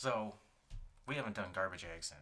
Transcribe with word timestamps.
So, 0.00 0.32
we 1.06 1.16
haven't 1.16 1.36
done 1.36 1.50
garbage 1.52 1.84
eggs 1.84 2.10
in 2.10 2.16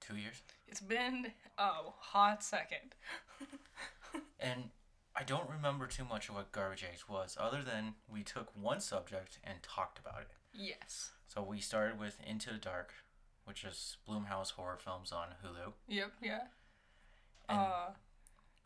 two 0.00 0.16
years, 0.18 0.40
It's 0.66 0.80
been 0.80 1.26
a 1.58 1.70
hot 1.98 2.42
second. 2.42 2.94
and 4.40 4.70
I 5.14 5.22
don't 5.22 5.50
remember 5.50 5.86
too 5.86 6.06
much 6.06 6.30
of 6.30 6.34
what 6.34 6.52
garbage 6.52 6.82
eggs 6.90 7.10
was, 7.10 7.36
other 7.38 7.62
than 7.62 7.92
we 8.10 8.22
took 8.22 8.48
one 8.58 8.80
subject 8.80 9.38
and 9.44 9.62
talked 9.62 9.98
about 9.98 10.22
it. 10.22 10.28
Yes. 10.54 11.10
So 11.26 11.42
we 11.42 11.60
started 11.60 12.00
with 12.00 12.16
Into 12.26 12.54
the 12.54 12.58
Dark, 12.58 12.94
which 13.44 13.62
is 13.62 13.98
Blumhouse 14.08 14.52
horror 14.52 14.78
films 14.82 15.12
on 15.12 15.34
Hulu. 15.44 15.74
Yep. 15.88 16.12
Yeah. 16.22 16.40
And- 17.50 17.58
uh, 17.58 17.86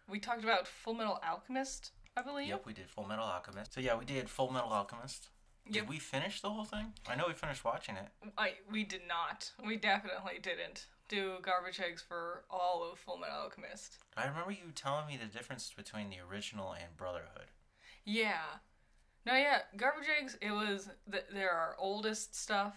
we 0.09 0.21
talked 0.21 0.45
about 0.45 0.69
Full 0.69 0.95
Metal 0.95 1.19
Alchemist, 1.29 1.91
I 2.17 2.23
believe. 2.23 2.47
Yep, 2.51 2.67
we 2.67 2.73
did 2.73 2.89
Full 2.89 3.09
Metal 3.09 3.25
Alchemist. 3.25 3.75
So 3.75 3.81
yeah, 3.81 3.97
we 3.99 4.05
did 4.05 4.31
Full 4.31 4.53
Metal 4.53 4.71
Alchemist. 4.71 5.31
Did 5.71 5.89
we 5.89 5.99
finish 5.99 6.41
the 6.41 6.51
whole 6.51 6.65
thing? 6.65 6.93
I 7.09 7.15
know 7.17 7.25
we 7.29 7.35
finished 7.35 7.65
watching 7.65 7.97
it. 7.97 8.09
I 8.37 8.55
we 8.71 8.85
did 8.85 9.03
not. 9.09 9.51
We 9.65 9.77
definitely 9.77 10.39
didn't 10.43 10.87
do 11.09 11.35
garbage 11.43 11.81
eggs 11.81 12.03
for 12.07 12.45
all 12.51 12.89
of 12.91 12.99
Full 12.99 13.19
Metal 13.19 13.37
Alchemist. 13.43 13.99
I 14.17 14.27
remember 14.27 14.53
you 14.53 14.73
telling 14.75 15.07
me 15.07 15.17
the 15.17 15.27
difference 15.27 15.73
between 15.77 16.11
the 16.11 16.19
original 16.29 16.73
and 16.73 16.97
Brotherhood. 16.97 17.51
Yeah. 18.05 18.43
No, 19.27 19.35
yeah, 19.35 19.59
garbage 19.77 20.09
eggs. 20.21 20.39
It 20.41 20.51
was 20.53 20.89
th- 21.11 21.25
they're 21.33 21.53
our 21.53 21.77
oldest 21.79 22.35
stuff, 22.35 22.75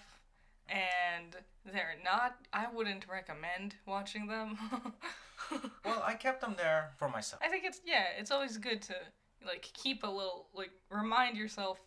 and 0.68 1.36
they're 1.66 1.96
not. 2.04 2.36
I 2.52 2.68
wouldn't 2.74 3.08
recommend 3.10 3.76
watching 3.86 4.28
them. 4.28 4.58
Well, 5.84 6.02
I 6.06 6.14
kept 6.14 6.40
them 6.42 6.56
there 6.58 6.92
for 6.98 7.10
myself. 7.10 7.42
I 7.46 7.50
think 7.50 7.66
it's 7.66 7.82
yeah. 7.86 8.06
It's 8.18 8.32
always 8.32 8.58
good 8.58 8.82
to 8.84 8.96
like 9.46 9.62
keep 9.74 10.04
a 10.04 10.08
little 10.08 10.48
like 10.54 10.72
remind 10.90 11.36
yourself 11.38 11.80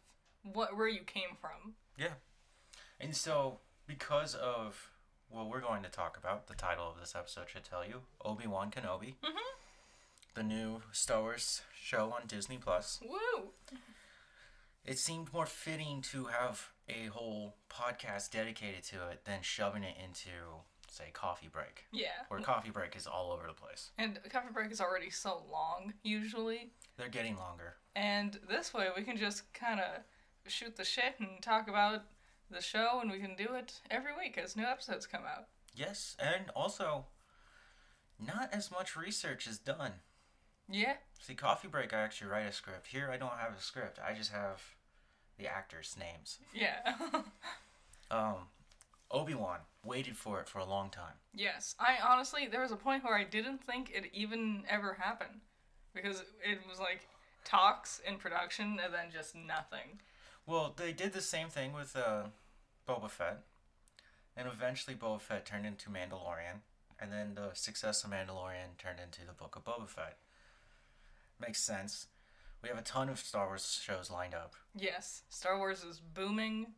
what 0.52 0.76
where 0.76 0.88
you 0.88 1.00
came 1.04 1.36
from. 1.40 1.74
Yeah. 1.96 2.14
And 3.00 3.14
so, 3.16 3.58
because 3.86 4.34
of 4.34 4.90
what 5.28 5.48
we're 5.48 5.60
going 5.60 5.82
to 5.82 5.88
talk 5.88 6.16
about, 6.16 6.46
the 6.46 6.54
title 6.54 6.88
of 6.90 6.98
this 7.00 7.14
episode 7.14 7.48
should 7.48 7.64
tell 7.64 7.84
you 7.84 8.02
Obi 8.24 8.46
Wan 8.46 8.70
Kenobi, 8.70 9.16
Mhm. 9.22 9.36
the 10.34 10.42
new 10.42 10.82
Star 10.92 11.20
Wars 11.20 11.62
show 11.74 12.12
on 12.12 12.26
Disney 12.26 12.58
Plus. 12.58 13.00
Woo! 13.02 13.52
It 14.84 14.98
seemed 14.98 15.32
more 15.32 15.46
fitting 15.46 16.00
to 16.12 16.26
have 16.26 16.70
a 16.88 17.06
whole 17.06 17.56
podcast 17.68 18.30
dedicated 18.30 18.84
to 18.84 19.08
it 19.08 19.24
than 19.24 19.42
shoving 19.42 19.82
it 19.82 19.96
into, 20.02 20.62
say, 20.88 21.10
Coffee 21.12 21.48
Break, 21.48 21.86
Yeah. 21.90 22.24
where 22.28 22.40
Coffee 22.40 22.70
Break 22.70 22.94
is 22.94 23.06
all 23.06 23.32
over 23.32 23.46
the 23.48 23.52
place. 23.52 23.90
And 23.98 24.20
coffee 24.30 24.52
break 24.52 24.70
is 24.70 24.80
already 24.80 25.10
so 25.10 25.38
long 25.50 25.94
usually, 26.04 26.70
They're 26.96 27.08
getting 27.08 27.36
longer. 27.36 27.78
and 27.96 28.34
this 28.48 28.72
way 28.72 28.88
we 28.96 29.02
can 29.02 29.16
just 29.16 29.52
kind 29.52 29.80
of 29.80 30.04
shoot 30.50 30.76
the 30.76 30.84
shit 30.84 31.14
and 31.18 31.40
talk 31.42 31.68
about 31.68 32.02
the 32.50 32.60
show, 32.60 32.98
and 33.00 33.10
we 33.10 33.18
can 33.18 33.34
do 33.36 33.54
it 33.54 33.80
every 33.90 34.12
week 34.16 34.38
as 34.38 34.56
new 34.56 34.64
episodes 34.64 35.06
come 35.06 35.22
out. 35.24 35.46
Yes, 35.74 36.16
and 36.18 36.50
also, 36.54 37.06
not 38.24 38.48
as 38.52 38.70
much 38.70 38.96
research 38.96 39.46
is 39.46 39.58
done. 39.58 39.92
Yeah. 40.68 40.94
See, 41.20 41.34
Coffee 41.34 41.68
Break, 41.68 41.92
I 41.92 42.00
actually 42.00 42.30
write 42.30 42.46
a 42.46 42.52
script. 42.52 42.88
Here, 42.88 43.10
I 43.12 43.16
don't 43.16 43.32
have 43.38 43.52
a 43.56 43.60
script. 43.60 43.98
I 44.04 44.14
just 44.14 44.32
have 44.32 44.62
the 45.38 45.46
actors' 45.46 45.96
names. 45.98 46.38
Yeah. 46.54 46.94
Um, 48.08 48.36
Obi 49.10 49.34
Wan 49.34 49.58
waited 49.84 50.16
for 50.16 50.40
it 50.40 50.48
for 50.48 50.60
a 50.60 50.64
long 50.64 50.90
time. 50.90 51.14
yes. 51.34 51.74
I 51.80 51.96
honestly, 52.08 52.46
there 52.46 52.60
was 52.60 52.70
a 52.70 52.76
point 52.76 53.02
where 53.02 53.16
I 53.18 53.24
didn't 53.24 53.64
think 53.64 53.90
it 53.92 54.04
even 54.12 54.62
ever 54.68 54.94
happened 55.00 55.40
because 55.92 56.22
it 56.44 56.60
was 56.68 56.78
like 56.78 57.08
talks 57.44 58.00
in 58.06 58.16
production 58.18 58.78
and 58.84 58.94
then 58.94 59.06
just 59.12 59.34
nothing. 59.34 59.98
Well, 60.46 60.72
they 60.76 60.92
did 60.92 61.12
the 61.12 61.20
same 61.20 61.48
thing 61.48 61.72
with 61.72 61.96
uh, 61.96 62.24
Boba 62.88 63.10
Fett, 63.10 63.42
and 64.36 64.46
eventually 64.46 64.94
Boba 64.96 65.20
Fett 65.20 65.44
turned 65.44 65.66
into 65.66 65.90
Mandalorian, 65.90 66.60
and 67.00 67.12
then 67.12 67.34
the 67.34 67.50
success 67.54 68.04
of 68.04 68.10
Mandalorian 68.10 68.78
turned 68.78 69.00
into 69.00 69.26
the 69.26 69.32
Book 69.32 69.56
of 69.56 69.64
Boba 69.64 69.88
Fett. 69.88 70.18
Makes 71.40 71.62
sense. 71.62 72.06
We 72.62 72.68
have 72.68 72.78
a 72.78 72.82
ton 72.82 73.08
of 73.08 73.18
Star 73.18 73.46
Wars 73.46 73.80
shows 73.82 74.10
lined 74.10 74.34
up. 74.34 74.54
Yes, 74.74 75.22
Star 75.28 75.58
Wars 75.58 75.82
is 75.84 76.00
booming. 76.00 76.68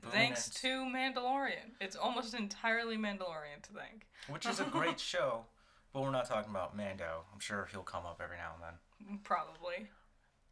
Booming 0.00 0.16
Thanks 0.16 0.48
to 0.60 0.84
Mandalorian. 0.84 1.72
It's 1.80 1.96
almost 1.96 2.32
entirely 2.34 2.96
Mandalorian 2.96 3.62
to 3.62 3.72
thank. 3.72 4.06
which 4.28 4.46
is 4.46 4.60
a 4.60 4.64
great 4.70 5.00
show, 5.00 5.44
but 5.92 6.02
we're 6.02 6.10
not 6.12 6.28
talking 6.28 6.50
about 6.50 6.76
Mando. 6.76 7.24
I'm 7.32 7.40
sure 7.40 7.68
he'll 7.70 7.82
come 7.82 8.06
up 8.06 8.20
every 8.22 8.36
now 8.36 8.52
and 8.54 8.62
then. 8.62 9.18
Probably. 9.24 9.88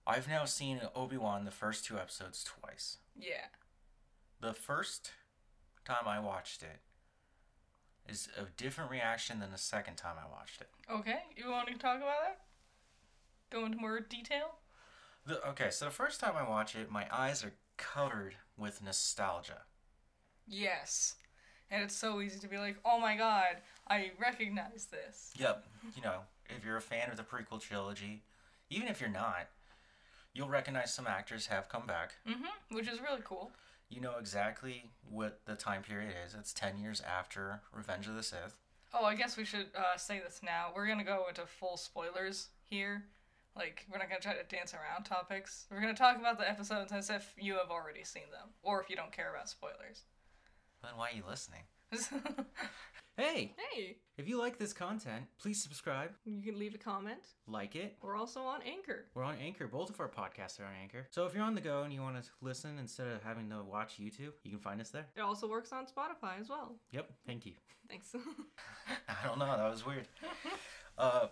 I've 0.06 0.28
now 0.28 0.44
seen 0.44 0.80
Obi 0.94 1.16
Wan 1.16 1.44
the 1.44 1.50
first 1.50 1.84
two 1.84 1.98
episodes 1.98 2.44
twice. 2.44 2.98
Yeah. 3.18 3.46
The 4.40 4.54
first 4.54 5.10
time 5.84 6.06
I 6.06 6.20
watched 6.20 6.62
it 6.62 6.80
is 8.08 8.28
a 8.38 8.44
different 8.56 8.90
reaction 8.90 9.40
than 9.40 9.50
the 9.50 9.58
second 9.58 9.96
time 9.96 10.14
I 10.22 10.30
watched 10.30 10.60
it. 10.60 10.68
Okay, 10.90 11.18
you 11.36 11.50
want 11.50 11.66
to 11.68 11.74
talk 11.74 11.96
about 11.96 12.20
that? 12.22 12.40
Go 13.50 13.64
into 13.64 13.78
more 13.78 13.98
detail? 14.00 14.58
The, 15.26 15.44
okay, 15.48 15.70
so 15.70 15.86
the 15.86 15.90
first 15.90 16.20
time 16.20 16.34
I 16.36 16.48
watch 16.48 16.76
it, 16.76 16.90
my 16.90 17.06
eyes 17.12 17.44
are 17.44 17.54
covered 17.76 18.36
with 18.56 18.82
nostalgia. 18.82 19.62
Yes. 20.46 21.16
And 21.68 21.82
it's 21.82 21.96
so 21.96 22.20
easy 22.20 22.38
to 22.38 22.48
be 22.48 22.58
like, 22.58 22.76
oh 22.84 23.00
my 23.00 23.16
god, 23.16 23.56
I 23.88 24.12
recognize 24.20 24.86
this. 24.90 25.32
Yep, 25.36 25.66
you 25.96 26.02
know, 26.02 26.20
if 26.48 26.64
you're 26.64 26.76
a 26.76 26.80
fan 26.82 27.10
of 27.10 27.16
the 27.16 27.24
prequel 27.24 27.60
trilogy, 27.60 28.22
even 28.70 28.86
if 28.86 29.00
you're 29.00 29.10
not, 29.10 29.48
you'll 30.36 30.48
recognize 30.48 30.92
some 30.92 31.06
actors 31.06 31.46
have 31.46 31.68
come 31.68 31.86
back. 31.86 32.14
Mm-hmm. 32.28 32.76
Which 32.76 32.88
is 32.88 33.00
really 33.00 33.22
cool. 33.24 33.50
You 33.88 34.00
know 34.00 34.14
exactly 34.18 34.90
what 35.08 35.40
the 35.46 35.54
time 35.54 35.82
period 35.82 36.12
is. 36.26 36.34
It's 36.34 36.52
10 36.52 36.78
years 36.78 37.00
after 37.00 37.60
Revenge 37.72 38.06
of 38.06 38.16
the 38.16 38.22
Sith. 38.22 38.58
Oh, 38.92 39.04
I 39.04 39.14
guess 39.14 39.36
we 39.36 39.44
should 39.44 39.66
uh, 39.76 39.96
say 39.96 40.20
this 40.20 40.40
now. 40.44 40.68
We're 40.74 40.86
gonna 40.86 41.04
go 41.04 41.24
into 41.28 41.46
full 41.46 41.76
spoilers 41.76 42.48
here. 42.62 43.04
Like, 43.56 43.86
we're 43.90 43.98
not 43.98 44.08
gonna 44.08 44.20
try 44.20 44.34
to 44.34 44.42
dance 44.44 44.74
around 44.74 45.04
topics. 45.04 45.66
We're 45.70 45.80
gonna 45.80 45.94
talk 45.94 46.18
about 46.18 46.38
the 46.38 46.48
episodes 46.48 46.92
as 46.92 47.10
if 47.10 47.32
you 47.38 47.54
have 47.54 47.70
already 47.70 48.04
seen 48.04 48.30
them, 48.30 48.50
or 48.62 48.82
if 48.82 48.90
you 48.90 48.96
don't 48.96 49.12
care 49.12 49.30
about 49.30 49.48
spoilers. 49.48 50.04
Then 50.82 50.92
why 50.96 51.10
are 51.10 51.16
you 51.16 51.22
listening? 51.28 51.62
Hey, 53.18 53.54
hey, 53.72 53.96
if 54.18 54.28
you 54.28 54.38
like 54.38 54.58
this 54.58 54.74
content, 54.74 55.24
please 55.38 55.62
subscribe, 55.62 56.10
you 56.26 56.42
can 56.42 56.58
leave 56.58 56.74
a 56.74 56.78
comment. 56.78 57.20
like 57.46 57.74
it. 57.74 57.96
We're 58.02 58.14
also 58.14 58.42
on 58.42 58.60
Anchor. 58.60 59.06
We're 59.14 59.24
on 59.24 59.36
Anchor. 59.42 59.66
Both 59.66 59.88
of 59.88 59.98
our 60.00 60.08
podcasts 60.08 60.60
are 60.60 60.64
on 60.64 60.74
Anchor. 60.82 61.06
So 61.12 61.24
if 61.24 61.34
you're 61.34 61.42
on 61.42 61.54
the 61.54 61.62
go 61.62 61.84
and 61.84 61.94
you 61.94 62.02
want 62.02 62.22
to 62.22 62.30
listen 62.42 62.78
instead 62.78 63.06
of 63.06 63.22
having 63.22 63.48
to 63.48 63.62
watch 63.62 63.94
YouTube, 63.98 64.32
you 64.44 64.50
can 64.50 64.58
find 64.58 64.82
us 64.82 64.90
there. 64.90 65.06
It 65.16 65.22
also 65.22 65.48
works 65.48 65.72
on 65.72 65.86
Spotify 65.86 66.38
as 66.38 66.50
well. 66.50 66.74
Yep, 66.90 67.10
thank 67.26 67.46
you. 67.46 67.52
Thanks. 67.88 68.14
I 69.08 69.26
don't 69.26 69.38
know, 69.38 69.46
that 69.46 69.70
was 69.70 69.86
weird. 69.86 70.08
uh, 70.98 71.28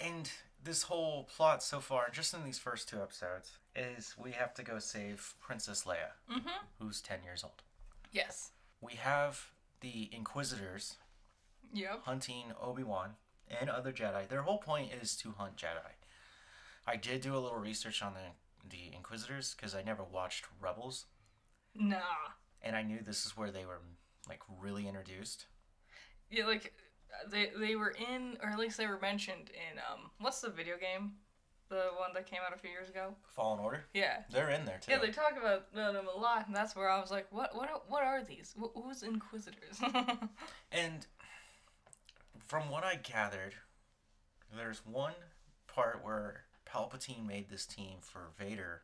and 0.00 0.30
this 0.64 0.84
whole 0.84 1.24
plot 1.24 1.62
so 1.62 1.80
far, 1.80 2.08
just 2.10 2.32
in 2.32 2.44
these 2.44 2.58
first 2.58 2.88
two 2.88 2.96
episodes, 3.02 3.58
is 3.74 4.14
we 4.16 4.30
have 4.30 4.54
to 4.54 4.62
go 4.62 4.78
save 4.78 5.34
Princess 5.38 5.84
Leia, 5.84 6.14
mm-hmm. 6.32 6.48
who's 6.80 7.02
10 7.02 7.18
years 7.24 7.44
old. 7.44 7.62
Yes. 8.10 8.52
We 8.80 8.94
have 8.94 9.50
the 9.82 10.08
Inquisitors 10.12 10.96
Yep. 11.72 12.02
hunting 12.04 12.52
Obi 12.60 12.82
Wan 12.82 13.10
and 13.48 13.68
other 13.70 13.92
Jedi. 13.92 14.26
Their 14.28 14.42
whole 14.42 14.58
point 14.58 14.92
is 14.92 15.16
to 15.18 15.32
hunt 15.32 15.56
Jedi. 15.56 15.92
I 16.86 16.96
did 16.96 17.20
do 17.20 17.34
a 17.36 17.38
little 17.40 17.58
research 17.58 18.02
on 18.02 18.14
the 18.14 18.68
the 18.68 18.92
Inquisitors 18.94 19.54
because 19.54 19.74
I 19.76 19.82
never 19.82 20.02
watched 20.02 20.46
Rebels, 20.60 21.06
Nah. 21.74 22.00
and 22.62 22.74
I 22.74 22.82
knew 22.82 22.98
this 23.00 23.24
is 23.24 23.36
where 23.36 23.50
they 23.52 23.64
were 23.64 23.80
like 24.28 24.40
really 24.60 24.88
introduced. 24.88 25.46
Yeah, 26.30 26.46
like 26.46 26.72
they 27.30 27.50
they 27.56 27.76
were 27.76 27.90
in, 28.10 28.36
or 28.42 28.48
at 28.50 28.58
least 28.58 28.76
they 28.76 28.88
were 28.88 28.98
mentioned 28.98 29.50
in 29.50 29.78
um, 29.78 30.10
what's 30.18 30.40
the 30.40 30.50
video 30.50 30.76
game, 30.76 31.12
the 31.68 31.90
one 31.96 32.10
that 32.14 32.26
came 32.26 32.40
out 32.44 32.52
a 32.56 32.58
few 32.58 32.70
years 32.70 32.88
ago. 32.88 33.14
Fallen 33.36 33.60
Order, 33.60 33.84
Yeah. 33.94 34.22
they're 34.32 34.50
in 34.50 34.64
there 34.64 34.78
too. 34.80 34.90
Yeah, 34.92 34.98
they 34.98 35.10
talk 35.12 35.34
about 35.38 35.72
them 35.72 36.08
a 36.12 36.18
lot, 36.18 36.48
and 36.48 36.56
that's 36.56 36.74
where 36.74 36.88
I 36.90 37.00
was 37.00 37.12
like, 37.12 37.28
"What? 37.30 37.54
What? 37.54 37.70
Are, 37.70 37.80
what 37.86 38.02
are 38.02 38.24
these? 38.24 38.52
Who's 38.74 39.04
Inquisitors?" 39.04 39.80
And 40.72 41.06
from 42.46 42.70
what 42.70 42.84
I 42.84 42.96
gathered, 42.96 43.54
there's 44.54 44.84
one 44.86 45.14
part 45.66 46.04
where 46.04 46.42
Palpatine 46.66 47.26
made 47.26 47.48
this 47.50 47.66
team 47.66 47.98
for 48.00 48.28
Vader, 48.38 48.82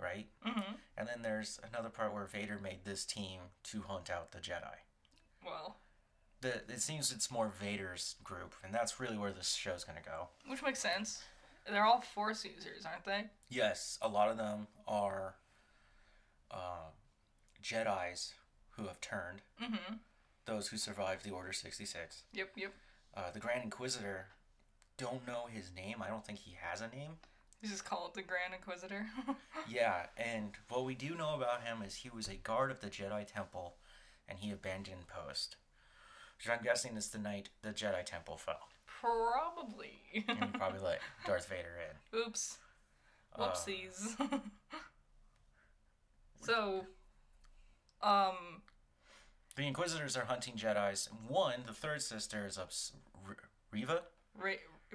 right? 0.00 0.26
hmm 0.42 0.74
And 0.96 1.08
then 1.08 1.22
there's 1.22 1.60
another 1.68 1.88
part 1.90 2.12
where 2.12 2.24
Vader 2.24 2.58
made 2.62 2.84
this 2.84 3.04
team 3.04 3.40
to 3.64 3.82
hunt 3.82 4.10
out 4.10 4.32
the 4.32 4.38
Jedi. 4.38 4.76
Well, 5.44 5.76
The, 6.40 6.56
it 6.68 6.80
seems 6.80 7.12
it's 7.12 7.30
more 7.30 7.48
Vader's 7.60 8.16
group, 8.24 8.54
and 8.64 8.72
that's 8.74 9.00
really 9.00 9.18
where 9.18 9.32
this 9.32 9.54
show's 9.54 9.84
gonna 9.84 10.00
go. 10.04 10.28
which 10.46 10.62
makes 10.62 10.78
sense. 10.80 11.22
They're 11.70 11.84
all 11.84 12.00
Force 12.00 12.44
users, 12.44 12.86
aren't 12.86 13.04
they? 13.04 13.24
Yes, 13.50 13.98
a 14.00 14.08
lot 14.08 14.30
of 14.30 14.38
them 14.38 14.68
are 14.86 15.34
uh, 16.50 16.90
Jedi's 17.62 18.32
who 18.70 18.86
have 18.86 19.00
turned, 19.00 19.42
Mm-hmm. 19.62 19.94
Those 20.48 20.68
who 20.68 20.76
survived 20.76 21.24
the 21.24 21.30
Order 21.30 21.52
66. 21.52 22.24
Yep. 22.32 22.48
Yep. 22.56 22.72
Uh, 23.14 23.30
the 23.32 23.38
Grand 23.40 23.62
Inquisitor, 23.64 24.26
don't 24.96 25.26
know 25.26 25.46
his 25.52 25.70
name. 25.74 25.96
I 26.02 26.08
don't 26.08 26.24
think 26.24 26.38
he 26.40 26.56
has 26.60 26.80
a 26.80 26.88
name. 26.88 27.12
He's 27.60 27.70
just 27.70 27.84
called 27.84 28.14
the 28.14 28.22
Grand 28.22 28.54
Inquisitor. 28.54 29.06
Yeah, 29.70 30.06
and 30.16 30.52
what 30.70 30.86
we 30.86 30.94
do 30.94 31.14
know 31.14 31.34
about 31.34 31.62
him 31.62 31.82
is 31.86 31.96
he 31.96 32.08
was 32.08 32.26
a 32.26 32.36
guard 32.36 32.70
of 32.70 32.80
the 32.80 32.86
Jedi 32.86 33.26
Temple, 33.26 33.74
and 34.26 34.38
he 34.38 34.50
abandoned 34.50 35.08
post. 35.08 35.56
Which 36.38 36.48
I'm 36.48 36.64
guessing 36.64 36.96
is 36.96 37.08
the 37.08 37.18
night 37.18 37.50
the 37.60 37.70
Jedi 37.70 38.02
Temple 38.06 38.38
fell, 38.38 38.68
Probably. 38.86 40.00
and 40.26 40.54
probably 40.54 40.80
let 40.80 41.00
Darth 41.26 41.48
Vader 41.48 41.76
in. 42.14 42.18
Oops. 42.20 42.56
Uh, 43.36 43.50
Whoopsies. 43.50 44.16
so, 46.42 46.86
um, 48.02 48.62
The 49.58 49.66
Inquisitors 49.66 50.16
are 50.16 50.24
hunting 50.26 50.54
Jedi's. 50.54 51.08
One, 51.26 51.64
the 51.66 51.72
third 51.72 52.00
sister, 52.00 52.46
is 52.46 52.56
ups- 52.56 52.92
R- 53.26 53.36
Reva. 53.72 54.02
Ra- 54.36 54.52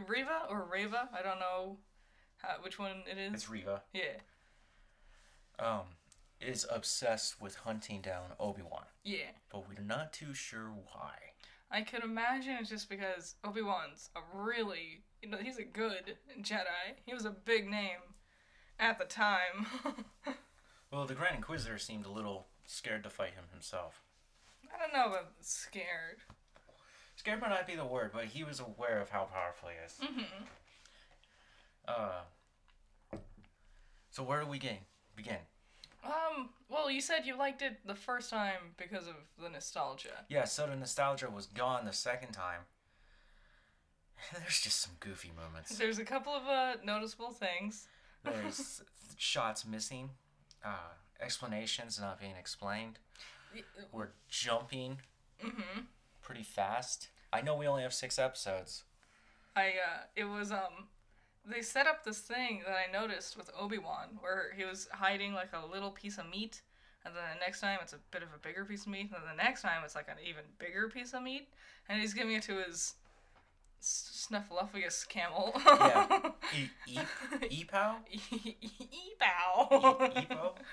Reva 0.07 0.43
or 0.49 0.63
Rava? 0.63 1.09
I 1.13 1.21
don't 1.21 1.39
know 1.41 1.79
how, 2.37 2.55
which 2.61 2.79
one 2.79 3.03
it 3.05 3.17
is. 3.17 3.33
It's 3.33 3.49
Reva. 3.49 3.83
yeah. 3.91 4.21
Um, 5.59 5.81
is 6.39 6.65
obsessed 6.71 7.41
with 7.41 7.55
hunting 7.55 7.99
down 8.01 8.31
Obi 8.39 8.61
Wan, 8.61 8.85
Yeah. 9.03 9.31
but 9.51 9.67
we're 9.67 9.83
not 9.83 10.13
too 10.13 10.33
sure 10.33 10.69
why. 10.69 11.11
I 11.69 11.81
could 11.81 12.05
imagine 12.05 12.53
it's 12.61 12.69
just 12.69 12.87
because 12.89 13.35
Obi 13.43 13.61
Wan's 13.61 14.11
a 14.15 14.21
really, 14.33 15.03
you 15.21 15.27
know, 15.27 15.37
he's 15.39 15.57
a 15.57 15.63
good 15.65 16.15
Jedi. 16.41 16.95
He 17.05 17.13
was 17.13 17.25
a 17.25 17.31
big 17.31 17.69
name 17.69 17.99
at 18.79 18.97
the 18.97 19.05
time. 19.05 19.67
Well, 20.89 21.07
the 21.07 21.15
Grand 21.15 21.35
Inquisitor 21.37 21.79
seemed 21.79 22.05
a 22.05 22.11
little 22.11 22.45
scared 22.67 23.03
to 23.03 23.09
fight 23.09 23.33
him 23.33 23.45
himself. 23.51 24.03
I 24.73 24.79
don't 24.79 24.93
know 24.93 25.11
about 25.11 25.31
scared. 25.41 26.17
Scared 27.15 27.41
might 27.41 27.49
not 27.49 27.67
be 27.67 27.75
the 27.75 27.85
word, 27.85 28.11
but 28.13 28.25
he 28.25 28.43
was 28.43 28.59
aware 28.59 28.99
of 28.99 29.09
how 29.09 29.25
powerful 29.25 29.69
he 29.69 29.75
is. 29.85 29.99
Mm-hmm. 30.01 30.43
Uh, 31.87 33.17
so 34.11 34.23
where 34.23 34.41
do 34.41 34.47
we 34.47 34.57
gain, 34.57 34.79
Begin. 35.15 35.37
Um, 36.03 36.49
well, 36.69 36.91
you 36.91 37.01
said 37.01 37.25
you 37.25 37.37
liked 37.37 37.61
it 37.61 37.77
the 37.85 37.95
first 37.95 38.29
time 38.29 38.73
because 38.77 39.07
of 39.07 39.15
the 39.41 39.49
nostalgia. 39.49 40.25
Yeah, 40.27 40.43
so 40.45 40.67
the 40.67 40.75
nostalgia 40.75 41.29
was 41.29 41.45
gone 41.45 41.85
the 41.85 41.93
second 41.93 42.31
time. 42.31 42.61
There's 44.33 44.59
just 44.59 44.81
some 44.81 44.93
goofy 44.99 45.31
moments. 45.35 45.77
There's 45.77 45.99
a 45.99 46.05
couple 46.05 46.33
of 46.33 46.45
uh, 46.47 46.73
noticeable 46.83 47.31
things. 47.31 47.87
There's 48.23 48.81
shots 49.17 49.65
missing, 49.65 50.09
uh, 50.65 50.93
explanations 51.21 51.99
not 51.99 52.19
being 52.19 52.35
explained. 52.37 52.99
We're 53.91 54.09
jumping 54.29 54.99
Mm-hmm. 55.43 55.81
pretty 56.21 56.43
fast. 56.43 57.09
I 57.33 57.41
know 57.41 57.55
we 57.55 57.67
only 57.67 57.83
have 57.83 57.93
six 57.93 58.17
episodes. 58.17 58.83
I 59.55 59.67
uh, 59.69 60.03
it 60.15 60.23
was 60.25 60.51
um, 60.51 60.87
they 61.45 61.61
set 61.61 61.85
up 61.87 62.03
this 62.05 62.19
thing 62.19 62.61
that 62.65 62.75
I 62.75 62.91
noticed 62.91 63.35
with 63.35 63.49
Obi 63.59 63.77
Wan 63.77 64.17
where 64.21 64.51
he 64.55 64.63
was 64.63 64.87
hiding 64.93 65.33
like 65.33 65.49
a 65.53 65.65
little 65.65 65.91
piece 65.91 66.17
of 66.17 66.29
meat, 66.29 66.61
and 67.05 67.13
then 67.13 67.23
the 67.33 67.39
next 67.45 67.59
time 67.61 67.79
it's 67.81 67.91
a 67.93 67.99
bit 68.11 68.23
of 68.23 68.29
a 68.33 68.37
bigger 68.37 68.63
piece 68.63 68.83
of 68.83 68.87
meat, 68.93 69.01
and 69.01 69.11
then 69.11 69.35
the 69.35 69.43
next 69.43 69.61
time 69.63 69.81
it's 69.83 69.95
like 69.95 70.07
an 70.07 70.15
even 70.25 70.43
bigger 70.59 70.87
piece 70.87 71.13
of 71.13 71.21
meat, 71.21 71.49
and 71.89 71.99
he's 71.99 72.13
giving 72.13 72.33
it 72.35 72.43
to 72.43 72.63
his 72.63 72.93
snuffleupagus 73.81 75.07
camel. 75.07 75.51
Yeah. 75.65 76.07
E- 76.55 76.69
e- 76.87 77.65
Epow? 77.65 77.95
Epow. 78.13 79.71
E- 79.71 80.25
Epo? 80.25 80.53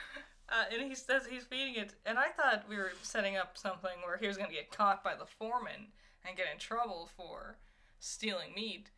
Uh, 0.50 0.64
and 0.72 0.88
he 0.88 0.94
says 0.96 1.22
he's 1.30 1.44
feeding 1.44 1.76
it, 1.76 1.94
and 2.04 2.18
I 2.18 2.28
thought 2.28 2.64
we 2.68 2.76
were 2.76 2.92
setting 3.02 3.36
up 3.36 3.56
something 3.56 3.90
where 4.04 4.16
he 4.16 4.26
was 4.26 4.36
going 4.36 4.50
to 4.50 4.54
get 4.54 4.72
caught 4.72 5.04
by 5.04 5.14
the 5.14 5.24
foreman 5.24 5.92
and 6.26 6.36
get 6.36 6.46
in 6.52 6.58
trouble 6.58 7.08
for 7.16 7.56
stealing 8.00 8.52
meat. 8.54 8.90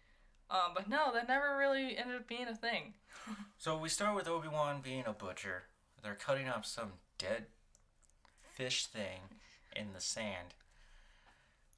Um, 0.50 0.72
but 0.74 0.88
no, 0.88 1.12
that 1.12 1.28
never 1.28 1.56
really 1.58 1.96
ended 1.96 2.16
up 2.16 2.26
being 2.28 2.48
a 2.48 2.54
thing. 2.54 2.94
So 3.58 3.78
we 3.78 3.88
start 3.88 4.16
with 4.16 4.26
Obi 4.26 4.48
Wan 4.48 4.80
being 4.82 5.04
a 5.06 5.12
butcher. 5.12 5.62
They're 6.02 6.16
cutting 6.16 6.48
up 6.48 6.66
some 6.66 6.94
dead 7.16 7.44
fish 8.42 8.86
thing 8.86 9.20
in 9.76 9.92
the 9.94 10.00
sand. 10.00 10.54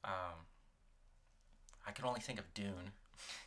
Um, 0.03 0.47
I 1.87 1.91
can 1.91 2.05
only 2.05 2.21
think 2.21 2.39
of 2.39 2.51
Dune. 2.55 2.91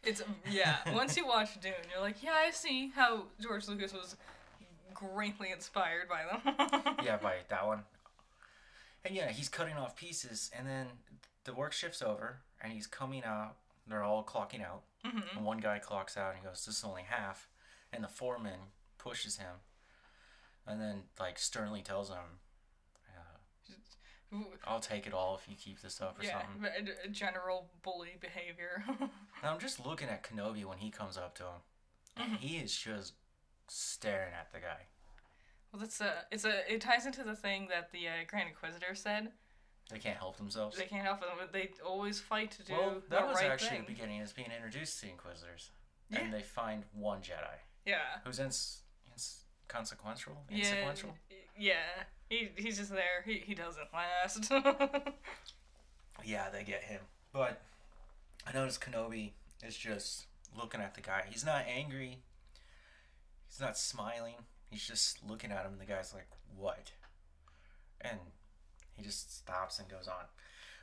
It's 0.04 0.22
yeah. 0.48 0.76
Once 0.94 1.16
you 1.16 1.26
watch 1.26 1.60
Dune, 1.60 1.72
you're 1.92 2.00
like, 2.00 2.22
yeah, 2.22 2.34
I 2.36 2.52
see 2.52 2.92
how 2.94 3.24
George 3.40 3.66
Lucas 3.66 3.92
was 3.92 4.14
greatly 4.98 5.50
inspired 5.50 6.08
by 6.08 6.24
them. 6.24 6.96
Yeah, 7.04 7.16
by 7.16 7.36
that 7.48 7.66
one. 7.66 7.84
And 9.04 9.14
yeah, 9.14 9.30
he's 9.30 9.48
cutting 9.48 9.74
off 9.76 9.96
pieces, 9.96 10.50
and 10.56 10.66
then 10.66 10.86
the 11.44 11.54
work 11.54 11.72
shift's 11.72 12.02
over, 12.02 12.40
and 12.60 12.72
he's 12.72 12.86
coming 12.86 13.22
out. 13.24 13.54
They're 13.86 14.02
all 14.02 14.24
clocking 14.24 14.64
out. 14.64 14.82
Mhm. 15.04 15.36
And 15.36 15.44
one 15.44 15.58
guy 15.58 15.78
clocks 15.78 16.16
out 16.16 16.30
and 16.34 16.40
he 16.40 16.44
goes, 16.44 16.64
This 16.66 16.78
is 16.78 16.84
only 16.84 17.02
half. 17.02 17.48
And 17.92 18.02
the 18.02 18.08
foreman 18.08 18.58
pushes 18.98 19.36
him, 19.36 19.60
and 20.66 20.80
then, 20.80 21.04
like, 21.18 21.38
sternly 21.38 21.80
tells 21.82 22.10
him, 22.10 22.40
uh, 23.16 24.36
I'll 24.66 24.80
take 24.80 25.06
it 25.06 25.14
all 25.14 25.36
if 25.40 25.48
you 25.48 25.56
keep 25.56 25.80
this 25.80 26.00
up 26.02 26.18
or 26.20 26.24
yeah, 26.24 26.42
something. 26.42 26.88
a 27.04 27.08
general 27.08 27.70
bully 27.82 28.16
behavior. 28.20 28.84
And 29.40 29.52
I'm 29.52 29.60
just 29.60 29.86
looking 29.86 30.08
at 30.08 30.24
Kenobi 30.24 30.64
when 30.64 30.78
he 30.78 30.90
comes 30.90 31.16
up 31.16 31.36
to 31.36 31.44
him. 31.44 31.60
Mm-hmm. 32.18 32.30
And 32.32 32.40
he 32.40 32.56
is 32.56 32.76
just 32.76 33.12
staring 33.70 34.32
at 34.38 34.52
the 34.52 34.58
guy. 34.58 34.86
well, 35.72 35.80
that's 35.80 36.00
a 36.00 36.24
it's 36.30 36.44
a 36.44 36.72
it 36.72 36.80
ties 36.80 37.06
into 37.06 37.22
the 37.24 37.34
thing 37.36 37.68
that 37.70 37.90
the 37.92 38.08
uh, 38.08 38.12
Grand 38.26 38.48
Inquisitor 38.48 38.94
said. 38.94 39.28
They 39.90 39.98
can't 39.98 40.18
help 40.18 40.36
themselves. 40.36 40.76
They 40.76 40.84
can't 40.84 41.04
help 41.04 41.20
them. 41.20 41.30
but 41.38 41.52
They 41.52 41.70
always 41.86 42.20
fight 42.20 42.50
to 42.52 42.62
do 42.62 42.74
well, 42.74 43.02
that 43.08 43.26
was 43.26 43.36
right 43.36 43.50
actually 43.50 43.70
thing. 43.70 43.80
the 43.86 43.92
beginning. 43.94 44.20
Is 44.20 44.32
being 44.34 44.50
introduced 44.54 45.00
to 45.00 45.06
the 45.06 45.12
Inquisitors, 45.12 45.70
Yeah. 46.10 46.20
and 46.20 46.32
they 46.32 46.42
find 46.42 46.84
one 46.92 47.20
Jedi 47.22 47.56
Yeah. 47.86 48.00
who's 48.24 48.38
ins- 48.38 48.82
ins- 49.10 49.44
consequential, 49.66 50.44
Yeah. 50.50 50.58
insequential. 50.64 51.14
Yeah. 51.56 51.76
He 52.28 52.50
he's 52.58 52.76
just 52.76 52.90
there. 52.90 53.22
He 53.24 53.38
he 53.46 53.54
doesn't 53.54 53.88
last. 53.94 54.50
Yeah, 56.24 56.50
they 56.50 56.64
get 56.64 56.82
him. 56.82 57.00
But 57.32 57.60
I 58.46 58.52
noticed 58.52 58.80
Kenobi 58.80 59.32
is 59.64 59.76
just 59.76 60.26
looking 60.56 60.80
at 60.80 60.94
the 60.94 61.00
guy. 61.00 61.22
He's 61.30 61.44
not 61.44 61.64
angry. 61.66 62.18
He's 63.48 63.60
not 63.60 63.76
smiling. 63.78 64.34
He's 64.70 64.86
just 64.86 65.24
looking 65.28 65.50
at 65.50 65.64
him. 65.64 65.72
And 65.72 65.80
the 65.80 65.86
guy's 65.86 66.12
like, 66.14 66.28
"What?" 66.56 66.92
And 68.00 68.18
he 68.96 69.02
just 69.02 69.34
stops 69.36 69.78
and 69.78 69.88
goes 69.88 70.06
on. 70.08 70.24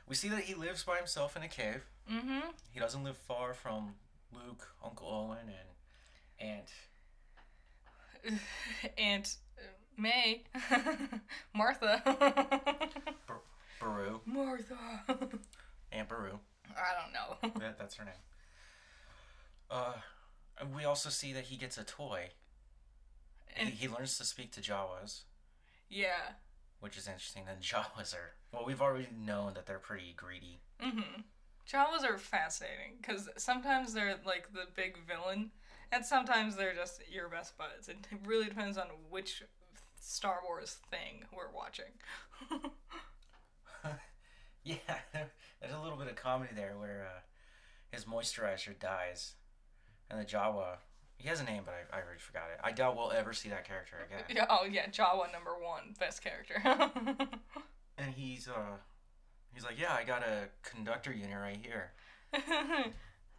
We 0.08 0.14
see 0.14 0.28
that 0.28 0.40
he 0.44 0.54
lives 0.54 0.84
by 0.84 0.96
himself 0.98 1.36
in 1.36 1.42
a 1.42 1.48
cave. 1.48 1.82
mhm. 2.10 2.42
He 2.70 2.78
doesn't 2.80 3.02
live 3.04 3.16
far 3.16 3.54
from 3.54 3.94
Luke, 4.32 4.68
Uncle 4.84 5.08
Owen, 5.08 5.48
and 5.48 6.60
Aunt. 8.24 8.40
Aunt 8.98 9.36
uh, 9.58 9.62
May, 9.96 10.44
Martha, 11.54 12.02
Beru. 13.80 14.20
Martha. 14.24 14.76
Aunt 15.92 16.08
Beru. 16.08 16.38
I 16.70 16.92
don't 17.00 17.12
know. 17.12 17.60
That, 17.60 17.78
that's 17.78 17.94
her 17.96 18.04
name. 18.04 18.14
Uh, 19.70 19.94
and 20.60 20.74
we 20.74 20.84
also 20.84 21.08
see 21.08 21.32
that 21.32 21.44
he 21.44 21.56
gets 21.56 21.78
a 21.78 21.84
toy. 21.84 22.28
He, 23.56 23.62
And 23.64 23.74
he 23.74 23.88
learns 23.88 24.16
to 24.18 24.24
speak 24.24 24.52
to 24.52 24.60
Jawas, 24.60 25.22
yeah. 25.88 26.34
which 26.80 26.96
is 26.96 27.06
interesting. 27.08 27.44
Then 27.46 27.56
Jawas 27.62 28.14
are 28.14 28.34
well, 28.52 28.64
we've 28.64 28.82
already 28.82 29.08
known 29.16 29.54
that 29.54 29.66
they're 29.66 29.78
pretty 29.78 30.14
greedy. 30.16 30.60
Mhm. 30.82 31.24
Jawas 31.68 32.04
are 32.04 32.16
fascinating 32.18 32.98
because 33.00 33.28
sometimes 33.36 33.92
they're 33.92 34.16
like 34.24 34.52
the 34.52 34.66
big 34.74 34.98
villain, 35.06 35.50
and 35.90 36.04
sometimes 36.06 36.54
they're 36.56 36.74
just 36.74 37.02
your 37.10 37.28
best 37.28 37.58
buds. 37.58 37.88
It 37.88 37.96
really 38.24 38.44
depends 38.46 38.78
on 38.78 38.86
which 39.10 39.42
Star 40.00 40.40
Wars 40.46 40.78
thing 40.90 41.24
we're 41.34 41.50
watching. 41.50 41.92
Yeah, 44.64 44.76
there's 45.12 45.72
a 45.72 45.80
little 45.80 45.96
bit 45.96 46.08
of 46.08 46.16
comedy 46.16 46.50
there 46.54 46.74
where 46.76 47.06
uh, 47.08 47.20
his 47.92 48.04
moisturizer 48.04 48.76
dies, 48.78 49.34
and 50.10 50.20
the 50.20 50.24
Jawa. 50.24 50.78
He 51.18 51.28
has 51.28 51.40
a 51.40 51.44
name, 51.44 51.62
but 51.64 51.74
I, 51.74 51.96
I 51.96 52.02
already 52.02 52.20
forgot 52.20 52.44
it. 52.52 52.60
I 52.62 52.72
doubt 52.72 52.96
we'll 52.96 53.12
ever 53.12 53.32
see 53.32 53.48
that 53.48 53.66
character 53.66 53.96
again. 54.06 54.24
yeah, 54.36 54.46
oh 54.50 54.66
yeah, 54.70 54.86
Jawa 54.88 55.32
number 55.32 55.52
one, 55.60 55.94
best 55.98 56.22
character. 56.22 56.62
And 57.98 58.12
he's 58.14 58.46
uh, 58.46 58.76
he's 59.54 59.64
like, 59.64 59.80
yeah, 59.80 59.94
I 59.94 60.04
got 60.04 60.22
a 60.22 60.48
conductor 60.62 61.12
unit 61.12 61.38
right 61.38 61.58
here. 61.62 61.92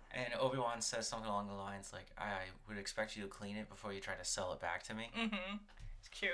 And 0.10 0.34
Obi 0.40 0.58
Wan 0.58 0.80
says 0.82 1.08
something 1.08 1.30
along 1.30 1.48
the 1.48 1.54
lines 1.54 1.92
like, 1.94 2.08
"I 2.18 2.48
would 2.68 2.78
expect 2.78 3.18
you 3.18 3.24
to 3.24 3.28
clean 3.28 3.58
it 3.58 3.70
before 3.70 3.92
you 3.92 4.00
try 4.00 4.16
to 4.16 4.24
sell 4.24 4.54
it 4.54 4.62
back 4.62 4.82
to 4.84 4.94
me." 4.94 5.10
Mm-hmm. 5.16 5.58
It's 6.00 6.08
cute. 6.08 6.32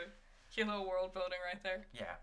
Cute 0.53 0.67
little 0.67 0.87
world 0.87 1.11
building 1.13 1.39
right 1.43 1.61
there. 1.63 1.87
Yeah, 1.91 2.15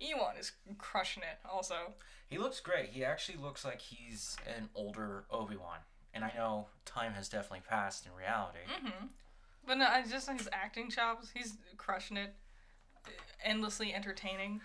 Ewan 0.00 0.36
is 0.38 0.52
crushing 0.78 1.22
it. 1.22 1.38
Also, 1.48 1.94
he 2.28 2.36
looks 2.36 2.58
great. 2.58 2.90
He 2.90 3.04
actually 3.04 3.38
looks 3.38 3.64
like 3.64 3.80
he's 3.80 4.36
an 4.46 4.68
older 4.74 5.24
Obi 5.30 5.56
Wan. 5.56 5.78
And 6.14 6.24
I 6.24 6.32
know 6.36 6.66
time 6.84 7.12
has 7.14 7.28
definitely 7.28 7.62
passed 7.68 8.06
in 8.06 8.12
reality. 8.14 8.58
hmm 8.68 9.06
but 9.64 9.78
no, 9.78 9.86
I 9.86 10.02
just 10.02 10.28
his 10.28 10.48
acting 10.52 10.90
chops. 10.90 11.30
He's 11.32 11.56
crushing 11.76 12.16
it. 12.16 12.34
Endlessly 13.44 13.94
entertaining. 13.94 14.60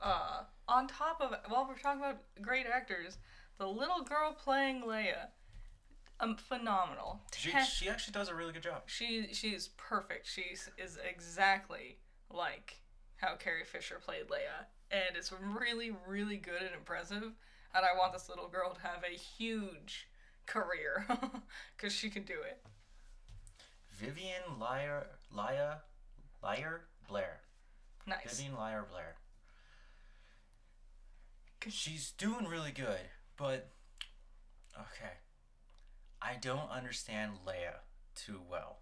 Uh, 0.00 0.42
on 0.68 0.86
top 0.86 1.20
of 1.20 1.32
while 1.48 1.66
we're 1.68 1.76
talking 1.76 2.00
about 2.00 2.18
great 2.40 2.66
actors, 2.72 3.18
the 3.58 3.66
little 3.66 4.02
girl 4.04 4.32
playing 4.32 4.82
Leia. 4.82 5.28
um, 6.20 6.36
phenomenal. 6.36 7.20
She, 7.36 7.50
Ten- 7.50 7.64
she 7.66 7.88
actually 7.88 8.12
does 8.12 8.28
a 8.28 8.34
really 8.34 8.52
good 8.52 8.62
job. 8.62 8.82
she 8.86 9.28
she's 9.32 9.68
perfect. 9.76 10.28
She 10.28 10.42
is 10.78 10.98
exactly 11.08 11.96
like 12.32 12.76
how 13.16 13.34
Carrie 13.36 13.64
Fisher 13.64 13.98
played 14.04 14.28
Leia, 14.28 14.66
and 14.90 15.16
it's 15.16 15.32
really 15.32 15.92
really 16.06 16.36
good 16.36 16.62
and 16.62 16.74
impressive. 16.74 17.32
And 17.74 17.84
I 17.84 17.96
want 17.96 18.12
this 18.12 18.28
little 18.28 18.48
girl 18.48 18.72
to 18.72 18.80
have 18.80 19.02
a 19.04 19.16
huge 19.16 20.08
career 20.46 21.06
because 21.76 21.92
she 21.92 22.10
can 22.10 22.22
do 22.22 22.34
it. 22.34 22.62
Vivien 23.92 24.58
Liar, 24.60 25.06
Liar, 25.34 25.78
Liar 26.42 26.82
Blair. 27.08 27.40
Nice. 28.06 28.36
Vivien 28.36 28.54
Lyra 28.54 28.84
Blair. 28.90 29.16
She's 31.68 32.12
doing 32.12 32.46
really 32.46 32.70
good, 32.70 33.00
but 33.36 33.70
okay. 34.76 35.14
I 36.22 36.34
don't 36.40 36.70
understand 36.70 37.32
Leia 37.46 37.80
too 38.14 38.40
well. 38.48 38.78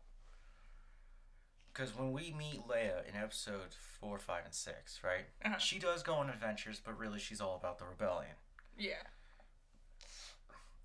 Because 1.73 1.97
when 1.97 2.13
we 2.13 2.35
meet 2.37 2.69
Leia 2.69 3.09
in 3.09 3.17
episode 3.17 3.75
4, 4.01 4.19
5, 4.19 4.45
and 4.45 4.55
6, 4.55 5.01
right? 5.03 5.25
Uh-huh. 5.45 5.59
She 5.59 5.79
does 5.79 6.03
go 6.03 6.15
on 6.15 6.29
adventures, 6.29 6.81
but 6.85 6.97
really 6.99 7.19
she's 7.19 7.41
all 7.41 7.57
about 7.57 7.79
the 7.79 7.85
rebellion. 7.85 8.37
Yeah. 8.79 8.95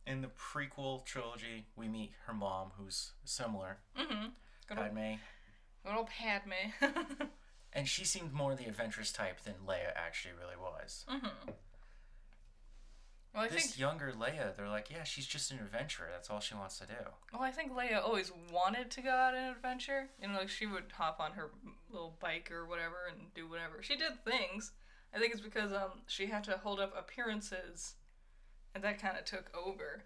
In 0.05 0.21
the 0.21 0.27
prequel 0.29 1.05
trilogy, 1.05 1.65
we 1.75 1.87
meet 1.87 2.11
her 2.25 2.33
mom, 2.33 2.71
who's 2.77 3.11
similar, 3.25 3.77
Mm-hmm. 3.97 4.27
Good 4.67 4.77
old, 4.77 4.87
Padme, 4.87 5.13
good 5.85 5.95
old 5.95 6.07
Padme. 6.07 6.51
and 7.73 7.87
she 7.87 8.05
seemed 8.05 8.33
more 8.33 8.55
the 8.55 8.65
adventurous 8.65 9.11
type 9.11 9.41
than 9.43 9.55
Leia 9.67 9.91
actually 9.95 10.33
really 10.39 10.55
was. 10.59 11.05
mm-hmm. 11.09 11.51
Well, 13.33 13.43
I 13.43 13.47
this 13.47 13.61
think 13.63 13.79
younger 13.79 14.11
Leia, 14.11 14.55
they're 14.57 14.67
like, 14.67 14.89
yeah, 14.89 15.03
she's 15.03 15.27
just 15.27 15.51
an 15.51 15.59
adventurer. 15.59 16.07
That's 16.11 16.31
all 16.31 16.39
she 16.39 16.55
wants 16.55 16.79
to 16.79 16.87
do. 16.87 16.93
well, 17.31 17.43
I 17.43 17.51
think 17.51 17.71
Leia 17.73 18.03
always 18.03 18.31
wanted 18.51 18.89
to 18.91 19.01
go 19.01 19.11
on 19.11 19.35
an 19.35 19.51
adventure. 19.51 20.09
You 20.21 20.29
know, 20.29 20.39
like 20.39 20.49
she 20.49 20.65
would 20.65 20.85
hop 20.93 21.19
on 21.19 21.33
her 21.33 21.51
little 21.91 22.15
bike 22.19 22.49
or 22.51 22.65
whatever 22.65 22.95
and 23.11 23.31
do 23.35 23.47
whatever. 23.47 23.81
She 23.81 23.95
did 23.95 24.23
things. 24.25 24.71
I 25.13 25.19
think 25.19 25.33
it's 25.33 25.41
because 25.41 25.71
um 25.71 26.01
she 26.07 26.27
had 26.27 26.43
to 26.45 26.57
hold 26.57 26.79
up 26.79 26.93
appearances, 26.97 27.95
and 28.73 28.83
that 28.83 29.01
kind 29.01 29.17
of 29.17 29.25
took 29.25 29.51
over. 29.57 30.03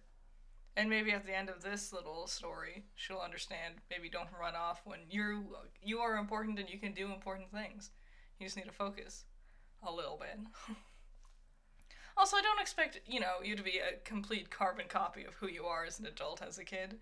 And 0.75 0.89
maybe 0.89 1.12
at 1.12 1.25
the 1.25 1.38
end 1.38 1.50
of 1.50 1.62
this 1.62 1.93
little 1.93 2.25
story, 2.25 2.86
she'll 2.95 3.19
understand. 3.19 3.75
Maybe 3.91 4.10
don't 4.10 4.29
run 4.39 4.55
off 4.55 4.81
when 4.86 5.00
you're 5.10 5.43
you 5.81 6.00
are 6.00 6.17
important 6.17 6.60
and 6.60 6.69
you 6.69 6.79
can 6.79 6.93
do 6.93 7.12
important 7.12 7.51
things. 7.51 7.91
You 8.39 8.48
just 8.48 8.57
need 8.57 8.65
to 8.65 8.72
focus 8.72 9.25
a 9.86 9.91
little 9.91 10.17
bit. 10.17 10.39
also, 12.17 12.38
I 12.38 12.41
don't 12.41 12.62
expect 12.62 13.01
you 13.05 13.19
know 13.19 13.43
you 13.43 13.55
to 13.55 13.63
be 13.63 13.79
a 13.79 14.00
complete 14.03 14.50
carbon 14.50 14.86
copy 14.88 15.25
of 15.25 15.36
who 15.36 15.48
you 15.48 15.65
are 15.65 15.86
as 15.86 16.00
an 16.00 16.05
adult 16.05 16.41
as 16.41 16.57
a 16.57 16.63
kid. 16.63 16.95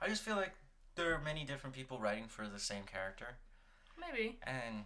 I 0.00 0.08
just 0.08 0.22
feel 0.22 0.36
like 0.36 0.54
there 0.96 1.14
are 1.14 1.20
many 1.20 1.44
different 1.44 1.74
people 1.74 1.98
writing 2.00 2.26
for 2.26 2.48
the 2.48 2.58
same 2.58 2.84
character, 2.84 3.36
Maybe 3.98 4.38
and 4.42 4.84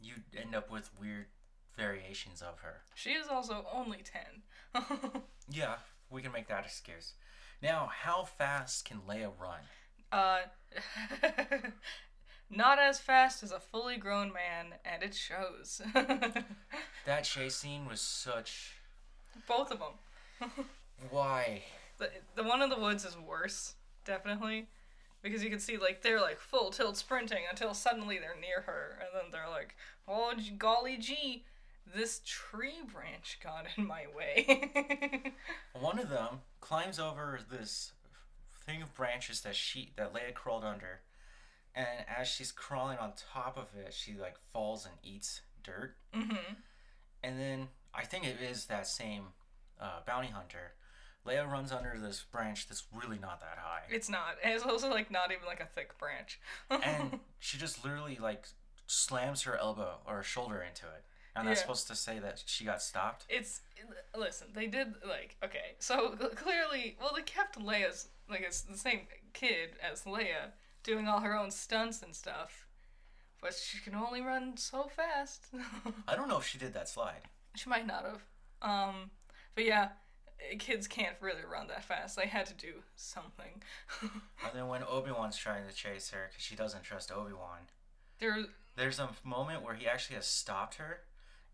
you 0.00 0.14
end 0.36 0.54
up 0.54 0.70
with 0.70 0.90
weird 1.00 1.26
variations 1.76 2.42
of 2.42 2.58
her. 2.60 2.82
she 2.94 3.10
is 3.10 3.26
also 3.28 3.66
only 3.72 3.98
ten. 4.02 4.42
Yeah, 5.50 5.74
we 6.10 6.22
can 6.22 6.32
make 6.32 6.48
that 6.48 6.64
excuse. 6.64 7.12
Now, 7.62 7.90
how 8.02 8.24
fast 8.24 8.84
can 8.86 9.00
Leia 9.08 9.30
run? 9.38 9.60
uh, 10.10 10.38
not 12.50 12.78
as 12.78 12.98
fast 12.98 13.42
as 13.42 13.52
a 13.52 13.60
fully 13.60 13.96
grown 13.96 14.32
man, 14.32 14.74
and 14.84 15.02
it 15.02 15.14
shows. 15.14 15.80
That 17.06 17.24
chase 17.24 17.56
scene 17.56 17.86
was 17.86 18.00
such. 18.00 18.76
Both 19.46 19.70
of 19.70 19.78
them. 19.78 20.50
Why? 21.10 21.62
The, 21.98 22.08
the 22.34 22.42
one 22.42 22.62
in 22.62 22.70
the 22.70 22.78
woods 22.80 23.04
is 23.04 23.16
worse, 23.18 23.74
definitely. 24.06 24.68
Because 25.22 25.44
you 25.44 25.50
can 25.50 25.58
see, 25.60 25.76
like, 25.76 26.00
they're, 26.02 26.20
like, 26.20 26.38
full 26.40 26.70
tilt 26.70 26.96
sprinting 26.96 27.42
until 27.50 27.74
suddenly 27.74 28.18
they're 28.18 28.40
near 28.40 28.62
her. 28.62 28.98
And 29.00 29.08
then 29.14 29.30
they're 29.30 29.50
like, 29.50 29.74
oh, 30.08 30.32
golly 30.56 30.96
gee, 30.96 31.44
this 31.94 32.20
tree 32.24 32.80
branch 32.92 33.38
got 33.42 33.66
in 33.76 33.86
my 33.86 34.04
way. 34.16 35.32
One 35.78 35.98
of 35.98 36.08
them 36.08 36.40
climbs 36.60 36.98
over 36.98 37.40
this 37.50 37.92
thing 38.66 38.82
of 38.82 38.94
branches 38.94 39.40
that 39.42 39.54
she 39.56 39.92
that 39.96 40.12
Leia 40.14 40.32
crawled 40.34 40.64
under, 40.64 41.00
and 41.74 41.86
as 42.08 42.28
she's 42.28 42.52
crawling 42.52 42.98
on 42.98 43.12
top 43.32 43.56
of 43.56 43.68
it, 43.78 43.92
she 43.92 44.14
like 44.14 44.36
falls 44.52 44.86
and 44.86 44.94
eats 45.02 45.42
dirt. 45.62 45.96
hmm 46.12 46.54
And 47.22 47.38
then 47.38 47.68
I 47.94 48.04
think 48.04 48.24
it 48.24 48.36
is 48.40 48.66
that 48.66 48.86
same 48.86 49.24
uh, 49.80 50.00
bounty 50.06 50.28
hunter. 50.28 50.72
Leia 51.26 51.50
runs 51.50 51.72
under 51.72 51.98
this 51.98 52.22
branch 52.30 52.68
that's 52.68 52.84
really 52.92 53.18
not 53.18 53.40
that 53.40 53.56
high, 53.58 53.80
It's 53.88 54.10
not. 54.10 54.36
And 54.42 54.52
it's 54.52 54.62
also, 54.62 54.90
like, 54.90 55.10
not 55.10 55.32
even, 55.32 55.46
like, 55.46 55.60
a 55.60 55.64
thick 55.64 55.96
branch. 55.96 56.38
and 56.70 57.18
she 57.38 57.56
just 57.56 57.82
literally 57.82 58.18
like 58.20 58.44
slams 58.86 59.42
her 59.42 59.56
elbow 59.56 60.00
or 60.06 60.22
shoulder 60.22 60.60
into 60.60 60.84
it. 60.84 61.04
And 61.36 61.48
that's 61.48 61.58
Yeah. 61.58 61.62
supposed 61.62 61.86
to 61.88 61.94
say 61.96 62.18
that 62.20 62.42
she 62.46 62.64
got 62.64 62.80
stopped. 62.82 63.26
it's 63.28 63.60
listen 64.16 64.48
they 64.54 64.66
did 64.66 64.94
like 65.06 65.36
okay 65.44 65.74
so 65.78 66.10
clearly 66.36 66.96
well 67.00 67.12
they 67.14 67.22
kept 67.22 67.58
leia's 67.58 68.08
like 68.30 68.40
it's 68.40 68.62
the 68.62 68.76
same 68.78 69.00
kid 69.32 69.70
as 69.82 70.04
leia 70.04 70.52
doing 70.84 71.08
all 71.08 71.20
her 71.20 71.36
own 71.36 71.50
stunts 71.50 72.02
and 72.02 72.14
stuff 72.14 72.66
but 73.42 73.52
she 73.52 73.78
can 73.80 73.94
only 73.94 74.20
run 74.22 74.56
so 74.56 74.84
fast 74.96 75.46
I 76.08 76.14
don't 76.16 76.28
know 76.28 76.38
if 76.38 76.46
she 76.46 76.56
did 76.58 76.72
that 76.74 76.88
slide. 76.88 77.22
she 77.56 77.68
might 77.68 77.86
not 77.86 78.04
have 78.04 78.22
um 78.62 79.10
but 79.54 79.64
yeah 79.64 79.88
kids 80.58 80.86
can't 80.86 81.16
really 81.20 81.44
run 81.50 81.66
that 81.68 81.84
fast 81.84 82.16
they 82.16 82.26
had 82.26 82.46
to 82.46 82.54
do 82.54 82.74
something 82.96 83.62
And 84.02 84.52
then 84.54 84.68
when 84.68 84.82
Obi 84.84 85.10
Wan's 85.10 85.36
trying 85.36 85.66
to 85.68 85.74
chase 85.74 86.10
her 86.10 86.26
because 86.30 86.42
she 86.44 86.54
doesn't 86.54 86.84
trust 86.84 87.10
Obi 87.12 87.32
Wan, 87.32 87.58
there 88.18 88.44
there's 88.76 88.98
a 88.98 89.10
moment 89.24 89.62
where 89.62 89.74
he 89.74 89.86
actually 89.86 90.16
has 90.16 90.26
stopped 90.26 90.74
her, 90.76 91.00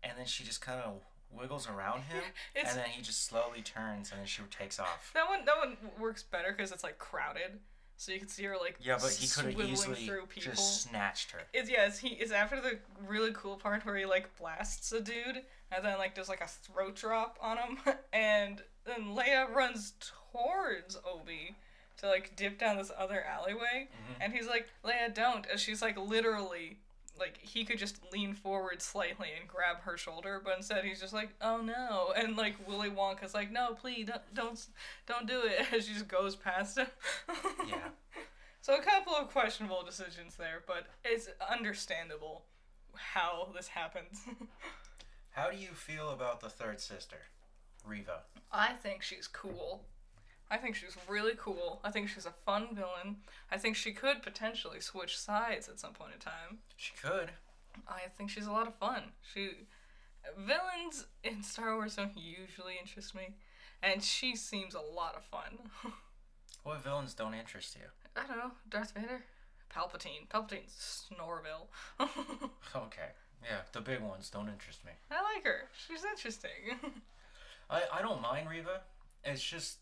and 0.03 0.17
then 0.17 0.25
she 0.25 0.43
just 0.43 0.61
kind 0.61 0.79
of 0.79 1.01
wiggles 1.31 1.67
around 1.67 2.03
him, 2.03 2.23
It's- 2.55 2.73
and 2.73 2.83
then 2.83 2.89
he 2.89 3.01
just 3.01 3.25
slowly 3.25 3.61
turns, 3.61 4.11
and 4.11 4.19
then 4.19 4.27
she 4.27 4.41
takes 4.49 4.79
off. 4.79 5.11
that 5.13 5.27
one 5.27 5.45
that 5.45 5.57
one 5.57 5.77
works 5.99 6.23
better 6.23 6.51
because 6.51 6.71
it's 6.71 6.83
like 6.83 6.97
crowded 6.97 7.59
so 8.01 8.11
you 8.11 8.17
can 8.17 8.29
see 8.29 8.43
her 8.45 8.57
like 8.57 8.77
Yeah, 8.81 8.97
but 8.99 9.11
he 9.11 9.27
could 9.27 9.53
have 9.53 9.69
easily 9.69 10.07
through 10.07 10.25
people 10.25 10.53
just 10.53 10.81
snatched 10.81 11.29
her. 11.31 11.41
It's 11.53 11.69
yeah, 11.69 11.85
it's 11.85 11.99
he 11.99 12.07
it's 12.09 12.31
after 12.31 12.59
the 12.59 12.79
really 13.07 13.29
cool 13.31 13.57
part 13.57 13.85
where 13.85 13.95
he 13.95 14.07
like 14.07 14.35
blasts 14.39 14.91
a 14.91 14.99
dude 14.99 15.43
and 15.71 15.85
then 15.85 15.99
like 15.99 16.15
does 16.15 16.27
like 16.27 16.41
a 16.41 16.47
throat 16.47 16.95
drop 16.95 17.37
on 17.39 17.57
him 17.57 17.77
and 18.11 18.63
then 18.85 19.15
Leia 19.15 19.53
runs 19.53 19.93
towards 20.31 20.97
Obi 21.07 21.55
to 21.97 22.07
like 22.07 22.35
dip 22.35 22.57
down 22.57 22.77
this 22.77 22.91
other 22.97 23.23
alleyway 23.23 23.87
mm-hmm. 23.87 24.19
and 24.19 24.33
he's 24.33 24.47
like, 24.47 24.67
Leia 24.83 25.13
don't 25.13 25.45
and 25.45 25.59
she's 25.59 25.83
like 25.83 25.95
literally 25.95 26.79
like 27.21 27.37
he 27.41 27.63
could 27.63 27.77
just 27.77 27.99
lean 28.11 28.33
forward 28.33 28.81
slightly 28.81 29.29
and 29.39 29.47
grab 29.47 29.81
her 29.83 29.97
shoulder, 29.97 30.41
but 30.43 30.57
instead 30.57 30.83
he's 30.83 30.99
just 30.99 31.13
like, 31.13 31.29
"Oh 31.41 31.61
no!" 31.61 32.11
And 32.17 32.35
like 32.35 32.55
Willy 32.67 32.89
Wonka's 32.89 33.33
like, 33.33 33.51
"No, 33.51 33.73
please 33.73 34.07
don't, 34.07 34.33
don't, 34.33 34.65
don't 35.07 35.27
do 35.27 35.43
it." 35.45 35.67
And 35.71 35.83
she 35.83 35.93
just 35.93 36.07
goes 36.07 36.35
past 36.35 36.77
him. 36.77 36.87
Yeah. 37.67 37.89
So 38.61 38.75
a 38.75 38.81
couple 38.81 39.13
of 39.13 39.29
questionable 39.29 39.83
decisions 39.83 40.35
there, 40.35 40.61
but 40.67 40.87
it's 41.03 41.29
understandable 41.49 42.43
how 42.93 43.49
this 43.55 43.69
happens. 43.69 44.21
How 45.31 45.49
do 45.49 45.57
you 45.57 45.69
feel 45.69 46.09
about 46.09 46.41
the 46.41 46.49
third 46.49 46.81
sister, 46.81 47.15
Reva? 47.85 48.23
I 48.51 48.73
think 48.73 49.01
she's 49.01 49.27
cool. 49.29 49.85
I 50.51 50.57
think 50.57 50.75
she's 50.75 50.97
really 51.07 51.33
cool. 51.37 51.79
I 51.83 51.91
think 51.91 52.09
she's 52.09 52.25
a 52.25 52.33
fun 52.45 52.75
villain. 52.75 53.17
I 53.49 53.57
think 53.57 53.77
she 53.77 53.93
could 53.93 54.21
potentially 54.21 54.81
switch 54.81 55.17
sides 55.17 55.69
at 55.69 55.79
some 55.79 55.93
point 55.93 56.11
in 56.13 56.19
time. 56.19 56.59
She 56.75 56.91
could. 57.01 57.31
I 57.87 58.01
think 58.17 58.29
she's 58.29 58.47
a 58.47 58.51
lot 58.51 58.67
of 58.67 58.75
fun. 58.75 59.13
She 59.33 59.51
villains 60.37 61.07
in 61.23 61.41
Star 61.41 61.75
Wars 61.75 61.95
don't 61.95 62.17
usually 62.17 62.73
interest 62.79 63.15
me, 63.15 63.35
and 63.81 64.03
she 64.03 64.35
seems 64.35 64.75
a 64.75 64.81
lot 64.81 65.15
of 65.15 65.23
fun. 65.23 65.69
What 66.63 66.83
villains 66.83 67.15
don't 67.15 67.33
interest 67.33 67.75
you? 67.75 67.87
I 68.15 68.27
don't 68.27 68.37
know, 68.37 68.51
Darth 68.69 68.91
Vader, 68.93 69.23
Palpatine, 69.75 70.27
Palpatine's 70.29 71.07
Snorville. 71.09 71.69
Okay. 72.75 73.09
Yeah, 73.43 73.61
the 73.71 73.81
big 73.81 73.99
ones 74.01 74.29
don't 74.29 74.47
interest 74.47 74.85
me. 74.85 74.91
I 75.09 75.23
like 75.33 75.43
her. 75.43 75.69
She's 75.87 76.03
interesting. 76.05 76.51
I, 77.71 77.81
I 77.91 78.01
don't 78.03 78.21
mind 78.21 78.47
Reva. 78.47 78.81
It's 79.23 79.41
just 79.41 79.77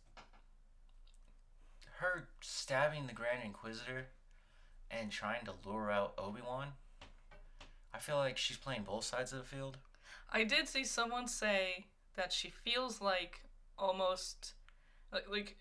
her 1.99 2.27
stabbing 2.41 3.07
the 3.07 3.13
Grand 3.13 3.43
Inquisitor 3.43 4.07
and 4.91 5.11
trying 5.11 5.45
to 5.45 5.53
lure 5.65 5.91
out 5.91 6.13
Obi 6.17 6.41
Wan. 6.45 6.69
I 7.93 7.99
feel 7.99 8.17
like 8.17 8.37
she's 8.37 8.57
playing 8.57 8.83
both 8.83 9.03
sides 9.03 9.33
of 9.33 9.39
the 9.39 9.45
field. 9.45 9.77
I 10.31 10.43
did 10.43 10.67
see 10.67 10.83
someone 10.83 11.27
say 11.27 11.87
that 12.15 12.31
she 12.31 12.49
feels 12.49 13.01
like 13.01 13.41
almost 13.77 14.53
like, 15.11 15.29
like 15.29 15.57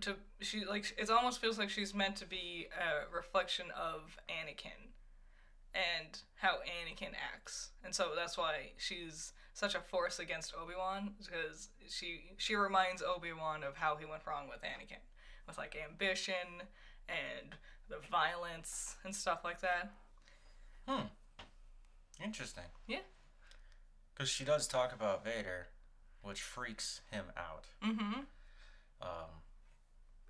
to 0.00 0.16
she 0.40 0.64
like 0.64 0.94
it 0.98 1.10
almost 1.10 1.40
feels 1.40 1.58
like 1.58 1.70
she's 1.70 1.94
meant 1.94 2.16
to 2.16 2.26
be 2.26 2.68
a 2.78 3.14
reflection 3.14 3.66
of 3.76 4.16
Anakin 4.28 4.90
and 5.74 6.18
how 6.36 6.58
Anakin 6.58 7.12
acts. 7.34 7.70
And 7.84 7.94
so 7.94 8.10
that's 8.14 8.36
why 8.36 8.72
she's 8.76 9.32
such 9.52 9.74
a 9.74 9.80
force 9.80 10.18
against 10.18 10.54
Obi-Wan 10.60 11.10
because 11.18 11.68
she 11.88 12.32
she 12.36 12.54
reminds 12.54 13.02
Obi-Wan 13.02 13.62
of 13.64 13.76
how 13.76 13.96
he 13.96 14.04
went 14.04 14.22
wrong 14.26 14.48
with 14.48 14.60
Anakin, 14.60 15.02
with 15.50 15.58
like 15.58 15.76
ambition 15.88 16.62
and 17.08 17.54
the 17.88 17.96
violence 18.10 18.96
and 19.04 19.14
stuff 19.14 19.40
like 19.44 19.60
that. 19.60 19.90
Hmm. 20.86 21.06
Interesting. 22.22 22.64
Yeah. 22.86 22.98
Because 24.14 24.28
she 24.28 24.44
does 24.44 24.66
talk 24.66 24.94
about 24.94 25.24
Vader, 25.24 25.68
which 26.22 26.40
freaks 26.40 27.00
him 27.10 27.26
out. 27.36 27.66
Mm-hmm. 27.84 28.20
Um, 29.02 29.30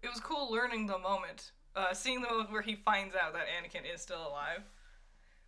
It 0.03 0.09
was 0.09 0.21
cool 0.21 0.51
learning 0.51 0.87
the 0.87 0.99
moment, 0.99 1.53
uh, 1.77 1.93
seeing 1.93 2.23
the 2.23 2.29
moment 2.29 2.53
where 2.53 2.63
he 2.63 2.77
finds 2.77 3.15
out 3.15 3.33
that 3.35 3.47
Anakin 3.47 3.93
is 3.93 4.01
still 4.01 4.27
alive. 4.27 4.63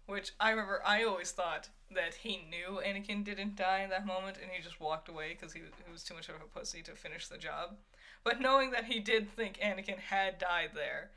Which 0.06 0.32
I 0.40 0.50
remember, 0.50 0.82
I 0.84 1.04
always 1.04 1.30
thought 1.30 1.68
that 1.94 2.14
he 2.14 2.40
knew 2.50 2.80
Anakin 2.84 3.24
didn't 3.24 3.54
die 3.54 3.82
in 3.84 3.90
that 3.90 4.04
moment, 4.04 4.36
and 4.42 4.50
he 4.50 4.60
just 4.60 4.80
walked 4.80 5.08
away 5.08 5.30
because 5.30 5.52
he, 5.52 5.60
he 5.60 5.92
was 5.92 6.02
too 6.02 6.14
much 6.14 6.28
of 6.28 6.34
a 6.34 6.58
pussy 6.58 6.82
to 6.82 6.96
finish 6.96 7.28
the 7.28 7.38
job. 7.38 7.76
But 8.24 8.40
knowing 8.40 8.70
that 8.70 8.84
he 8.84 9.00
did 9.00 9.34
think 9.34 9.58
Anakin 9.58 9.98
had 9.98 10.38
died 10.38 10.70
there, 10.74 11.10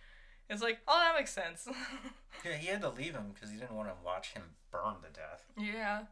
it's 0.49 0.61
like, 0.61 0.79
oh, 0.87 0.99
that 0.99 1.17
makes 1.17 1.33
sense. 1.33 1.67
yeah, 2.45 2.53
he 2.53 2.67
had 2.67 2.81
to 2.81 2.89
leave 2.89 3.13
him 3.13 3.31
because 3.33 3.51
he 3.51 3.57
didn't 3.57 3.75
want 3.75 3.89
to 3.89 3.95
watch 4.03 4.33
him 4.33 4.43
burn 4.71 4.95
to 5.03 5.09
death. 5.13 5.43
yeah, 5.57 6.03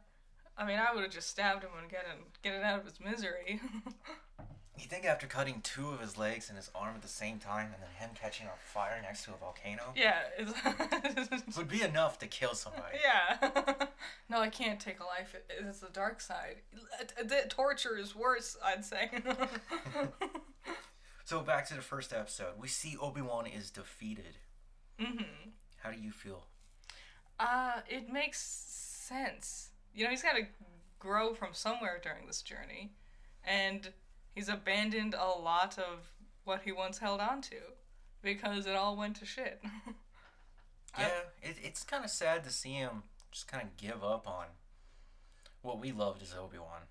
I 0.56 0.64
mean, 0.64 0.78
I 0.78 0.94
would 0.94 1.02
have 1.02 1.12
just 1.12 1.28
stabbed 1.28 1.64
him 1.64 1.70
and 1.80 1.90
get 1.90 2.06
him 2.06 2.26
get 2.42 2.54
it 2.54 2.62
out 2.62 2.78
of 2.78 2.84
his 2.84 3.00
misery. 3.00 3.60
You 4.76 4.86
think 4.86 5.04
after 5.06 5.26
cutting 5.26 5.60
two 5.62 5.90
of 5.90 6.00
his 6.00 6.18
legs 6.18 6.48
and 6.48 6.56
his 6.56 6.70
arm 6.74 6.96
at 6.96 7.02
the 7.02 7.08
same 7.08 7.38
time, 7.38 7.66
and 7.72 7.82
then 7.82 7.90
him 7.96 8.10
catching 8.20 8.46
on 8.46 8.54
fire 8.58 8.98
next 9.02 9.24
to 9.24 9.30
a 9.32 9.36
volcano, 9.36 9.92
yeah, 9.96 10.22
it's 10.36 11.56
would 11.56 11.68
be 11.68 11.82
enough 11.82 12.18
to 12.18 12.26
kill 12.26 12.54
somebody. 12.54 12.98
Yeah. 13.02 13.86
no, 14.28 14.40
I 14.40 14.48
can't 14.48 14.80
take 14.80 14.98
a 15.00 15.04
life. 15.04 15.36
It's 15.48 15.78
the 15.78 15.88
dark 15.92 16.20
side. 16.20 16.56
The 17.22 17.44
torture 17.48 17.96
is 17.96 18.16
worse, 18.16 18.56
I'd 18.64 18.84
say. 18.84 19.10
So 21.24 21.40
back 21.40 21.66
to 21.68 21.74
the 21.74 21.80
first 21.80 22.12
episode, 22.12 22.52
we 22.60 22.68
see 22.68 22.98
Obi 23.00 23.22
Wan 23.22 23.46
is 23.46 23.70
defeated. 23.70 24.36
hmm 25.00 25.22
How 25.82 25.90
do 25.90 25.98
you 25.98 26.10
feel? 26.10 26.44
Uh, 27.40 27.80
it 27.88 28.12
makes 28.12 28.40
sense. 28.42 29.70
You 29.94 30.04
know, 30.04 30.10
he's 30.10 30.22
got 30.22 30.34
to 30.34 30.42
grow 30.98 31.32
from 31.32 31.48
somewhere 31.52 31.98
during 32.02 32.26
this 32.26 32.42
journey, 32.42 32.92
and 33.42 33.88
he's 34.34 34.48
abandoned 34.48 35.14
a 35.14 35.26
lot 35.38 35.78
of 35.78 36.10
what 36.44 36.62
he 36.64 36.72
once 36.72 36.98
held 36.98 37.20
on 37.20 37.40
to 37.42 37.56
because 38.22 38.66
it 38.66 38.74
all 38.74 38.96
went 38.96 39.16
to 39.16 39.26
shit. 39.26 39.62
I- 40.96 41.02
Yeah, 41.02 41.20
it, 41.42 41.56
it's 41.62 41.82
kind 41.84 42.04
of 42.04 42.10
sad 42.10 42.44
to 42.44 42.50
see 42.50 42.72
him 42.74 43.02
just 43.30 43.48
kind 43.48 43.62
of 43.64 43.76
give 43.76 44.02
up 44.04 44.26
on 44.28 44.46
what 45.62 45.80
we 45.80 45.92
loved 45.92 46.22
as 46.22 46.34
Obi 46.34 46.58
Wan. 46.58 46.82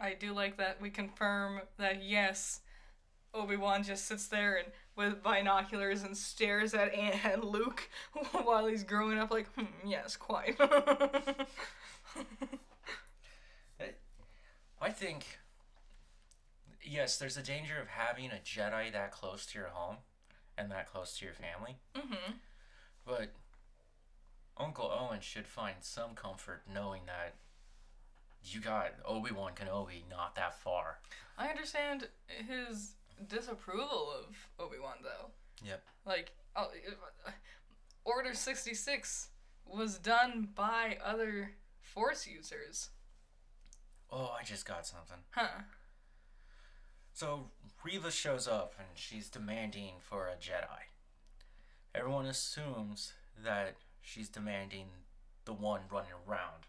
I 0.00 0.14
do 0.14 0.32
like 0.32 0.56
that 0.56 0.80
we 0.80 0.90
confirm 0.90 1.60
that 1.78 2.02
yes, 2.02 2.60
Obi 3.34 3.56
Wan 3.56 3.82
just 3.82 4.06
sits 4.06 4.26
there 4.28 4.56
and 4.56 4.68
with 4.96 5.22
binoculars 5.22 6.02
and 6.02 6.16
stares 6.16 6.74
at 6.74 6.92
Aunt 6.94 7.24
and 7.24 7.44
Luke 7.44 7.88
while 8.44 8.66
he's 8.66 8.84
growing 8.84 9.18
up. 9.18 9.30
Like, 9.30 9.48
hmm, 9.54 9.64
yes, 9.86 10.16
quite. 10.16 10.58
I 14.80 14.90
think, 14.90 15.38
yes, 16.82 17.16
there's 17.18 17.36
a 17.36 17.42
danger 17.42 17.80
of 17.80 17.88
having 17.88 18.26
a 18.30 18.40
Jedi 18.44 18.92
that 18.92 19.10
close 19.12 19.46
to 19.46 19.58
your 19.58 19.68
home 19.68 19.96
and 20.58 20.70
that 20.70 20.90
close 20.90 21.16
to 21.18 21.24
your 21.24 21.34
family, 21.34 21.76
hmm 21.96 22.32
but 23.04 23.32
Uncle 24.56 24.90
Owen 24.96 25.20
should 25.20 25.46
find 25.46 25.76
some 25.80 26.14
comfort 26.14 26.62
knowing 26.72 27.02
that 27.06 27.34
you 28.44 28.60
got 28.60 28.92
Obi 29.04 29.32
Wan 29.32 29.52
Kenobi 29.54 30.02
not 30.10 30.34
that 30.36 30.54
far. 30.60 30.98
I 31.38 31.48
understand 31.48 32.08
his 32.28 32.92
disapproval 33.28 34.12
of 34.18 34.36
Obi 34.58 34.78
Wan 34.80 34.96
though. 35.02 35.30
Yep. 35.66 35.82
Like, 36.06 36.32
oh, 36.54 36.68
Order 38.04 38.34
sixty 38.34 38.74
six 38.74 39.28
was 39.66 39.98
done 39.98 40.48
by 40.54 40.98
other 41.04 41.52
Force 41.80 42.26
users, 42.26 42.90
Oh, 44.10 44.34
I 44.38 44.44
just 44.44 44.66
got 44.66 44.86
something. 44.86 45.18
huh? 45.30 45.62
So 47.12 47.46
Reva 47.84 48.10
shows 48.10 48.48
up 48.48 48.74
and 48.78 48.88
she's 48.94 49.28
demanding 49.28 49.94
for 50.00 50.28
a 50.28 50.34
Jedi. 50.36 50.88
Everyone 51.94 52.26
assumes 52.26 53.12
that 53.44 53.74
she's 54.00 54.28
demanding 54.28 54.86
the 55.44 55.52
one 55.52 55.80
running 55.90 56.12
around. 56.26 56.66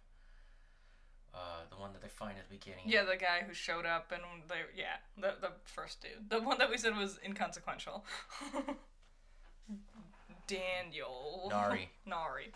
Uh, 1.34 1.64
the 1.72 1.76
one 1.78 1.94
that 1.94 2.02
they 2.02 2.08
find 2.10 2.38
at 2.38 2.48
the 2.48 2.56
beginning. 2.56 2.84
Yeah, 2.86 3.04
the 3.06 3.16
guy 3.18 3.42
who 3.48 3.54
showed 3.56 3.86
up 3.88 4.12
and 4.12 4.22
they 4.48 4.56
yeah, 4.78 4.98
the 5.18 5.34
the 5.42 5.54
first 5.66 6.02
dude. 6.02 6.30
The 6.30 6.40
one 6.40 6.60
that 6.60 6.70
we 6.70 6.78
said 6.78 6.96
was 6.96 7.18
inconsequential. 7.26 8.06
Daniel. 10.48 11.48
Nari. 11.50 11.90
Nari. 12.06 12.52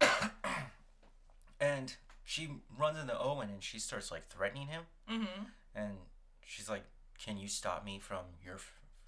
And 1.60 1.94
she 2.24 2.48
runs 2.76 2.98
into 2.98 3.18
Owen 3.18 3.48
and 3.48 3.62
she 3.62 3.78
starts 3.78 4.10
like 4.10 4.26
threatening 4.26 4.66
him. 4.66 4.82
Mhm. 5.10 5.46
And 5.74 5.92
she's 6.46 6.68
like, 6.68 6.84
"Can 7.18 7.36
you 7.36 7.48
stop 7.48 7.84
me 7.84 7.98
from 7.98 8.24
your 8.44 8.58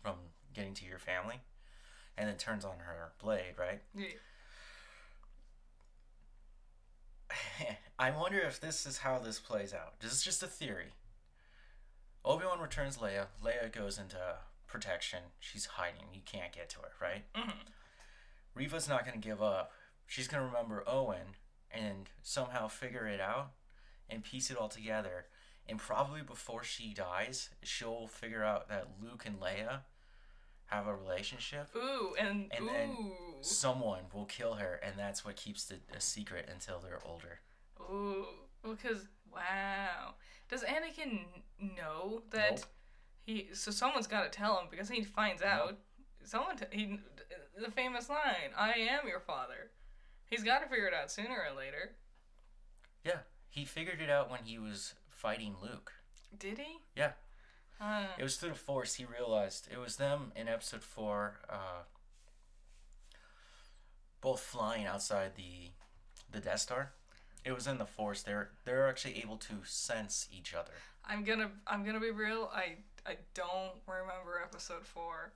from 0.03 0.17
getting 0.55 0.75
to 0.75 0.85
your 0.85 0.99
family?" 0.99 1.41
And 2.17 2.29
then 2.29 2.37
turns 2.37 2.65
on 2.65 2.79
her 2.79 3.13
blade, 3.23 3.55
right? 3.59 3.83
Yeah. 3.95 4.07
I 7.99 8.11
wonder 8.11 8.39
if 8.39 8.61
this 8.61 8.87
is 8.87 8.99
how 8.99 9.19
this 9.19 9.39
plays 9.39 9.75
out. 9.75 10.01
This 10.01 10.13
is 10.13 10.23
just 10.23 10.43
a 10.43 10.47
theory. 10.47 10.93
Obi 12.25 12.45
Wan 12.45 12.61
returns 12.61 12.99
Leia. 12.99 13.27
Leia 13.45 13.71
goes 13.71 13.99
into 13.99 14.17
protection. 14.67 15.21
She's 15.39 15.67
hiding. 15.67 16.07
You 16.13 16.21
can't 16.25 16.53
get 16.53 16.69
to 16.71 16.79
her, 16.81 16.91
right? 17.01 17.25
Mhm. 17.35 17.53
Reva's 18.55 18.89
not 18.89 19.05
going 19.05 19.21
to 19.21 19.29
give 19.29 19.43
up. 19.43 19.73
She's 20.07 20.29
going 20.29 20.41
to 20.43 20.47
remember 20.47 20.83
Owen 20.87 21.37
and 21.71 22.09
somehow 22.23 22.69
figure 22.69 23.07
it 23.07 23.21
out 23.21 23.53
and 24.09 24.25
piece 24.25 24.51
it 24.51 24.57
all 24.57 24.69
together. 24.69 25.27
And 25.69 25.79
probably 25.79 26.23
before 26.23 26.63
she 26.63 26.95
dies, 26.95 27.51
she'll 27.63 28.07
figure 28.07 28.45
out 28.45 28.69
that 28.69 28.89
Luke 29.03 29.25
and 29.27 29.41
Leia 29.41 29.81
have 30.67 30.87
a 30.87 30.95
relationship. 30.95 31.69
Ooh, 31.77 32.15
and, 32.19 32.51
And 32.57 32.65
ooh. 32.65 32.73
then 32.73 32.97
Someone 33.43 34.03
will 34.13 34.25
kill 34.27 34.55
her, 34.55 34.81
and 34.83 34.95
that's 34.99 35.25
what 35.25 35.37
keeps 35.37 35.71
it 35.71 35.83
a 35.97 36.01
secret 36.01 36.49
until 36.53 36.79
they're 36.81 37.01
older. 37.05 37.41
Ooh, 37.81 38.27
because 38.63 39.07
wow, 39.33 40.15
does 40.49 40.63
Anakin 40.65 41.25
know 41.61 42.23
that 42.31 42.51
Nope. 42.53 42.65
he? 43.25 43.49
So 43.53 43.71
someone's 43.71 44.07
got 44.07 44.31
to 44.31 44.37
tell 44.37 44.59
him 44.59 44.67
because 44.71 44.89
he 44.89 45.03
finds 45.05 45.43
out. 45.43 45.77
Someone 46.25 46.57
t- 46.57 46.65
he 46.73 46.99
the 47.63 47.71
famous 47.71 48.09
line, 48.09 48.51
"I 48.57 48.73
am 48.73 49.07
your 49.07 49.21
father." 49.21 49.71
He's 50.25 50.43
got 50.43 50.61
to 50.63 50.69
figure 50.69 50.87
it 50.89 50.95
out 50.95 51.11
sooner 51.13 51.37
or 51.49 51.57
later. 51.57 51.93
Yeah, 53.05 53.19
he 53.49 53.65
figured 53.65 54.01
it 54.01 54.11
out 54.11 54.29
when 54.31 54.41
he 54.45 54.59
was 54.59 54.95
fighting 55.27 55.57
Luke. 55.61 55.91
Did 56.39 56.59
he? 56.59 56.79
Yeah. 56.95 57.11
Uh, 57.81 58.05
It 58.17 58.23
was 58.23 58.37
through 58.37 58.51
the 58.51 58.55
Force 58.55 58.95
he 58.95 59.05
realized 59.05 59.67
it 59.73 59.77
was 59.79 59.97
them 59.97 60.31
in 60.37 60.47
Episode 60.47 60.85
Four, 60.85 61.41
uh, 61.51 61.83
both 64.21 64.41
flying 64.41 64.87
outside 64.87 65.33
the 65.35 65.71
the 66.31 66.39
Death 66.39 66.61
Star. 66.61 66.93
It 67.45 67.51
was 67.53 67.67
in 67.67 67.79
the 67.79 67.87
Force. 67.87 68.23
They're 68.23 68.51
they're 68.65 68.89
actually 68.89 69.19
able 69.21 69.37
to 69.39 69.55
sense 69.65 70.29
each 70.31 70.55
other. 70.55 70.75
I'm 71.05 71.25
gonna 71.25 71.51
I'm 71.67 71.85
gonna 71.85 71.99
be 72.01 72.13
real. 72.13 72.49
I 72.55 72.77
I 73.05 73.17
don't 73.35 73.75
remember 73.89 74.41
episode 74.45 74.85
four, 74.87 75.33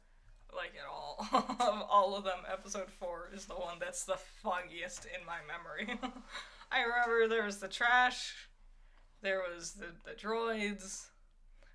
like 0.55 0.73
at 0.79 0.89
all. 0.89 1.27
of 1.33 1.83
all 1.91 2.15
of 2.17 2.23
them, 2.23 2.39
episode 2.49 2.91
four 3.01 3.29
is 3.35 3.47
the 3.47 3.55
one 3.55 3.79
that's 3.81 4.05
the 4.05 4.19
foggiest 4.43 5.05
in 5.07 5.27
my 5.27 5.39
memory. 5.53 5.99
I 6.73 6.83
remember 6.83 7.27
there 7.29 7.45
was 7.45 7.57
the 7.59 7.67
trash, 7.67 8.49
there 9.23 9.43
was 9.55 9.73
the 9.73 9.87
the 10.05 10.17
droids. 10.17 11.07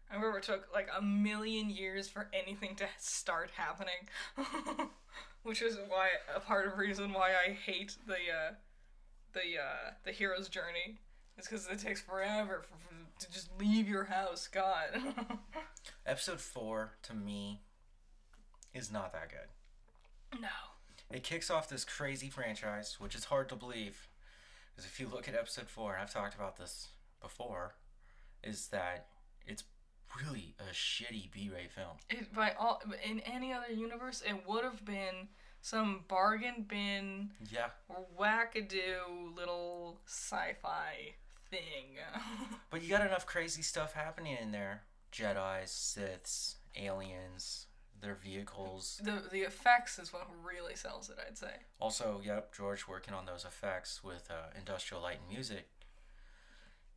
I 0.09 0.15
remember 0.15 0.37
it 0.37 0.43
took 0.43 0.67
like 0.73 0.87
a 0.95 1.01
million 1.01 1.69
years 1.69 2.07
for 2.07 2.29
anything 2.33 2.75
to 2.75 2.85
start 2.99 3.51
happening, 3.55 4.07
which 5.43 5.61
is 5.61 5.77
why 5.87 6.09
a 6.33 6.39
part 6.39 6.67
of 6.67 6.73
the 6.73 6.77
reason 6.77 7.11
why 7.11 7.31
I 7.31 7.53
hate 7.53 7.95
the 8.05 8.13
uh, 8.13 8.53
the 9.33 9.61
uh, 9.61 9.91
the 10.03 10.11
hero's 10.11 10.47
journey 10.47 10.99
is 11.37 11.47
because 11.47 11.67
it 11.67 11.79
takes 11.79 12.01
forever 12.01 12.63
for, 12.63 12.77
for, 12.77 13.25
to 13.25 13.31
just 13.31 13.49
leave 13.59 13.89
your 13.89 14.05
house. 14.05 14.47
God. 14.47 14.89
Episode 16.05 16.39
Four 16.39 16.93
to 17.03 17.13
me 17.13 17.61
is 18.73 18.91
not 18.91 19.13
that 19.13 19.29
good. 19.29 20.39
no. 20.39 20.47
It 21.11 21.23
kicks 21.23 21.51
off 21.51 21.69
this 21.69 21.85
crazy 21.85 22.29
franchise, 22.29 22.95
which 22.99 23.13
is 23.15 23.25
hard 23.25 23.47
to 23.49 23.55
believe. 23.55 24.07
Because 24.75 24.89
if 24.89 24.99
you 24.99 25.07
look 25.07 25.27
at 25.29 25.35
episode 25.35 25.67
four, 25.67 25.93
and 25.93 26.01
I've 26.01 26.11
talked 26.11 26.35
about 26.35 26.57
this 26.57 26.89
before, 27.25 27.75
is 28.43 28.67
that 28.67 29.07
it's 29.47 29.63
really 30.21 30.55
a 30.59 30.71
shitty 30.71 31.31
B-rate 31.31 31.71
film. 31.71 31.97
It, 32.09 32.33
by 32.33 32.51
all 32.51 32.81
in 33.03 33.19
any 33.21 33.51
other 33.51 33.71
universe, 33.73 34.21
it 34.25 34.47
would 34.47 34.63
have 34.63 34.85
been 34.85 35.29
some 35.61 36.03
bargain 36.07 36.65
bin 36.67 37.31
Yeah, 37.51 37.69
wackadoo 38.19 39.35
little 39.35 39.99
sci-fi 40.05 41.15
thing. 41.49 41.97
but 42.69 42.83
you 42.83 42.89
got 42.89 43.05
enough 43.05 43.25
crazy 43.25 43.63
stuff 43.63 43.93
happening 43.93 44.37
in 44.39 44.51
there: 44.51 44.83
Jedi's, 45.11 45.71
Siths, 45.71 46.57
aliens, 46.77 47.65
their 47.99 48.15
vehicles. 48.15 49.01
The 49.03 49.23
the 49.31 49.41
effects 49.41 49.97
is 49.97 50.13
what 50.13 50.27
really 50.43 50.75
sells 50.75 51.09
it, 51.09 51.17
I'd 51.27 51.37
say. 51.37 51.53
Also, 51.79 52.21
yep, 52.23 52.55
George 52.55 52.87
working 52.87 53.13
on 53.13 53.25
those 53.25 53.43
effects 53.43 54.03
with 54.03 54.29
uh, 54.29 54.57
Industrial 54.57 55.01
Light 55.01 55.17
and 55.25 55.29
Music. 55.29 55.67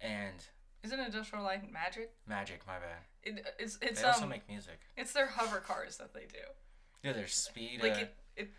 And 0.01 0.35
Isn't 0.83 1.01
Industrial 1.01 1.45
Light 1.45 1.63
and 1.63 1.73
Magic? 1.73 2.13
Magic, 2.27 2.61
my 2.67 2.75
bad. 2.79 3.03
It, 3.23 3.45
it's 3.59 3.79
it's 3.83 4.01
They 4.01 4.07
also 4.07 4.25
um 4.25 4.29
make 4.31 4.49
music. 4.49 4.79
it's 4.97 5.13
their 5.13 5.27
hover 5.27 5.59
cars 5.59 5.97
that 5.99 6.15
they 6.15 6.21
do. 6.31 6.45
Yeah, 7.03 7.13
there's 7.13 7.35
speed. 7.35 7.81
Like 7.83 7.93
uh, 7.93 7.97
it 8.01 8.15
it 8.37 8.51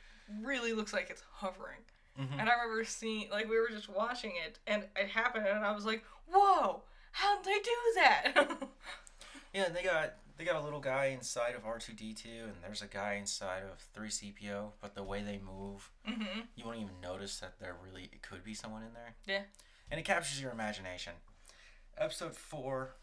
really 0.43 0.73
looks 0.73 0.93
like 0.93 1.09
it's 1.09 1.23
hovering. 1.33 1.79
mhm. 2.19 2.31
And 2.39 2.49
I 2.49 2.53
remember 2.53 2.83
seeing 2.85 3.29
like 3.29 3.49
we 3.49 3.57
were 3.57 3.69
just 3.69 3.89
watching 3.89 4.33
it 4.45 4.59
and 4.67 4.83
it 4.95 5.07
happened 5.09 5.47
and 5.47 5.65
I 5.65 5.71
was 5.71 5.85
like, 5.85 6.03
"Whoa! 6.31 6.83
How'd 7.11 7.43
they 7.43 7.59
do 7.59 7.77
that?" 7.95 8.33
Yeah, 9.53 9.69
they 9.69 9.81
got 9.81 10.13
they 10.37 10.45
got 10.45 10.57
a 10.57 10.61
little 10.63 10.79
guy 10.79 11.05
inside 11.07 11.55
of 11.55 11.65
R 11.65 11.79
two 11.79 11.93
D 11.93 12.13
two, 12.13 12.29
and 12.45 12.53
there's 12.61 12.81
a 12.83 12.87
guy 12.87 13.15
inside 13.15 13.63
of 13.63 13.79
three 13.93 14.09
CPO. 14.09 14.73
But 14.79 14.93
the 14.93 15.01
way 15.03 15.23
they 15.23 15.39
move, 15.39 15.89
mhm. 16.07 16.43
you 16.55 16.65
won't 16.65 16.77
even 16.77 17.01
notice 17.01 17.39
that 17.39 17.59
there 17.59 17.75
really 17.83 18.03
it 18.13 18.21
could 18.21 18.43
be 18.43 18.53
someone 18.53 18.83
in 18.83 18.93
there. 18.93 19.15
Yeah. 19.25 19.41
And 19.89 19.99
it 19.99 20.03
captures 20.03 20.39
your 20.39 20.51
imagination. 20.51 21.13
Episode 21.99 22.33
four 22.33 22.95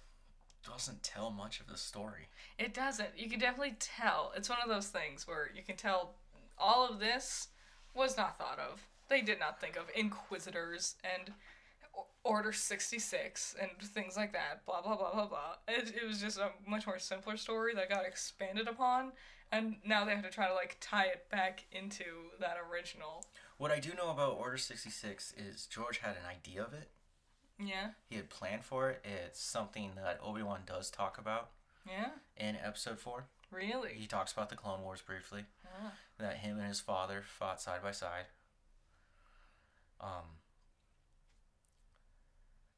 doesn't 0.64 1.02
tell 1.02 1.30
much 1.30 1.60
of 1.60 1.66
the 1.66 1.76
story. 1.76 2.28
It 2.58 2.72
doesn't. 2.72 3.10
You 3.14 3.28
can 3.28 3.38
definitely 3.38 3.76
tell. 3.78 4.32
It's 4.34 4.48
one 4.48 4.58
of 4.62 4.70
those 4.70 4.88
things 4.88 5.28
where 5.28 5.50
you 5.54 5.62
can 5.62 5.76
tell 5.76 6.14
all 6.58 6.88
of 6.88 6.98
this 6.98 7.48
was 7.94 8.16
not 8.16 8.38
thought 8.38 8.58
of. 8.58 8.88
They 9.08 9.20
did 9.20 9.38
not 9.38 9.60
think 9.60 9.76
of 9.76 9.84
inquisitors 9.94 10.96
and 11.04 11.34
Order 12.24 12.52
66 12.52 13.54
and 13.60 13.70
things 13.80 14.16
like 14.16 14.32
that. 14.32 14.64
Blah, 14.64 14.80
blah, 14.80 14.96
blah, 14.96 15.12
blah, 15.12 15.26
blah. 15.26 15.54
It, 15.68 15.94
it 16.02 16.06
was 16.06 16.20
just 16.20 16.38
a 16.38 16.50
much 16.66 16.86
more 16.86 16.98
simpler 16.98 17.36
story 17.36 17.74
that 17.74 17.90
got 17.90 18.06
expanded 18.06 18.66
upon. 18.66 19.12
And 19.52 19.76
now 19.84 20.04
they 20.04 20.12
have 20.12 20.24
to 20.24 20.30
try 20.30 20.48
to 20.48 20.54
like 20.54 20.78
tie 20.80 21.04
it 21.04 21.30
back 21.30 21.66
into 21.70 22.04
that 22.40 22.56
original. 22.70 23.26
What 23.58 23.70
I 23.70 23.78
do 23.78 23.90
know 23.94 24.10
about 24.10 24.38
Order 24.38 24.56
sixty 24.56 24.90
six 24.90 25.34
is 25.36 25.66
George 25.66 25.98
had 25.98 26.16
an 26.16 26.26
idea 26.28 26.64
of 26.64 26.72
it. 26.72 26.88
Yeah. 27.58 27.90
He 28.08 28.16
had 28.16 28.28
planned 28.30 28.64
for 28.64 28.90
it. 28.90 29.04
It's 29.04 29.40
something 29.40 29.92
that 29.96 30.20
Obi 30.22 30.42
Wan 30.42 30.60
does 30.66 30.90
talk 30.90 31.18
about 31.18 31.50
Yeah. 31.86 32.10
in 32.36 32.56
Episode 32.56 32.98
four. 32.98 33.28
Really. 33.50 33.94
He 33.94 34.06
talks 34.06 34.32
about 34.32 34.48
the 34.50 34.56
Clone 34.56 34.82
Wars 34.82 35.00
briefly. 35.02 35.46
Ah. 35.78 35.92
that 36.18 36.38
him 36.38 36.58
and 36.58 36.66
his 36.68 36.80
father 36.80 37.22
fought 37.22 37.60
side 37.60 37.82
by 37.82 37.92
side. 37.92 38.24
Um, 40.00 40.38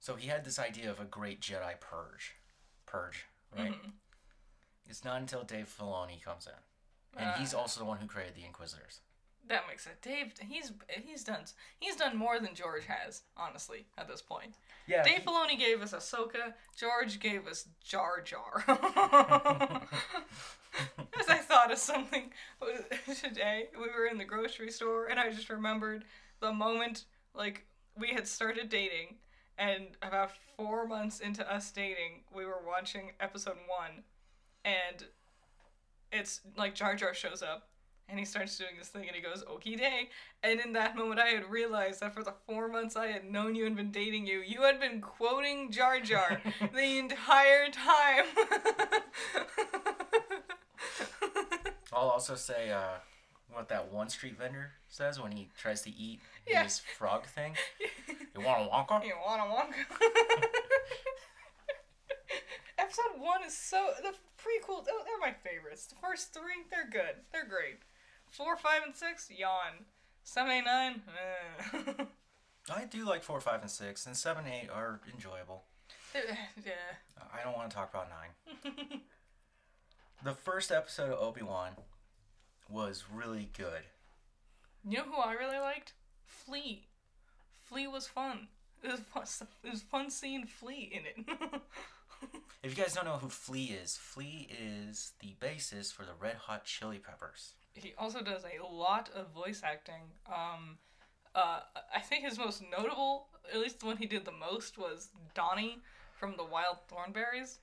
so 0.01 0.17
he 0.17 0.29
had 0.29 0.45
this 0.45 0.59
idea 0.59 0.91
of 0.91 0.99
a 1.01 1.05
great 1.05 1.41
Jedi 1.41 1.79
purge, 1.81 2.35
purge, 2.87 3.27
right? 3.57 3.73
Mhm. 3.73 3.93
It's 4.87 5.05
not 5.05 5.21
until 5.21 5.45
Dave 5.45 5.69
Filoni 5.69 6.21
comes 6.23 6.47
in, 6.47 6.55
and 7.17 7.31
Ah. 7.31 7.35
he's 7.38 7.55
also 7.55 7.79
the 7.79 7.85
one 7.87 7.99
who 7.99 8.07
created 8.09 8.35
the 8.35 8.45
Inquisitors. 8.45 9.01
That 9.49 9.63
makes 9.67 9.87
it. 9.87 10.03
Dave, 10.03 10.35
he's 10.47 10.73
he's 10.89 11.25
done 11.25 11.41
he's 11.81 11.97
done 11.97 12.17
more 12.17 12.39
than 12.39 12.55
George 12.55 12.85
has, 12.87 13.23
honestly, 13.37 13.87
at 13.97 14.07
this 14.07 14.21
point. 14.21 14.55
Yeah, 14.87 15.03
Dave 15.03 15.25
Filoni 15.25 15.59
gave 15.59 15.81
us 15.83 15.93
Ahsoka. 15.93 16.53
George 16.77 17.19
gave 17.19 17.47
us 17.47 17.67
Jar 17.83 18.21
Jar. 18.21 18.63
As 21.19 21.29
I 21.29 21.39
thought 21.39 21.73
of 21.73 21.79
something 21.79 22.31
today, 23.21 23.69
we 23.75 23.89
were 23.89 24.07
in 24.07 24.19
the 24.19 24.25
grocery 24.25 24.71
store, 24.71 25.07
and 25.07 25.19
I 25.19 25.31
just 25.31 25.49
remembered 25.49 26.05
the 26.41 26.53
moment 26.53 27.07
like 27.35 27.65
we 27.99 28.09
had 28.09 28.29
started 28.29 28.69
dating, 28.69 29.17
and 29.57 29.87
about 30.03 30.33
four 30.57 30.87
months 30.87 31.21
into 31.21 31.51
us 31.51 31.71
dating, 31.71 32.23
we 32.35 32.45
were 32.45 32.61
watching 32.67 33.13
episode 33.19 33.57
one, 33.67 34.05
and 34.65 35.05
it's 36.13 36.41
like 36.57 36.75
Jar 36.75 36.95
Jar 36.97 37.15
shows 37.15 37.43
up. 37.43 37.68
And 38.11 38.18
he 38.18 38.25
starts 38.25 38.57
doing 38.57 38.71
this 38.79 38.88
thing 38.88 39.07
and 39.07 39.14
he 39.14 39.21
goes, 39.21 39.44
Okie 39.44 39.77
day. 39.77 40.09
And 40.42 40.61
in 40.61 40.73
that 40.73 40.97
moment, 40.97 41.21
I 41.21 41.27
had 41.27 41.44
realized 41.51 42.01
that 42.01 42.14
for 42.14 42.23
the 42.23 42.33
four 42.47 42.66
months 42.68 42.97
I 42.97 43.09
had 43.09 43.31
known 43.31 43.55
you 43.55 43.66
and 43.66 43.77
been 43.77 43.90
dating 43.90 44.27
you, 44.27 44.40
you 44.40 44.62
had 44.62 44.81
been 44.81 45.01
quoting 45.03 45.71
Jar 45.71 46.01
Jar 46.01 46.40
the 46.75 46.99
entire 46.99 47.68
time. 47.71 48.25
I'll 51.92 52.09
also 52.09 52.35
say 52.35 52.71
uh, 52.71 52.99
what 53.53 53.68
that 53.68 53.92
one 53.92 54.09
street 54.09 54.38
vendor 54.38 54.73
says 54.88 55.21
when 55.21 55.33
he 55.33 55.49
tries 55.59 55.83
to 55.83 55.90
eat 55.90 56.21
Yeah. 56.47 56.62
his 56.64 56.79
frog 56.79 57.27
thing. 57.27 57.55
You 58.38 58.44
want 58.44 58.61
a 58.62 58.68
Wonka? 58.71 59.05
you 59.05 59.14
wanna 59.27 59.51
walk? 59.51 59.75
Episode 62.79 63.18
one 63.18 63.42
is 63.44 63.57
so 63.57 63.90
the 64.01 64.11
prequel. 64.38 64.85
Oh, 64.88 65.03
they're 65.05 65.18
my 65.21 65.33
favorites. 65.33 65.87
The 65.87 65.97
first 66.01 66.33
three, 66.33 66.62
they're 66.71 66.88
good. 66.88 67.16
They're 67.33 67.47
great. 67.49 67.81
Four, 68.31 68.57
five, 68.57 68.83
and 68.85 68.95
six, 68.95 69.31
yawn. 69.31 69.85
Seven, 70.23 70.51
eight, 70.53 70.64
nine. 70.64 71.03
eh. 71.73 72.05
I 72.75 72.85
do 72.85 73.05
like 73.07 73.23
four, 73.23 73.41
five, 73.41 73.62
and 73.62 73.71
six, 73.71 74.07
and 74.07 74.17
seven, 74.17 74.45
eight 74.47 74.69
are 74.73 75.01
enjoyable. 75.12 75.64
Yeah. 76.14 76.73
I 77.33 77.45
don't 77.45 77.57
want 77.57 77.71
to 77.71 77.77
talk 77.77 77.91
about 77.91 78.09
nine. 78.09 79.01
the 80.25 80.33
first 80.33 80.73
episode 80.73 81.12
of 81.12 81.19
Obi 81.23 81.43
Wan 81.43 81.73
was 82.69 83.05
really 83.12 83.51
good. 83.57 83.83
You 84.88 84.99
know 84.99 85.05
who 85.05 85.21
I 85.21 85.35
really 85.35 85.59
liked? 85.59 85.93
Flea. 86.25 86.87
Flea 87.64 87.87
was 87.87 88.07
fun. 88.07 88.49
It 88.83 88.91
was 88.91 89.01
fun. 89.01 89.49
It 89.64 89.71
was 89.71 89.83
fun 89.83 90.11
seeing 90.11 90.47
Flea 90.47 90.91
in 90.93 91.03
it. 91.05 91.38
If 92.61 92.77
you 92.77 92.83
guys 92.83 92.93
don't 92.93 93.05
know 93.05 93.19
who 93.19 93.29
Flea 93.29 93.77
is, 93.83 93.97
Flea 93.97 94.49
is 94.51 95.13
the 95.21 95.37
bassist 95.41 95.93
for 95.93 96.03
the 96.03 96.13
Red 96.21 96.35
Hot 96.35 96.65
Chili 96.65 96.99
Peppers. 96.99 97.53
he 97.73 97.95
also 97.97 98.21
does 98.21 98.43
a 98.45 98.67
lot 98.67 99.09
of 99.15 99.33
voice 99.33 99.63
acting. 99.65 100.03
Um, 100.27 100.77
uh, 101.37 101.61
I 101.95 102.01
think 102.01 102.25
his 102.25 102.37
most 102.37 102.63
notable, 102.71 103.29
at 103.55 103.61
least 103.61 103.79
the 103.81 103.87
one 103.87 103.97
he 103.97 104.07
did 104.07 104.25
the 104.25 104.33
most, 104.33 104.77
was 104.77 105.11
Donnie 105.35 105.79
from 106.19 106.35
the 106.37 106.45
Wild 106.45 106.79
Thornberrys. 106.91 107.59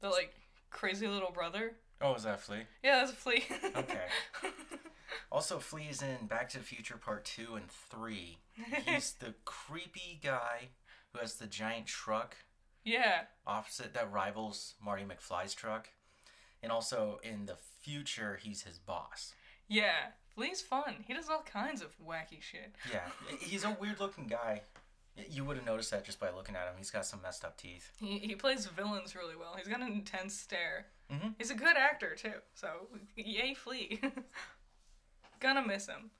The 0.00 0.08
like 0.08 0.32
crazy 0.70 1.06
little 1.06 1.30
brother. 1.30 1.72
Oh, 2.00 2.14
is 2.14 2.22
that 2.22 2.40
Flea? 2.40 2.62
Yeah, 2.82 3.04
that's 3.04 3.12
Flea. 3.12 3.44
Okay. 3.76 4.06
Also, 5.32 5.58
Flea 5.60 5.86
is 5.90 6.02
in 6.02 6.26
Back 6.26 6.48
to 6.50 6.58
the 6.58 6.64
Future 6.64 6.96
Part 6.96 7.24
2 7.24 7.54
and 7.54 7.70
3. 7.70 8.38
He's 8.86 9.12
the 9.12 9.34
creepy 9.44 10.18
guy 10.22 10.70
who 11.12 11.20
has 11.20 11.34
the 11.34 11.46
giant 11.46 11.86
truck 11.86 12.36
yeah. 12.84 13.22
opposite 13.46 13.94
that 13.94 14.10
rivals 14.12 14.74
Marty 14.82 15.04
McFly's 15.04 15.54
truck. 15.54 15.88
And 16.62 16.70
also 16.70 17.18
in 17.22 17.46
the 17.46 17.56
future, 17.80 18.38
he's 18.42 18.62
his 18.62 18.78
boss. 18.78 19.32
Yeah. 19.68 20.08
Flea's 20.34 20.60
fun. 20.60 20.96
He 21.06 21.14
does 21.14 21.28
all 21.28 21.42
kinds 21.42 21.82
of 21.82 21.88
wacky 21.98 22.40
shit. 22.40 22.74
Yeah, 22.92 23.00
he's 23.40 23.64
a 23.64 23.76
weird 23.80 23.98
looking 24.00 24.26
guy. 24.26 24.62
You 25.28 25.44
would 25.44 25.56
have 25.56 25.66
noticed 25.66 25.90
that 25.90 26.04
just 26.04 26.20
by 26.20 26.30
looking 26.30 26.54
at 26.54 26.62
him. 26.68 26.74
He's 26.78 26.90
got 26.90 27.04
some 27.04 27.20
messed 27.20 27.44
up 27.44 27.56
teeth. 27.58 27.90
He, 27.98 28.18
he 28.20 28.34
plays 28.36 28.64
villains 28.66 29.14
really 29.16 29.34
well. 29.36 29.54
He's 29.58 29.66
got 29.68 29.80
an 29.82 29.88
intense 29.92 30.34
stare. 30.38 30.86
Mhm. 31.12 31.34
He's 31.36 31.50
a 31.50 31.54
good 31.54 31.76
actor 31.76 32.14
too. 32.14 32.34
So 32.54 32.68
yay, 33.16 33.54
Flea. 33.54 34.00
Gonna 35.40 35.66
miss 35.66 35.88
him. 35.88 36.10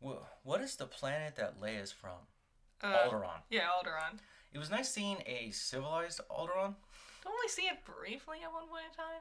Wha- 0.00 0.26
What 0.42 0.60
is 0.60 0.76
the 0.76 0.86
planet 0.86 1.36
that 1.36 1.60
Leia's 1.60 1.92
from? 1.92 2.18
Uh, 2.82 3.08
Alderaan. 3.08 3.40
Yeah, 3.50 3.68
Alderaan. 3.68 4.18
It 4.54 4.58
was 4.58 4.70
nice 4.70 4.88
seeing 4.88 5.18
a 5.26 5.50
civilized 5.50 6.20
Alderaan. 6.30 6.74
Don't 7.24 7.34
we 7.42 7.48
see 7.48 7.62
it 7.62 7.78
briefly 7.84 8.38
at 8.44 8.52
one 8.52 8.68
point 8.68 8.84
in 8.90 8.96
time? 8.96 9.20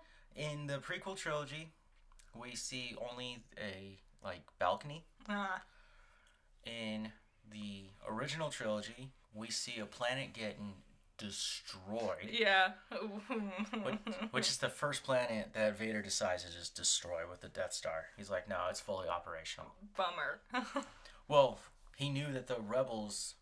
In 0.53 0.67
the 0.67 0.77
prequel 0.79 1.17
trilogy, 1.17 1.69
we 2.39 2.55
see 2.55 2.95
only 3.11 3.43
a 3.59 3.97
like 4.23 4.41
balcony. 4.59 5.03
Ah, 5.27 5.61
In 6.65 7.09
the 7.51 7.85
original 8.07 8.49
trilogy, 8.49 9.09
we 9.33 9.49
see 9.49 9.79
a 9.79 9.85
planet 9.85 10.33
getting 10.33 10.73
destroyed, 11.17 12.29
yeah. 12.31 12.71
which, 13.83 13.95
which 14.31 14.49
is 14.49 14.57
the 14.57 14.69
first 14.69 15.03
planet 15.03 15.49
that 15.53 15.77
Vader 15.77 16.01
decides 16.01 16.43
to 16.43 16.51
just 16.53 16.75
destroy 16.75 17.21
with 17.29 17.41
the 17.41 17.47
Death 17.49 17.73
Star. 17.73 18.05
He's 18.17 18.29
like, 18.29 18.47
no, 18.49 18.57
it's 18.69 18.79
fully 18.79 19.07
operational. 19.07 19.71
Bummer. 19.97 20.41
Well, 21.29 21.59
he 21.95 22.09
knew 22.09 22.33
that 22.33 22.47
the 22.47 22.57
rebels 22.59 23.35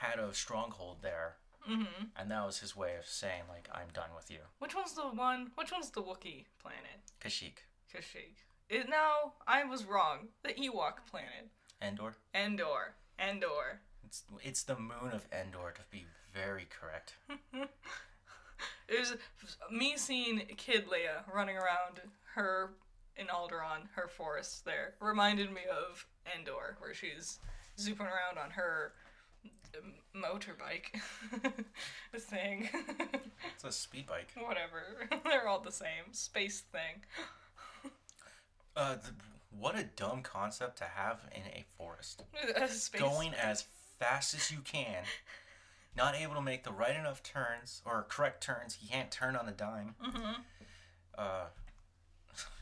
had 0.00 0.18
a 0.18 0.32
stronghold 0.34 0.98
there, 1.02 1.36
hmm 1.60 1.84
and 2.16 2.30
that 2.30 2.46
was 2.46 2.58
his 2.58 2.76
way 2.76 2.96
of 2.98 3.06
saying, 3.06 3.42
like, 3.48 3.68
I'm 3.72 3.88
done 3.92 4.10
with 4.16 4.30
you. 4.30 4.38
Which 4.58 4.74
one's 4.74 4.94
the 4.94 5.02
one? 5.02 5.50
Which 5.54 5.72
one's 5.72 5.90
the 5.90 6.02
Wookiee 6.02 6.46
planet? 6.62 7.00
Kashyyyk. 7.22 7.58
Kashyyyk. 7.94 8.36
It, 8.68 8.88
no, 8.88 9.32
I 9.46 9.64
was 9.64 9.84
wrong. 9.84 10.28
The 10.42 10.50
Ewok 10.50 11.06
planet. 11.10 11.48
Endor. 11.80 12.16
Endor. 12.34 12.94
Endor. 13.18 13.80
It's, 14.04 14.24
it's 14.42 14.62
the 14.62 14.76
moon 14.78 15.12
of 15.12 15.26
Endor, 15.32 15.72
to 15.74 15.82
be 15.90 16.06
very 16.34 16.66
correct. 16.68 17.14
It 18.88 18.98
was 18.98 19.16
me 19.70 19.96
seeing 19.96 20.40
Kid 20.56 20.86
Leia 20.86 21.32
running 21.32 21.56
around 21.56 22.00
her 22.34 22.70
in 23.16 23.26
Alderaan, 23.26 23.88
her 23.94 24.08
forest 24.08 24.64
there, 24.64 24.94
reminded 25.00 25.52
me 25.52 25.60
of 25.70 26.06
Endor, 26.34 26.76
where 26.80 26.94
she's 26.94 27.38
zooping 27.78 28.00
around 28.06 28.38
on 28.42 28.50
her 28.50 28.92
motorbike 30.14 31.00
thing. 32.16 32.68
It's 33.54 33.64
a 33.64 33.72
speed 33.72 34.06
bike. 34.06 34.28
Whatever. 34.36 35.08
They're 35.24 35.48
all 35.48 35.60
the 35.60 35.72
same. 35.72 36.12
Space 36.12 36.60
thing. 36.60 37.02
Uh, 38.76 38.94
th- 38.94 39.14
what 39.50 39.76
a 39.78 39.84
dumb 39.84 40.22
concept 40.22 40.78
to 40.78 40.84
have 40.84 41.20
in 41.34 41.42
a 41.52 41.64
forest. 41.76 42.22
A 42.56 42.68
Going 42.98 43.34
as 43.34 43.64
fast 43.98 44.34
as 44.34 44.50
you 44.52 44.58
can, 44.62 45.02
not 45.96 46.14
able 46.14 46.34
to 46.34 46.42
make 46.42 46.62
the 46.64 46.70
right 46.72 46.94
enough 46.94 47.22
turns 47.22 47.82
or 47.84 48.06
correct 48.08 48.42
turns. 48.42 48.78
You 48.80 48.88
can't 48.88 49.10
turn 49.10 49.34
on 49.34 49.48
a 49.48 49.52
dime. 49.52 49.94
Mhm. 50.04 50.34
Uh, 51.16 51.44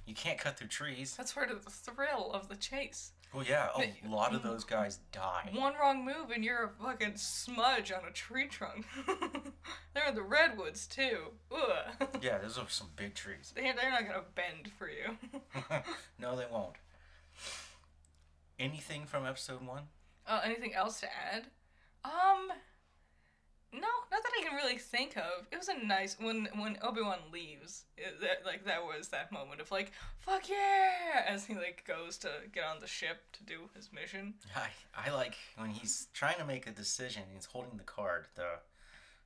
you 0.07 0.15
can't 0.15 0.39
cut 0.39 0.57
through 0.57 0.69
trees. 0.69 1.15
That's 1.17 1.33
part 1.33 1.51
of 1.51 1.65
the 1.65 1.71
thrill 1.71 2.31
of 2.33 2.49
the 2.49 2.57
chase. 2.57 3.13
Well, 3.35 3.45
yeah, 3.47 3.69
a 3.75 3.79
But- 4.03 4.11
lot 4.11 4.35
of 4.35 4.43
those 4.43 4.65
guys 4.65 4.99
die. 5.13 5.51
One 5.53 5.75
wrong 5.75 6.05
move 6.05 6.31
and 6.35 6.43
you're 6.45 6.65
a 6.65 6.71
fucking 6.83 7.17
smudge 7.17 7.93
on 7.93 8.05
a 8.09 8.13
tree 8.13 8.47
trunk. 8.49 8.87
they're 9.95 10.09
in 10.09 10.15
the 10.15 10.23
redwoods 10.23 10.87
too. 10.87 11.33
Ugh. 11.53 12.09
Yeah, 12.23 12.39
those 12.39 12.57
are 12.59 12.69
some 12.69 12.89
big 12.97 13.15
trees. 13.15 13.53
They're, 13.55 13.75
they're 13.75 13.91
not 13.91 14.07
gonna 14.07 14.23
bend 14.35 14.71
for 14.79 14.89
you. 14.89 15.19
no, 16.19 16.35
they 16.37 16.47
won't. 16.51 16.77
Anything 18.59 19.05
from 19.07 19.27
episode 19.27 19.61
one? 19.67 19.85
Uh, 20.27 20.41
anything 20.45 20.75
else 20.75 21.01
to 21.01 21.07
add? 21.07 21.45
Um, 22.05 22.49
no, 23.77 23.89
not 24.11 24.23
that 24.23 24.33
I 24.41 24.43
can 24.43 24.55
really 24.55 24.79
think 24.79 25.17
of. 25.17 25.47
It 25.53 25.59
was 25.59 25.69
a 25.69 25.87
nice 25.87 26.17
when 26.19 26.49
when 26.57 26.79
Obi 26.83 27.03
Wan 27.03 27.19
leaves. 27.33 27.85
It, 27.99 28.21
that 28.21 28.47
like 28.47 28.65
that 28.65 28.83
was 28.83 29.09
that 29.09 29.31
moment 29.31 29.61
of 29.61 29.71
like 29.71 29.93
fuck 30.21 30.49
yeah 30.49 31.25
as 31.29 31.45
he 31.45 31.55
like 31.55 31.85
goes 31.87 32.17
to 32.19 32.31
get 32.53 32.65
on 32.65 32.81
the 32.81 32.87
ship 32.87 33.19
to 33.35 33.45
do 33.45 33.69
his 33.75 33.91
mission. 33.93 34.35
I 34.55 34.69
I 34.95 35.13
like 35.13 35.37
when 35.57 35.71
he's 35.71 36.09
trying 36.15 36.39
to 36.39 36.45
make 36.45 36.67
a 36.67 36.71
decision. 36.71 37.25
He's 37.35 37.47
holding 37.47 37.77
the 37.77 37.85
card, 37.85 38.27
the 38.35 38.61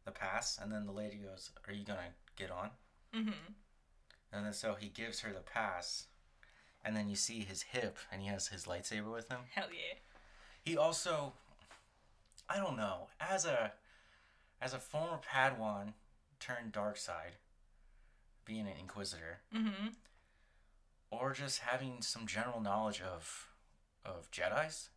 the 0.04 0.10
pass, 0.10 0.58
and 0.60 0.72
then 0.72 0.84
the 0.84 0.92
lady 0.92 1.16
goes, 1.16 1.50
"Are 1.68 1.72
you 1.72 1.84
gonna 1.84 2.14
get 2.36 2.50
on?" 2.50 2.70
Mm-hmm. 3.14 3.52
And 4.32 4.46
then 4.46 4.52
so 4.52 4.74
he 4.74 4.88
gives 4.88 5.20
her 5.20 5.32
the 5.32 5.40
pass, 5.40 6.06
and 6.84 6.96
then 6.96 7.08
you 7.08 7.16
see 7.16 7.40
his 7.40 7.62
hip, 7.62 7.98
and 8.10 8.20
he 8.20 8.28
has 8.28 8.48
his 8.48 8.64
lightsaber 8.64 9.12
with 9.12 9.28
him. 9.28 9.40
Hell 9.54 9.68
yeah. 9.72 9.98
He 10.64 10.76
also, 10.76 11.32
I 12.48 12.56
don't 12.56 12.76
know, 12.76 13.08
as 13.20 13.44
a 13.44 13.72
as 14.60 14.74
a 14.74 14.78
former 14.78 15.18
Padawan 15.18 15.94
turned 16.38 16.72
dark 16.72 16.96
side, 16.96 17.36
being 18.44 18.66
an 18.66 18.74
Inquisitor, 18.80 19.38
Mm-hmm. 19.54 19.88
or 21.10 21.32
just 21.32 21.60
having 21.60 22.02
some 22.02 22.26
general 22.26 22.60
knowledge 22.60 23.00
of 23.00 23.48
of 24.04 24.30
Jedi's, 24.30 24.88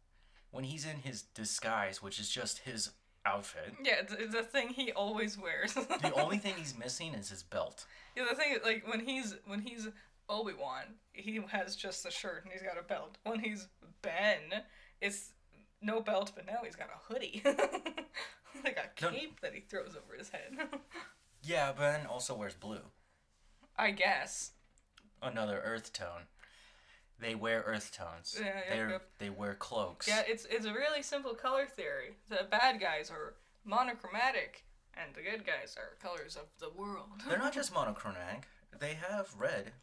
when 0.51 0.63
he's 0.63 0.85
in 0.85 0.97
his 0.97 1.21
disguise, 1.23 2.01
which 2.01 2.19
is 2.19 2.29
just 2.29 2.59
his 2.59 2.91
outfit. 3.25 3.73
Yeah, 3.83 3.95
it's, 4.01 4.33
a 4.35 4.43
thing 4.43 4.69
he 4.69 4.91
always 4.93 5.37
wears. 5.37 5.73
The 6.01 6.13
only 6.13 6.37
thing 6.37 6.53
he's 6.57 6.77
missing 6.85 7.13
is 7.13 7.29
his 7.29 7.43
belt. 7.43 7.85
Yeah, 8.15 8.25
the 8.29 8.35
thing 8.35 8.53
is, 8.53 8.59
like 8.63 8.87
when 8.87 9.01
he's 9.05 9.35
when 9.45 9.59
he's 9.61 9.87
Obi 10.29 10.53
Wan, 10.53 10.83
he 11.11 11.41
has 11.49 11.75
just 11.75 12.03
the 12.03 12.11
shirt 12.11 12.43
and 12.43 12.53
he's 12.53 12.61
got 12.61 12.77
a 12.79 12.83
belt. 12.83 13.17
When 13.23 13.39
he's 13.39 13.67
Ben, 14.01 14.63
it's 15.01 15.31
no 15.81 15.99
belt, 15.99 16.31
but 16.35 16.45
now 16.45 16.59
he's 16.63 16.75
got 16.77 16.87
a 16.87 17.13
hoodie, 17.13 17.43
like 18.63 18.77
a 18.77 19.01
No. 19.03 19.09
cape 19.11 19.39
that 19.41 19.53
he 19.53 19.61
throws 19.61 19.95
over 19.95 20.17
his 20.17 20.29
head. 20.29 20.57
Yeah, 21.45 21.73
Ben 21.73 22.05
also 22.05 22.33
wears 22.35 22.53
blue, 22.53 22.79
I 23.77 23.91
guess. 23.91 24.51
another 25.21 25.61
earth 25.65 25.91
tone. 25.91 26.27
They 27.19 27.35
wear 27.35 27.63
earth 27.65 27.91
tones. 27.95 28.37
Yeah, 28.39 28.45
yeah, 28.45 28.75
They're, 28.75 28.89
yep. 28.91 29.09
They 29.19 29.29
wear 29.29 29.53
cloaks. 29.53 30.07
Yeah, 30.07 30.23
it's 30.25 30.45
it's 30.45 30.65
a 30.65 30.71
really 30.73 31.01
simple 31.01 31.33
color 31.33 31.65
theory. 31.65 32.15
The 32.29 32.47
bad 32.49 32.79
guys 32.79 33.11
are 33.11 33.33
monochromatic, 33.65 34.63
and 34.95 35.13
the 35.15 35.21
good 35.21 35.45
guys 35.45 35.75
are 35.77 35.97
colors 36.01 36.37
of 36.37 36.45
the 36.59 36.69
world. 36.79 37.09
They're 37.27 37.37
not 37.37 37.53
just 37.59 37.73
monochromatic. 37.73 38.43
They 38.79 38.93
have 38.93 39.33
red. 39.37 39.73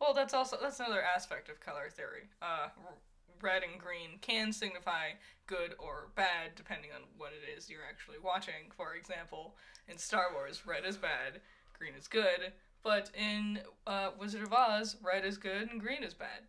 Well, 0.00 0.12
that's 0.12 0.34
also 0.34 0.58
that's 0.60 0.78
another 0.78 1.02
aspect 1.02 1.48
of 1.48 1.58
color 1.58 1.88
theory. 1.90 2.28
Uh, 2.42 2.68
r- 2.84 2.94
red 3.40 3.62
and 3.62 3.80
green 3.80 4.18
can 4.20 4.52
signify 4.52 5.12
good 5.48 5.74
or 5.78 6.10
bad 6.14 6.54
depending 6.54 6.90
on 6.94 7.02
what 7.16 7.32
it 7.32 7.56
is 7.56 7.68
you're 7.68 7.80
actually 7.88 8.18
watching. 8.22 8.70
For 8.76 8.94
example, 8.94 9.56
in 9.88 9.98
Star 9.98 10.26
Wars, 10.32 10.62
red 10.64 10.84
is 10.86 10.96
bad, 10.96 11.40
green 11.76 11.94
is 11.98 12.06
good. 12.06 12.52
But 12.84 13.10
in 13.18 13.58
uh, 13.86 14.10
Wizard 14.20 14.44
of 14.44 14.52
Oz, 14.52 14.96
red 15.02 15.24
is 15.24 15.36
good 15.36 15.70
and 15.70 15.80
green 15.80 16.04
is 16.04 16.14
bad. 16.14 16.46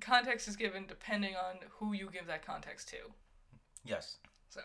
Context 0.00 0.46
is 0.46 0.54
given 0.54 0.86
depending 0.86 1.34
on 1.34 1.56
who 1.78 1.92
you 1.92 2.08
give 2.12 2.26
that 2.28 2.46
context 2.46 2.88
to. 2.90 2.96
Yes. 3.84 4.18
So, 4.48 4.60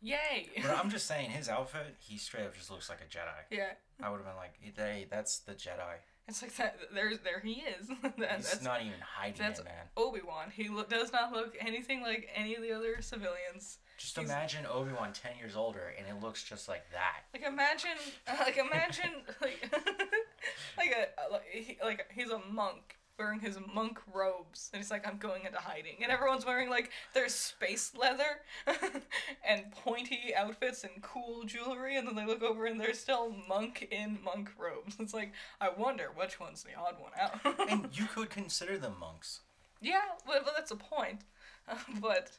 yay! 0.00 0.48
But 0.60 0.72
I'm 0.72 0.90
just 0.96 1.06
saying, 1.06 1.30
his 1.30 1.48
outfit, 1.48 1.96
he 1.98 2.18
straight 2.18 2.44
up 2.44 2.54
just 2.54 2.70
looks 2.70 2.88
like 2.88 3.00
a 3.00 3.04
Jedi. 3.04 3.56
yeah, 3.56 3.72
I 4.02 4.10
would 4.10 4.18
have 4.18 4.26
been 4.26 4.36
like, 4.36 4.54
hey, 4.60 5.06
that's 5.10 5.38
the 5.38 5.52
Jedi. 5.52 5.96
It's 6.28 6.42
like 6.42 6.54
that. 6.56 6.76
There, 6.94 7.12
there 7.22 7.40
he 7.40 7.62
is. 7.62 7.88
That- 8.02 8.36
He's 8.36 8.50
that's 8.50 8.62
not 8.62 8.80
even 8.80 8.94
hiding 9.00 9.38
that's- 9.38 9.58
it, 9.58 9.64
man. 9.64 9.84
Obi 9.96 10.20
Wan. 10.26 10.50
He 10.54 10.68
lo- 10.68 10.84
does 10.88 11.12
not 11.12 11.32
look 11.32 11.56
anything 11.60 12.02
like 12.02 12.28
any 12.34 12.54
of 12.54 12.62
the 12.62 12.72
other 12.72 13.00
civilians. 13.02 13.78
Just 13.98 14.16
he's- 14.16 14.28
imagine 14.28 14.66
Obi 14.66 14.92
Wan 14.92 15.12
ten 15.12 15.32
years 15.38 15.54
older, 15.56 15.92
and 15.98 16.06
it 16.08 16.22
looks 16.22 16.42
just 16.44 16.68
like 16.68 16.84
that. 16.92 17.22
Like 17.32 17.46
imagine, 17.50 17.98
like 18.40 18.56
imagine, 18.56 19.10
like 19.40 19.70
like 20.78 20.94
a 20.96 21.32
like, 21.32 21.44
he, 21.52 21.78
like 21.82 22.06
he's 22.14 22.30
a 22.30 22.40
monk 22.50 22.96
wearing 23.18 23.40
his 23.40 23.58
monk 23.72 23.98
robes, 24.12 24.70
and 24.72 24.82
he's 24.82 24.90
like, 24.90 25.06
I'm 25.06 25.18
going 25.18 25.44
into 25.44 25.58
hiding, 25.58 25.96
and 26.02 26.10
everyone's 26.10 26.44
wearing 26.44 26.68
like 26.68 26.90
their 27.12 27.28
space 27.28 27.92
leather 27.98 28.40
and 29.48 29.70
pointy 29.72 30.32
outfits 30.36 30.84
and 30.84 31.02
cool 31.02 31.44
jewelry, 31.44 31.96
and 31.96 32.06
then 32.06 32.16
they 32.16 32.26
look 32.26 32.42
over 32.42 32.66
and 32.66 32.80
they're 32.80 32.94
still 32.94 33.34
monk 33.48 33.88
in 33.90 34.18
monk 34.24 34.50
robes. 34.58 34.96
It's 34.98 35.14
like 35.14 35.32
I 35.60 35.68
wonder 35.68 36.10
which 36.14 36.40
one's 36.40 36.64
the 36.64 36.74
odd 36.78 36.96
one 36.98 37.12
out. 37.20 37.68
And 37.70 37.88
you 37.92 38.06
could 38.06 38.30
consider 38.30 38.76
them 38.78 38.94
monks. 39.00 39.40
Yeah, 39.80 40.00
well, 40.26 40.40
well 40.44 40.54
that's 40.56 40.70
a 40.70 40.76
point. 40.76 41.22
but 42.00 42.32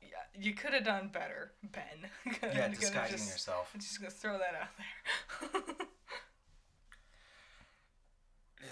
yeah, 0.00 0.24
you 0.38 0.54
could 0.54 0.72
have 0.72 0.84
done 0.84 1.10
better, 1.12 1.52
Ben. 1.62 2.10
Yeah, 2.42 2.62
Gonna 2.62 2.74
disguising 2.74 3.18
just, 3.18 3.30
yourself. 3.30 3.70
I'm 3.74 3.80
just 3.80 4.00
gonna 4.00 4.10
throw 4.10 4.38
that 4.38 4.54
out 4.60 5.52
there. 5.52 5.86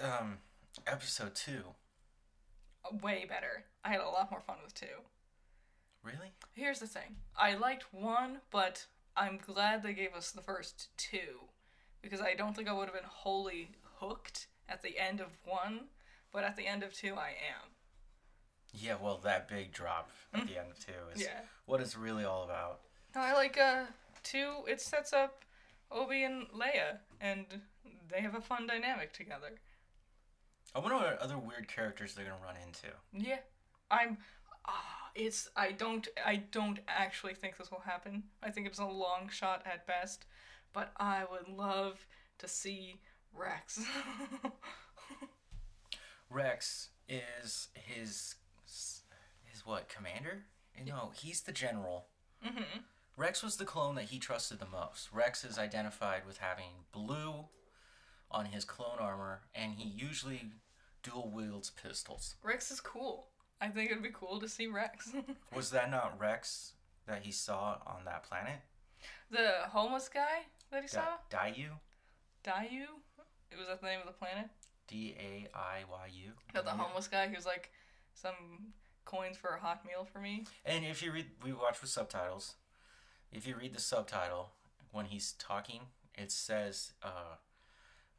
Um, 0.02 0.38
episode 0.86 1.34
two. 1.34 1.74
Way 3.02 3.26
better. 3.28 3.64
I 3.84 3.90
had 3.90 4.00
a 4.00 4.08
lot 4.08 4.30
more 4.30 4.40
fun 4.40 4.56
with 4.64 4.74
two. 4.74 4.86
Really? 6.02 6.32
Here's 6.54 6.78
the 6.80 6.86
thing. 6.86 7.16
I 7.36 7.54
liked 7.54 7.92
one, 7.92 8.38
but 8.50 8.86
I'm 9.16 9.38
glad 9.44 9.82
they 9.82 9.92
gave 9.92 10.14
us 10.14 10.30
the 10.30 10.40
first 10.42 10.88
two. 10.96 11.48
Because 12.02 12.20
I 12.20 12.34
don't 12.34 12.54
think 12.56 12.68
I 12.68 12.72
would 12.72 12.86
have 12.86 12.94
been 12.94 13.02
wholly 13.04 13.72
hooked 13.98 14.46
at 14.68 14.82
the 14.82 14.98
end 14.98 15.20
of 15.20 15.28
one, 15.44 15.80
but 16.32 16.44
at 16.44 16.56
the 16.56 16.66
end 16.66 16.82
of 16.82 16.92
two 16.94 17.14
I 17.16 17.28
am. 17.30 17.72
Yeah. 18.72 18.94
Well, 19.00 19.18
that 19.24 19.48
big 19.48 19.72
drop 19.72 20.10
at 20.32 20.46
the 20.46 20.58
end 20.58 20.70
of 20.70 20.78
two 20.78 20.92
is 21.14 21.22
Yeah. 21.22 21.40
what 21.66 21.80
it's 21.80 21.96
really 21.96 22.24
all 22.24 22.44
about. 22.44 22.80
No, 23.14 23.20
I 23.22 23.32
like 23.32 23.58
uh 23.58 23.86
two. 24.22 24.62
It 24.68 24.80
sets 24.80 25.12
up 25.12 25.44
Obi 25.90 26.22
and 26.22 26.46
Leia, 26.50 26.98
and 27.20 27.46
they 28.10 28.20
have 28.20 28.34
a 28.34 28.40
fun 28.40 28.66
dynamic 28.66 29.12
together. 29.12 29.52
I 30.74 30.80
wonder 30.80 30.96
what 30.96 31.18
other 31.18 31.38
weird 31.38 31.68
characters 31.68 32.14
they're 32.14 32.24
gonna 32.24 32.36
run 32.44 32.56
into. 32.64 32.88
Yeah, 33.12 33.38
I'm. 33.90 34.18
Ah, 34.66 35.10
it's. 35.14 35.48
I 35.56 35.72
don't. 35.72 36.06
I 36.24 36.36
don't 36.36 36.78
actually 36.88 37.34
think 37.34 37.56
this 37.56 37.70
will 37.70 37.80
happen. 37.80 38.24
I 38.42 38.50
think 38.50 38.66
it's 38.66 38.78
a 38.78 38.84
long 38.86 39.28
shot 39.30 39.62
at 39.66 39.86
best, 39.86 40.26
but 40.72 40.92
I 40.98 41.24
would 41.30 41.48
love 41.48 42.06
to 42.38 42.48
see 42.48 43.00
Rex. 43.34 43.80
Rex 46.30 46.90
is 47.08 47.68
his 47.74 48.34
his 49.44 49.64
what 49.64 49.88
commander? 49.88 50.44
No, 50.86 51.12
he's 51.16 51.40
the 51.40 51.52
general. 51.52 52.06
hmm 52.42 52.62
Rex 53.16 53.42
was 53.42 53.56
the 53.56 53.64
clone 53.64 53.96
that 53.96 54.04
he 54.06 54.20
trusted 54.20 54.60
the 54.60 54.66
most. 54.66 55.08
Rex 55.12 55.42
is 55.44 55.58
identified 55.58 56.24
with 56.24 56.38
having 56.38 56.84
blue 56.92 57.46
on 58.38 58.46
his 58.46 58.64
clone 58.64 58.98
armor, 59.00 59.40
and 59.54 59.72
he 59.74 59.88
usually 59.88 60.52
dual 61.02 61.28
wields 61.34 61.70
pistols. 61.82 62.36
Rex 62.44 62.70
is 62.70 62.80
cool. 62.80 63.26
I 63.60 63.68
think 63.68 63.90
it'd 63.90 64.02
be 64.02 64.10
cool 64.12 64.38
to 64.38 64.48
see 64.48 64.68
Rex. 64.68 65.12
Was 65.54 65.70
that 65.70 65.90
not 65.90 66.18
Rex 66.20 66.74
that 67.08 67.22
he 67.24 67.32
saw 67.32 67.78
on 67.86 68.04
that 68.04 68.22
planet? 68.22 68.60
the 69.30 69.50
homeless 69.70 70.08
guy 70.08 70.46
that 70.70 70.82
he 70.82 70.88
saw, 70.88 71.02
Da- 71.30 71.38
Daiyu? 71.38 71.68
Dayu. 72.44 72.86
It 73.50 73.58
was 73.58 73.66
that 73.68 73.80
the 73.80 73.86
name 73.86 74.00
of 74.00 74.06
the 74.06 74.12
planet. 74.12 74.46
D 74.86 75.16
A 75.18 75.48
I 75.56 75.80
Y 75.90 76.06
U. 76.24 76.30
No, 76.54 76.62
the 76.62 76.70
homeless 76.70 77.08
guy. 77.08 77.28
He 77.28 77.34
was 77.36 77.44
like 77.46 77.70
some 78.14 78.72
coins 79.04 79.36
for 79.36 79.48
a 79.50 79.60
hot 79.60 79.84
meal 79.86 80.06
for 80.10 80.20
me. 80.20 80.44
And 80.64 80.84
if 80.84 81.02
you 81.02 81.12
read, 81.12 81.26
we 81.44 81.52
watch 81.52 81.80
with 81.80 81.90
subtitles. 81.90 82.54
If 83.32 83.46
you 83.46 83.56
read 83.56 83.74
the 83.74 83.80
subtitle, 83.80 84.50
when 84.92 85.06
he's 85.06 85.32
talking, 85.32 85.80
it 86.14 86.30
says 86.32 86.92
uh, 87.02 87.36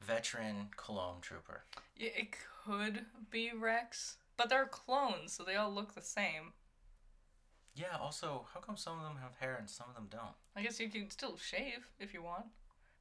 veteran 0.02 0.70
clone 0.76 1.22
trooper. 1.22 1.64
Yeah, 1.96 2.10
it 2.16 2.36
could 2.66 3.06
be 3.30 3.52
Rex, 3.58 4.18
but 4.38 4.50
they're 4.50 4.66
clones, 4.66 5.34
so 5.34 5.44
they 5.44 5.56
all 5.56 5.72
look 5.72 5.94
the 5.96 6.02
same. 6.02 6.54
Yeah. 7.76 7.98
Also, 8.00 8.46
how 8.54 8.60
come 8.60 8.78
some 8.78 8.98
of 8.98 9.04
them 9.04 9.18
have 9.22 9.36
hair 9.40 9.56
and 9.58 9.70
some 9.70 9.88
of 9.90 9.96
them 9.96 10.08
don't? 10.10 10.36
I 10.56 10.62
guess 10.62 10.80
you 10.80 10.90
can 10.90 11.10
still 11.10 11.38
shave 11.38 11.88
if 12.00 12.14
you 12.14 12.22
want. 12.22 12.46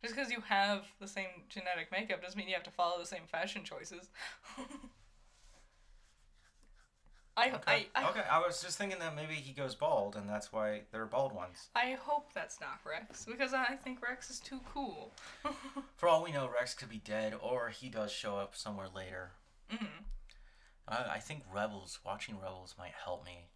Just 0.02 0.14
because 0.14 0.30
you 0.30 0.40
have 0.42 0.84
the 1.00 1.08
same 1.08 1.44
genetic 1.48 1.90
makeup 1.90 2.22
doesn't 2.22 2.38
mean 2.38 2.48
you 2.48 2.54
have 2.54 2.62
to 2.62 2.70
follow 2.70 2.98
the 2.98 3.06
same 3.06 3.26
fashion 3.26 3.64
choices. 3.64 4.10
I, 7.38 7.48
Okay. 7.50 7.86
I, 7.94 8.04
I, 8.04 8.10
okay. 8.10 8.22
I 8.30 8.38
was 8.40 8.60
just 8.60 8.76
thinking 8.78 8.98
that 8.98 9.14
maybe 9.14 9.34
he 9.34 9.52
goes 9.52 9.74
bald, 9.74 10.16
and 10.16 10.28
that's 10.28 10.52
why 10.52 10.82
they're 10.92 11.06
bald 11.06 11.32
ones. 11.32 11.68
I 11.74 11.96
hope 12.00 12.32
that's 12.34 12.60
not 12.60 12.80
Rex 12.84 13.24
because 13.24 13.54
I 13.54 13.76
think 13.76 14.02
Rex 14.02 14.28
is 14.30 14.40
too 14.40 14.60
cool. 14.72 15.12
For 15.96 16.08
all 16.08 16.24
we 16.24 16.32
know, 16.32 16.50
Rex 16.52 16.74
could 16.74 16.88
be 16.90 16.98
dead, 17.04 17.34
or 17.40 17.68
he 17.68 17.88
does 17.88 18.10
show 18.12 18.36
up 18.36 18.56
somewhere 18.56 18.88
later. 18.94 19.30
Mhm. 19.72 19.86
I, 20.88 21.04
I 21.14 21.18
think 21.18 21.44
Rebels, 21.52 22.00
watching 22.04 22.36
Rebels, 22.40 22.74
might 22.78 22.94
help 23.04 23.24
me 23.24 23.46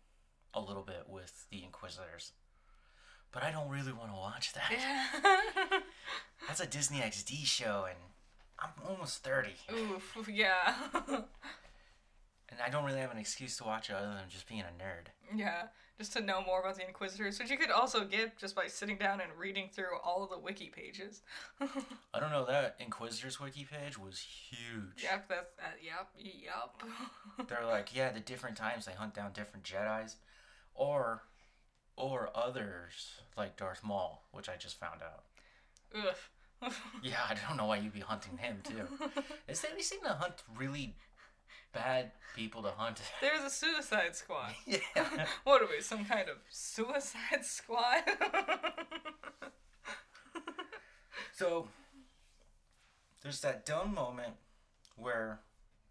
a 0.54 0.60
little 0.60 0.82
bit 0.84 1.04
with 1.08 1.46
the 1.50 1.64
Inquisitors. 1.64 2.32
But 3.32 3.42
I 3.42 3.50
don't 3.50 3.70
really 3.70 3.92
want 3.92 4.10
to 4.10 4.16
watch 4.16 4.52
that. 4.52 4.70
Yeah. 4.70 5.80
That's 6.46 6.60
a 6.60 6.66
Disney 6.66 6.98
XD 6.98 7.46
show, 7.46 7.86
and 7.88 7.98
I'm 8.58 8.70
almost 8.88 9.24
30. 9.24 9.50
Oof. 9.74 10.28
Yeah. 10.30 10.74
And 12.52 12.60
I 12.64 12.68
don't 12.70 12.84
really 12.84 13.00
have 13.00 13.10
an 13.10 13.16
excuse 13.18 13.56
to 13.56 13.64
watch 13.64 13.88
it 13.90 13.94
other 13.96 14.08
than 14.12 14.28
just 14.28 14.46
being 14.46 14.60
a 14.60 14.64
nerd. 14.82 15.08
yeah. 15.36 15.64
Just 15.98 16.14
to 16.14 16.20
know 16.20 16.42
more 16.44 16.60
about 16.60 16.76
the 16.76 16.86
Inquisitors, 16.86 17.38
which 17.38 17.50
you 17.50 17.56
could 17.56 17.70
also 17.70 18.04
get 18.04 18.36
just 18.36 18.56
by 18.56 18.66
sitting 18.66 18.96
down 18.96 19.20
and 19.20 19.30
reading 19.38 19.68
through 19.72 19.98
all 20.02 20.24
of 20.24 20.30
the 20.30 20.38
wiki 20.38 20.68
pages. 20.74 21.20
I 21.60 22.18
don't 22.18 22.30
know, 22.32 22.44
that 22.46 22.76
Inquisitors 22.80 23.38
wiki 23.38 23.64
page 23.70 23.98
was 23.98 24.18
huge. 24.18 25.02
yep. 25.02 25.28
That's 25.28 25.52
that. 25.58 25.76
Yep. 25.82 26.08
Yep. 26.18 27.48
They're 27.48 27.66
like, 27.66 27.94
yeah, 27.94 28.10
the 28.10 28.20
different 28.20 28.56
times 28.56 28.84
they 28.86 28.92
hunt 28.92 29.14
down 29.14 29.32
different 29.32 29.64
Jedi's, 29.64 30.16
or, 30.74 31.22
or 31.96 32.30
others 32.34 33.20
like 33.36 33.56
Darth 33.56 33.84
Maul, 33.84 34.24
which 34.32 34.48
I 34.48 34.56
just 34.56 34.80
found 34.80 35.00
out. 35.02 35.24
Ugh. 35.94 36.72
Yeah, 37.02 37.18
I 37.28 37.34
don't 37.48 37.56
know 37.56 37.66
why 37.66 37.78
you'd 37.78 37.92
be 37.92 38.00
hunting 38.00 38.38
him 38.38 38.58
too. 38.62 38.86
Is 39.48 39.60
they 39.62 39.82
seem 39.82 40.00
to 40.02 40.10
hunt 40.10 40.44
really 40.56 40.94
bad 41.72 42.12
people 42.37 42.62
to 42.62 42.70
hunt. 42.70 43.00
There's 43.20 43.42
a 43.42 43.50
Suicide 43.50 44.14
Squad. 44.16 44.54
yeah. 44.66 44.80
What 45.44 45.62
are 45.62 45.66
we? 45.66 45.80
Some 45.80 46.04
kind 46.04 46.28
of 46.28 46.37
Suicide 46.50 47.44
Squad? 47.44 48.02
So 51.32 51.66
there's 53.22 53.40
that 53.40 53.66
dumb 53.66 53.94
moment 53.94 54.35
where, 54.96 55.40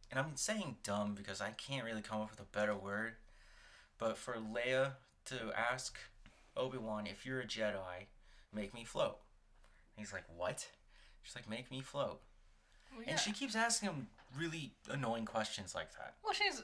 and 0.10 0.20
I'm 0.20 0.36
saying 0.36 0.78
dumb 0.84 1.14
because 1.14 1.42
I 1.42 1.52
can't 1.52 1.84
really 1.84 2.02
come 2.02 2.22
up 2.22 2.30
with 2.30 2.40
a 2.40 2.58
better 2.58 2.76
word, 2.76 3.16
but 3.98 4.18
for 4.18 4.36
Leia 4.36 4.94
to 5.26 5.52
ask 5.58 5.98
Obi 6.56 6.78
Wan, 6.78 7.06
if 7.06 7.26
you're 7.26 7.42
a 7.42 7.46
Jedi, 7.46 8.06
make 8.54 8.74
me 8.74 8.86
float. 8.86 9.18
And 9.98 10.06
he's 10.06 10.14
like, 10.14 10.24
what? 10.36 10.68
She's 11.22 11.36
like, 11.36 11.50
make 11.50 11.70
me 11.70 11.82
float. 11.82 12.22
Well, 12.94 13.04
yeah. 13.04 13.12
And 13.12 13.20
she 13.20 13.34
keeps 13.34 13.56
asking 13.56 13.90
him 13.90 14.08
really 14.38 14.74
annoying 14.90 15.26
questions 15.26 15.76
like 15.76 15.92
that. 15.98 16.16
Well, 16.24 16.34
she's 16.34 16.64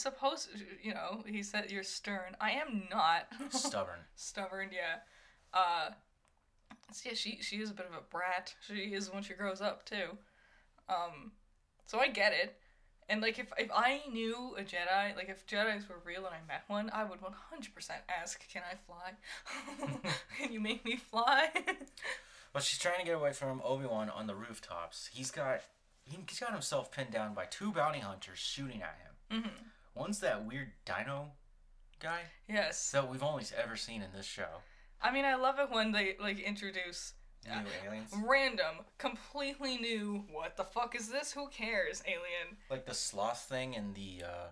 supposed. 0.00 0.48
You 0.82 0.94
know, 0.94 1.22
he 1.26 1.42
said 1.42 1.70
you're 1.70 1.82
stern. 1.82 2.36
I 2.40 2.52
am 2.52 2.84
not. 2.90 3.26
Stubborn. 3.50 4.00
Stubborn. 4.14 4.70
Yeah. 4.72 5.00
Uh. 5.52 5.90
so 6.92 7.10
yeah, 7.10 7.14
she 7.14 7.38
she 7.40 7.56
is 7.56 7.70
a 7.70 7.74
bit 7.74 7.86
of 7.86 7.94
a 7.94 8.02
brat. 8.10 8.54
She 8.66 8.94
is 8.94 9.12
when 9.12 9.22
she 9.22 9.34
grows 9.34 9.60
up 9.60 9.84
too. 9.84 10.16
Um. 10.88 11.32
So 11.86 11.98
I 11.98 12.08
get 12.08 12.32
it. 12.32 12.56
And 13.08 13.22
like 13.22 13.38
if 13.38 13.46
if 13.56 13.70
I 13.74 14.02
knew 14.12 14.54
a 14.58 14.62
Jedi, 14.62 15.16
like 15.16 15.30
if 15.30 15.46
Jedi's 15.46 15.88
were 15.88 16.00
real 16.04 16.26
and 16.26 16.34
I 16.34 16.46
met 16.46 16.64
one, 16.66 16.90
I 16.92 17.04
would 17.04 17.20
100% 17.20 17.30
ask, 18.08 18.46
"Can 18.50 18.62
I 18.70 18.74
fly? 18.86 20.10
Can 20.38 20.52
you 20.52 20.60
make 20.60 20.84
me 20.84 20.96
fly?" 20.96 21.48
Well, 22.54 22.62
she's 22.62 22.78
trying 22.78 22.98
to 22.98 23.04
get 23.04 23.14
away 23.14 23.34
from 23.34 23.60
Obi 23.62 23.84
Wan 23.84 24.08
on 24.08 24.26
the 24.26 24.34
rooftops. 24.34 25.10
He's 25.12 25.30
got 25.30 25.60
he's 26.08 26.40
got 26.40 26.52
himself 26.52 26.90
pinned 26.92 27.10
down 27.10 27.34
by 27.34 27.44
two 27.46 27.72
bounty 27.72 28.00
hunters 28.00 28.38
shooting 28.38 28.82
at 28.82 28.96
him. 29.30 29.42
hmm 29.42 29.48
One's 29.94 30.20
that 30.20 30.44
weird 30.46 30.70
dino 30.84 31.32
guy 32.00 32.20
Yes. 32.48 32.90
that 32.92 33.08
we've 33.10 33.22
only 33.22 33.44
ever 33.60 33.74
seen 33.76 34.00
in 34.02 34.12
this 34.12 34.26
show. 34.26 34.48
I 35.02 35.10
mean, 35.12 35.24
I 35.24 35.34
love 35.34 35.58
it 35.58 35.70
when 35.70 35.92
they 35.92 36.16
like 36.20 36.38
introduce 36.40 37.14
New 37.44 37.52
Yeah. 37.52 37.62
aliens, 37.86 38.12
random, 38.24 38.76
completely 38.98 39.76
new. 39.78 40.24
What 40.30 40.56
the 40.56 40.64
fuck 40.64 40.94
is 40.96 41.08
this? 41.08 41.32
Who 41.32 41.48
cares? 41.48 42.02
Alien. 42.06 42.56
like 42.70 42.84
the 42.86 42.94
sloth 42.94 43.40
thing 43.48 43.74
in 43.74 43.94
the 43.94 44.24
uh, 44.24 44.46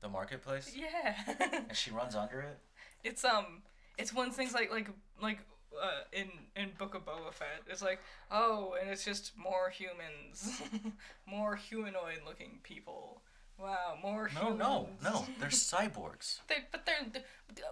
the 0.00 0.08
marketplace, 0.08 0.74
Yeah. 0.74 1.14
and 1.68 1.76
she 1.76 1.90
runs 1.90 2.14
under 2.14 2.40
it. 2.40 2.58
it's 3.04 3.24
um, 3.24 3.62
it's 3.98 4.12
when 4.14 4.30
things 4.30 4.52
like 4.54 4.70
like 4.70 4.88
like 5.20 5.38
uh, 5.80 6.02
in 6.12 6.30
in 6.56 6.70
Book 6.78 6.94
of 6.94 7.04
Boba 7.04 7.32
Fett. 7.32 7.62
It's 7.68 7.82
like 7.82 8.00
oh, 8.30 8.74
and 8.80 8.90
it's 8.90 9.04
just 9.04 9.32
more 9.36 9.70
humans, 9.70 10.62
more 11.26 11.56
humanoid 11.56 12.20
looking 12.26 12.60
people. 12.62 13.22
Wow, 13.58 13.96
more 14.02 14.28
No, 14.34 14.40
humans. 14.40 14.58
no, 14.60 14.88
no. 15.02 15.26
They're 15.38 15.48
cyborgs. 15.50 16.40
They, 16.48 16.56
but 16.72 16.84
they're, 16.84 16.96
they 17.12 17.20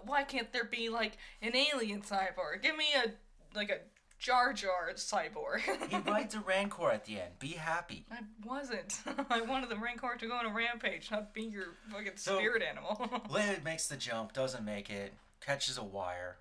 why 0.04 0.22
can't 0.22 0.52
there 0.52 0.64
be 0.64 0.88
like 0.88 1.16
an 1.42 1.56
alien 1.56 2.02
cyborg? 2.02 2.62
Give 2.62 2.76
me 2.76 2.84
a 3.04 3.10
like 3.56 3.70
a 3.70 3.78
Jar 4.18 4.52
Jar 4.52 4.90
cyborg. 4.94 5.62
He 5.90 5.96
rides 6.10 6.34
a 6.34 6.40
rancor 6.40 6.90
at 6.90 7.06
the 7.06 7.20
end. 7.20 7.38
Be 7.38 7.52
happy. 7.52 8.04
I 8.12 8.18
wasn't. 8.44 9.00
I 9.30 9.40
wanted 9.40 9.70
the 9.70 9.76
Rancor 9.76 10.14
to 10.18 10.26
go 10.28 10.34
on 10.34 10.44
a 10.46 10.52
rampage, 10.52 11.10
not 11.10 11.32
be 11.32 11.42
your 11.44 11.68
fucking 11.90 12.12
So- 12.16 12.36
spirit 12.36 12.62
animal. 12.62 12.96
Leia 13.30 13.64
makes 13.64 13.88
the 13.88 13.96
jump, 13.96 14.34
doesn't 14.34 14.62
make 14.64 14.90
it, 14.90 15.14
catches 15.40 15.78
a 15.78 15.82
wire. 15.82 16.36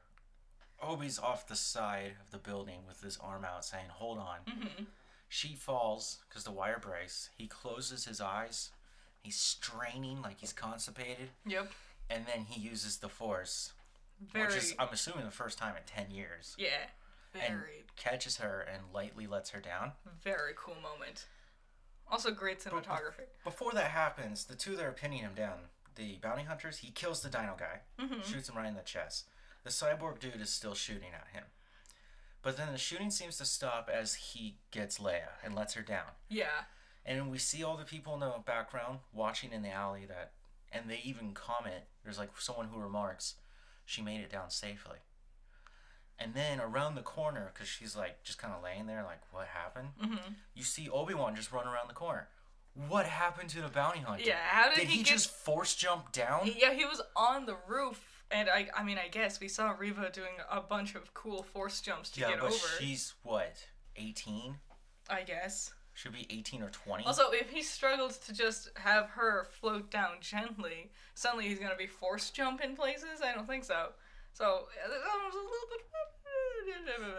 Obi's 0.82 1.20
off 1.20 1.48
the 1.48 1.56
side 1.56 2.14
of 2.24 2.32
the 2.32 2.38
building 2.38 2.82
with 2.88 3.02
his 3.02 3.18
arm 3.18 3.44
out, 3.46 3.66
saying, 3.66 3.90
"Hold 3.90 4.18
on." 4.20 4.40
hmm 4.48 4.84
She 5.28 5.54
falls 5.56 6.20
because 6.28 6.44
the 6.44 6.52
wire 6.52 6.80
breaks. 6.80 7.30
He 7.38 7.48
closes 7.48 8.06
his 8.06 8.20
eyes. 8.20 8.72
He's 9.22 9.40
straining 9.40 10.22
like 10.22 10.40
he's 10.40 10.54
constipated, 10.54 11.30
Yep. 11.46 11.72
and 12.10 12.26
then 12.26 12.46
he 12.46 12.60
uses 12.60 12.98
the 12.98 13.10
force, 13.10 13.74
Very. 14.20 14.48
which 14.48 14.56
is 14.56 14.74
I'm 14.80 14.90
assuming 14.90 15.26
the 15.26 15.32
first 15.32 15.58
time 15.58 15.76
in 15.76 15.84
ten 15.84 16.10
years, 16.10 16.56
yeah. 16.58 16.88
and 17.36 17.60
Very, 17.60 17.86
catches 17.96 18.38
her 18.38 18.62
and 18.62 18.92
lightly 18.94 19.28
lets 19.28 19.50
her 19.52 19.60
down. 19.60 19.92
very 20.24 20.54
cool 20.56 20.76
moment. 20.76 21.28
Also, 22.08 22.32
great 22.32 22.64
But- 22.64 22.74
cinematography. 22.74 23.28
Before 23.44 23.72
that 23.74 23.92
happens, 23.92 24.46
the 24.46 24.56
two 24.56 24.76
that 24.78 24.86
are 24.86 24.92
pinning 24.94 25.20
him 25.20 25.36
down, 25.36 25.70
the 25.94 26.16
bounty 26.18 26.44
hunters, 26.46 26.78
he 26.80 26.90
kills 26.92 27.22
the 27.22 27.30
dino 27.30 27.56
guy, 27.56 27.82
Mhm. 28.00 28.24
shoots 28.24 28.50
him 28.50 28.58
right 28.58 28.66
in 28.68 28.74
the 28.74 28.82
chest. 28.82 29.28
The 29.64 29.70
cyborg 29.70 30.20
dude 30.20 30.42
is 30.42 30.50
still 30.50 30.74
shooting 30.76 31.10
at 31.14 31.28
him. 31.34 31.46
But 32.42 32.56
then 32.58 32.72
the 32.72 32.78
shooting 32.78 33.12
seems 33.12 33.38
to 33.38 33.46
stop 33.46 33.90
as 33.94 34.14
he 34.16 34.56
gets 34.72 34.98
Leia 35.00 35.30
and 35.44 35.54
lets 35.54 35.74
her 35.74 35.82
down. 35.82 36.12
Yeah. 36.30 36.64
And 37.06 37.30
we 37.30 37.38
see 37.38 37.64
all 37.64 37.76
the 37.76 37.84
people 37.84 38.14
in 38.14 38.20
the 38.22 38.32
background 38.46 39.00
watching 39.14 39.52
in 39.52 39.62
the 39.62 39.70
alley 39.72 40.06
that, 40.08 40.32
and 40.72 40.90
they 40.90 41.02
even 41.04 41.34
comment. 41.34 41.84
There's 42.04 42.18
like 42.18 42.30
someone 42.40 42.68
who 42.72 42.80
remarks, 42.80 43.36
she 43.86 44.02
made 44.02 44.22
it 44.22 44.32
down 44.32 44.50
safely. 44.50 44.98
And 46.18 46.34
then 46.34 46.60
around 46.60 46.96
the 46.96 47.02
corner, 47.02 47.52
because 47.54 47.68
she's 47.68 47.96
like 47.96 48.24
just 48.24 48.38
kind 48.40 48.54
of 48.54 48.64
laying 48.64 48.88
there, 48.88 49.04
like, 49.04 49.22
what 49.32 49.48
happened? 49.48 49.90
hmm 50.00 50.34
You 50.54 50.64
see 50.64 50.90
Obi 50.90 51.14
Wan 51.14 51.36
just 51.36 51.52
run 51.52 51.66
around 51.68 51.90
the 51.90 51.94
corner. 51.94 52.28
What 52.88 53.06
happened 53.06 53.50
to 53.52 53.62
the 53.62 53.68
bounty 53.70 54.00
hunter? 54.00 54.24
Yeah. 54.26 54.38
How 54.48 54.70
did, 54.70 54.76
Did 54.80 54.88
he, 54.88 54.98
get? 54.98 55.08
just 55.08 55.30
force 55.32 55.76
jump 55.76 56.12
down? 56.14 56.50
Yeah, 56.58 56.74
he 56.74 56.86
was 56.86 57.02
on 57.16 57.46
the 57.46 57.56
roof, 57.68 58.02
and 58.32 58.50
I. 58.50 58.68
I 58.76 58.84
mean, 58.84 58.98
I 58.98 59.08
guess 59.08 59.40
we 59.40 59.48
saw 59.48 59.76
Reva 59.78 60.10
doing 60.12 60.34
a 60.52 60.62
bunch 60.62 60.96
of 60.96 61.14
cool 61.14 61.44
force 61.44 61.82
jumps 61.82 62.10
to 62.12 62.22
yeah, 62.22 62.30
get 62.30 62.40
but 62.40 62.48
over. 62.48 62.68
she's 62.80 63.14
what, 63.24 63.66
18? 63.96 64.56
I 65.10 65.24
guess. 65.24 65.74
Should 65.94 66.14
be 66.14 66.26
18 66.30 66.62
or 66.64 66.70
20. 66.70 67.04
Also, 67.04 67.32
if 67.32 67.50
he 67.50 67.62
struggles 67.62 68.18
to 68.20 68.34
just 68.34 68.70
have 68.76 69.10
her 69.10 69.48
float 69.60 69.92
down 69.92 70.12
gently, 70.22 70.92
suddenly 71.14 71.48
he's 71.48 71.60
gonna 71.60 71.76
be 71.76 71.88
force 71.88 72.30
jump 72.30 72.62
in 72.62 72.76
places. 72.76 73.22
I 73.24 73.34
don't 73.34 73.48
think 73.48 73.66
so. 73.66 73.90
So 74.34 74.46
uh, 74.46 74.88
that 74.88 75.26
was 75.26 75.34
a 75.34 75.38
little 75.38 75.70
bit. 75.70 75.82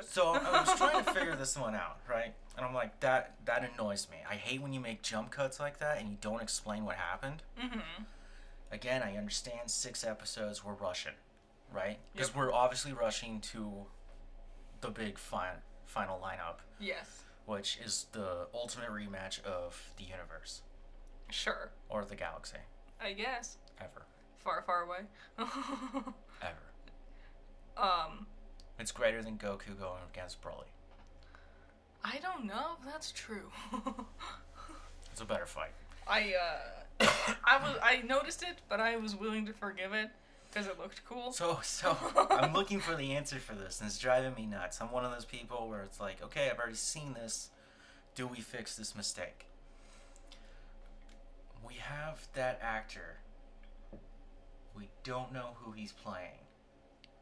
So 0.03 0.35
I 0.35 0.63
was 0.63 0.75
trying 0.77 1.05
to 1.05 1.13
figure 1.13 1.37
this 1.39 1.57
one 1.57 1.75
out, 1.75 1.99
right? 2.09 2.33
And 2.57 2.65
I'm 2.65 2.75
like, 2.75 2.99
that 3.01 3.35
that 3.45 3.69
annoys 3.75 4.09
me. 4.11 4.19
I 4.29 4.35
hate 4.35 4.61
when 4.61 4.73
you 4.73 4.81
make 4.81 5.03
jump 5.03 5.31
cuts 5.31 5.61
like 5.61 5.79
that 5.79 5.99
and 6.01 6.09
you 6.09 6.17
don't 6.21 6.43
explain 6.43 6.85
what 6.85 6.97
happened. 6.97 7.43
hmm 7.57 7.79
Again, 8.73 9.03
I 9.03 9.17
understand 9.17 9.71
six 9.71 10.05
episodes 10.05 10.65
we're 10.65 10.75
rushing, 10.75 11.15
right? 11.73 11.99
Because 12.13 12.29
Yep. 12.29 12.37
we're 12.37 12.53
obviously 12.53 12.93
rushing 12.93 13.41
to 13.43 13.87
the 14.81 14.91
big 14.91 15.19
fin- 15.19 15.63
final 15.87 16.21
lineup, 16.21 16.59
Yes. 16.79 17.25
which 17.47 17.79
is 17.79 18.05
the 18.13 18.49
ultimate 18.55 18.91
rematch 18.91 19.43
of 19.43 19.93
the 19.97 20.05
universe 20.05 20.63
Sure. 21.31 21.73
or 21.89 22.05
the 22.05 22.15
galaxy, 22.17 22.59
I 23.01 23.13
guess. 23.13 23.59
ever, 23.81 24.07
Far, 24.39 24.63
far 24.63 24.83
away. 24.83 25.07
ever. 26.43 26.73
um, 27.77 28.27
It's 28.79 28.93
greater 28.93 29.23
than 29.23 29.37
Goku 29.37 29.79
going 29.79 30.03
against 30.13 30.41
Broly. 30.41 30.69
I 32.03 32.19
don't 32.19 32.45
know 32.45 32.77
if 32.79 32.85
that's 32.85 33.11
true. 33.13 33.51
It's 35.13 35.21
a 35.21 35.25
better 35.25 35.45
fight. 35.45 35.73
I 36.07 36.35
uh, 36.35 36.85
I 37.01 37.59
was 37.63 37.77
I 37.83 38.03
noticed 38.03 38.43
it, 38.43 38.59
but 38.69 38.81
I 38.81 38.97
was 38.97 39.17
willing 39.17 39.47
to 39.47 39.53
forgive 39.53 39.93
it. 39.93 40.11
Because 40.53 40.67
it 40.67 40.79
looked 40.81 41.05
cool. 41.05 41.31
So, 41.33 41.61
so 41.63 41.97
I'm 42.31 42.53
looking 42.53 42.81
for 42.81 42.97
the 42.97 43.13
answer 43.13 43.37
for 43.39 43.55
this, 43.55 43.81
and 43.81 43.89
it's 43.89 43.99
driving 43.99 44.35
me 44.35 44.47
nuts. 44.47 44.81
I'm 44.81 44.91
one 44.91 45.05
of 45.05 45.13
those 45.13 45.25
people 45.25 45.69
where 45.69 45.83
it's 45.83 46.01
like, 46.01 46.21
okay, 46.25 46.51
I've 46.51 46.59
already 46.59 46.75
seen 46.75 47.15
this. 47.15 47.51
Do 48.17 48.27
we 48.27 48.41
fix 48.41 48.75
this 48.75 48.97
mistake? 48.97 49.47
We 51.67 51.75
have 51.75 52.27
that 52.35 52.59
actor. 52.61 53.19
We 54.77 54.89
don't 55.05 55.33
know 55.33 55.51
who 55.61 55.71
he's 55.71 55.93
playing. 55.93 56.41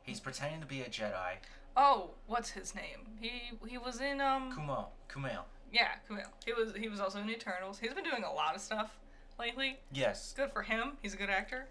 He's 0.03 0.21
pretending 0.21 0.61
to 0.61 0.67
be 0.67 0.81
a 0.81 0.89
Jedi. 0.89 1.35
Oh, 1.77 2.13
what's 2.27 2.51
his 2.51 2.75
name? 2.75 3.07
He 3.21 3.53
he 3.67 3.77
was 3.77 4.01
in 4.01 4.23
um 4.23 4.51
Kumail. 4.57 4.87
Kumail. 5.13 5.43
yeah, 5.71 5.97
Kumail. 6.09 6.29
He 6.47 6.55
was 6.55 6.73
he 6.75 6.89
was 6.89 6.99
also 6.99 7.21
in 7.21 7.29
Eternals. 7.29 7.79
He's 7.79 7.93
been 7.93 8.05
doing 8.05 8.25
a 8.25 8.33
lot 8.33 8.55
of 8.55 8.63
stuff 8.63 8.97
lately. 9.39 9.79
Yes. 9.93 10.35
Good 10.37 10.53
for 10.53 10.63
him. 10.63 10.93
He's 11.03 11.15
a 11.15 11.17
good 11.17 11.31
actor. 11.31 11.67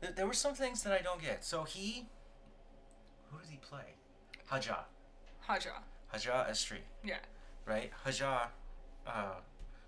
Th- 0.00 0.14
There 0.14 0.26
were 0.26 0.32
some 0.32 0.54
things 0.54 0.82
that 0.82 0.92
I 0.92 1.02
don't 1.02 1.20
get. 1.22 1.44
So 1.44 1.64
he. 1.64 2.06
Who 3.30 3.38
does 3.38 3.48
he 3.48 3.56
play? 3.56 3.94
Haja. 4.46 4.84
Haja. 5.40 5.82
Haja 6.08 6.46
Estree. 6.50 6.78
Yeah. 7.04 7.16
right? 7.66 7.90
Haja, 8.04 8.48
uh, 9.06 9.34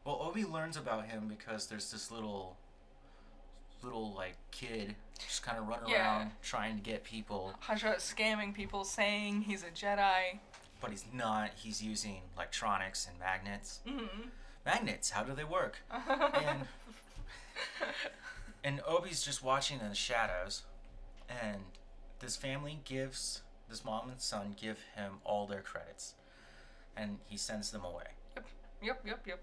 well, 0.05 0.19
Obi 0.23 0.45
learns 0.45 0.77
about 0.77 1.07
him 1.07 1.29
because 1.29 1.66
there's 1.66 1.91
this 1.93 2.11
little, 2.11 2.57
little 3.83 4.12
like 4.14 4.35
kid 4.51 4.95
just 5.19 5.43
kind 5.43 5.59
of 5.59 5.69
running 5.69 5.89
Yeah. 5.91 6.19
around 6.19 6.31
trying 6.43 6.77
to 6.77 6.83
get 6.83 7.05
people, 7.05 7.55
Haja 7.61 7.95
scamming 7.99 8.53
people, 8.55 8.85
saying 8.85 9.43
he's 9.43 9.62
a 9.62 9.71
Jedi. 9.71 10.39
but 10.81 10.91
he's 10.91 11.05
not. 11.12 11.51
He's 11.57 11.83
using 11.83 12.23
electronics 12.37 13.07
and 13.09 13.19
magnets. 13.19 13.81
Mm-hmm. 13.87 14.29
Magnets, 14.66 15.11
how 15.11 15.23
do 15.23 15.35
they 15.35 15.45
work? 15.45 15.79
And 15.91 16.66
and 18.64 18.80
Obi's 18.86 19.22
just 19.22 19.42
watching 19.42 19.80
in 19.80 19.88
the 19.88 19.94
shadows, 19.94 20.62
and 21.28 21.62
this 22.20 22.36
family 22.36 22.80
gives 22.84 23.42
this 23.68 23.84
mom 23.84 24.11
and 24.11 24.20
son 24.20 24.54
give 24.61 24.78
him 24.94 25.14
all 25.24 25.46
their 25.46 25.62
credits, 25.62 26.14
and 26.96 27.18
he 27.26 27.36
sends 27.36 27.70
them 27.70 27.84
away. 27.84 28.04
yep, 28.34 28.46
yep, 28.82 29.00
yep. 29.04 29.20
Yep. 29.26 29.42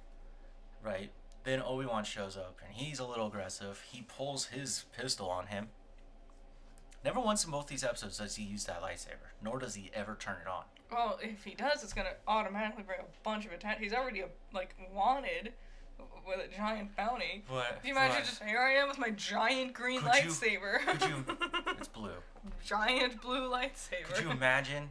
Right. 0.84 1.11
Then 1.43 1.61
Obi 1.61 1.86
Wan 1.86 2.03
shows 2.03 2.36
up 2.38 2.59
and 2.66 2.76
he's 2.76 2.99
a 2.99 3.05
little 3.05 3.28
aggressive. 3.28 3.84
He 3.91 4.01
pulls 4.01 4.45
his 4.45 4.86
pistol 4.97 5.30
on 5.30 5.47
him. 5.47 5.70
Never 7.03 7.20
once 7.20 7.45
in 7.45 7.51
both 7.51 7.68
these 7.68 7.84
episodes 7.84 8.18
does 8.18 8.36
he 8.36 8.43
use 8.43 8.66
that 8.66 8.82
lightsaber, 8.82 9.30
nor 9.43 9.59
does 9.59 9.76
he 9.76 9.91
ever 9.93 10.16
turn 10.20 10.38
it 10.41 10.47
on. 10.47 10.63
Well, 10.91 11.20
if 11.22 11.43
he 11.43 11.53
does, 11.53 11.84
it's 11.84 11.93
gonna 11.93 12.16
automatically 12.28 12.82
bring 12.82 12.99
a 12.99 13.24
bunch 13.24 13.45
of 13.45 13.51
attention. 13.51 13.84
He's 13.84 13.93
already 13.93 14.24
uh, 14.24 14.28
like 14.53 14.76
wanted 14.91 15.53
with 16.28 16.39
a 16.39 16.56
giant 16.56 16.96
bounty. 16.96 17.43
But 17.50 17.82
Can 17.82 17.89
you 17.89 17.91
imagine 17.93 18.24
just 18.26 18.43
here 18.43 18.60
I 18.60 18.72
am 18.74 18.88
with 18.88 18.98
my 18.98 19.12
giant 19.12 19.74
green 19.74 20.02
Could 20.02 20.16
you- 20.24 20.30
lightsaber? 20.32 20.80
could 20.80 21.02
you- 21.10 21.26
it's 21.80 21.88
blue. 21.88 22.10
giant 22.64 23.22
blue 23.22 23.50
lightsaber. 23.50 24.06
Could 24.14 24.24
you 24.24 24.32
imagine 24.32 24.89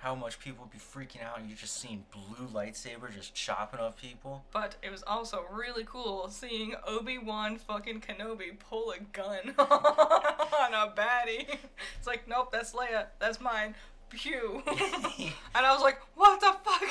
how 0.00 0.14
much 0.14 0.38
people 0.38 0.64
would 0.64 0.70
be 0.72 0.78
freaking 0.78 1.24
out 1.24 1.38
and 1.38 1.48
you 1.48 1.56
just 1.56 1.80
seeing 1.80 2.04
blue 2.12 2.46
lightsaber 2.48 3.12
just 3.12 3.34
chopping 3.34 3.80
up 3.80 3.98
people? 3.98 4.44
But 4.52 4.76
it 4.82 4.90
was 4.90 5.02
also 5.06 5.44
really 5.50 5.84
cool 5.86 6.28
seeing 6.28 6.74
Obi 6.86 7.16
Wan 7.16 7.56
fucking 7.56 8.02
Kenobi 8.02 8.58
pull 8.58 8.90
a 8.92 8.98
gun 9.14 9.54
on 9.58 10.74
a 10.74 10.92
baddie. 10.94 11.56
It's 11.98 12.06
like, 12.06 12.28
nope, 12.28 12.52
that's 12.52 12.72
Leia, 12.74 13.06
that's 13.18 13.40
mine. 13.40 13.74
Pew. 14.10 14.62
and 14.66 15.66
I 15.66 15.72
was 15.72 15.82
like, 15.82 15.98
what 16.14 16.38
the 16.40 16.54
fuck? 16.62 16.82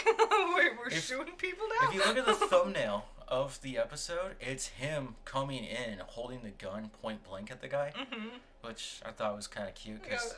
Wait, 0.57 0.71
we're 0.77 0.87
If- 0.87 1.05
shooting 1.05 1.35
people 1.35 1.65
now? 1.79 1.87
If 1.89 1.93
you 1.93 2.01
look 2.03 2.17
at 2.17 2.25
the 2.25 2.33
thumbnail 2.33 3.05
of 3.27 3.61
the 3.61 3.77
episode, 3.77 4.35
it's 4.39 4.67
him 4.67 5.15
coming 5.25 5.63
in 5.63 5.99
holding 6.05 6.41
the 6.43 6.49
gun 6.49 6.91
point 7.01 7.23
blank 7.23 7.51
at 7.51 7.61
the 7.61 7.67
guy, 7.67 7.91
hmm 7.95 8.27
which 8.61 8.99
I 9.05 9.11
thought 9.11 9.35
was 9.35 9.45
kind 9.45 9.67
of 9.67 9.75
cute 9.75 10.01
because 10.01 10.33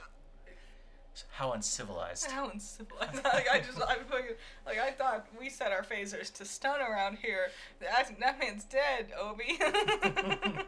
how 1.31 1.53
uncivilized. 1.53 2.29
How 2.29 2.49
uncivilized. 2.49 3.15
like, 3.23 3.47
I 3.49 3.59
just, 3.59 3.81
I 3.81 3.95
fucking, 3.95 4.35
like, 4.65 4.79
I 4.79 4.91
thought 4.91 5.27
we 5.39 5.49
set 5.49 5.71
our 5.71 5.83
phasers 5.83 6.31
to 6.33 6.45
stun 6.45 6.81
around 6.81 7.17
here. 7.21 7.47
That, 7.79 8.11
that 8.19 8.39
man's 8.39 8.65
dead, 8.65 9.07
Obi. 9.19 9.59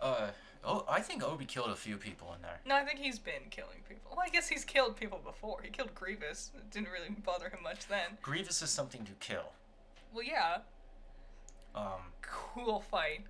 Uh, 0.00 0.30
oh, 0.64 0.84
I 0.88 1.00
think 1.00 1.22
Obi 1.22 1.44
killed 1.44 1.70
a 1.70 1.76
few 1.76 1.96
people 1.96 2.32
in 2.36 2.42
there. 2.42 2.60
no, 2.66 2.74
I 2.76 2.84
think 2.84 2.98
he's 3.00 3.18
been 3.18 3.48
killing 3.50 3.78
people. 3.88 4.10
Well, 4.16 4.24
I 4.26 4.28
guess 4.28 4.48
he's 4.48 4.64
killed 4.64 4.96
people 4.96 5.20
before. 5.24 5.60
He 5.62 5.70
killed 5.70 5.94
Grievous. 5.94 6.50
It 6.54 6.70
didn't 6.70 6.88
really 6.90 7.10
bother 7.24 7.48
him 7.48 7.62
much 7.62 7.86
then. 7.88 8.18
Grievous 8.22 8.60
is 8.62 8.70
something 8.70 9.04
to 9.04 9.12
kill. 9.20 9.52
Well, 10.12 10.24
yeah. 10.24 10.58
Um, 11.74 12.12
Cool 12.22 12.80
fight. 12.90 13.20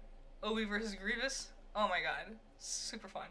Obi 0.43 0.65
versus 0.65 0.95
Grievous. 0.95 1.49
Oh 1.77 1.89
my 1.89 2.01
god. 2.01 2.35
Super 2.59 3.09
fun. 3.09 3.27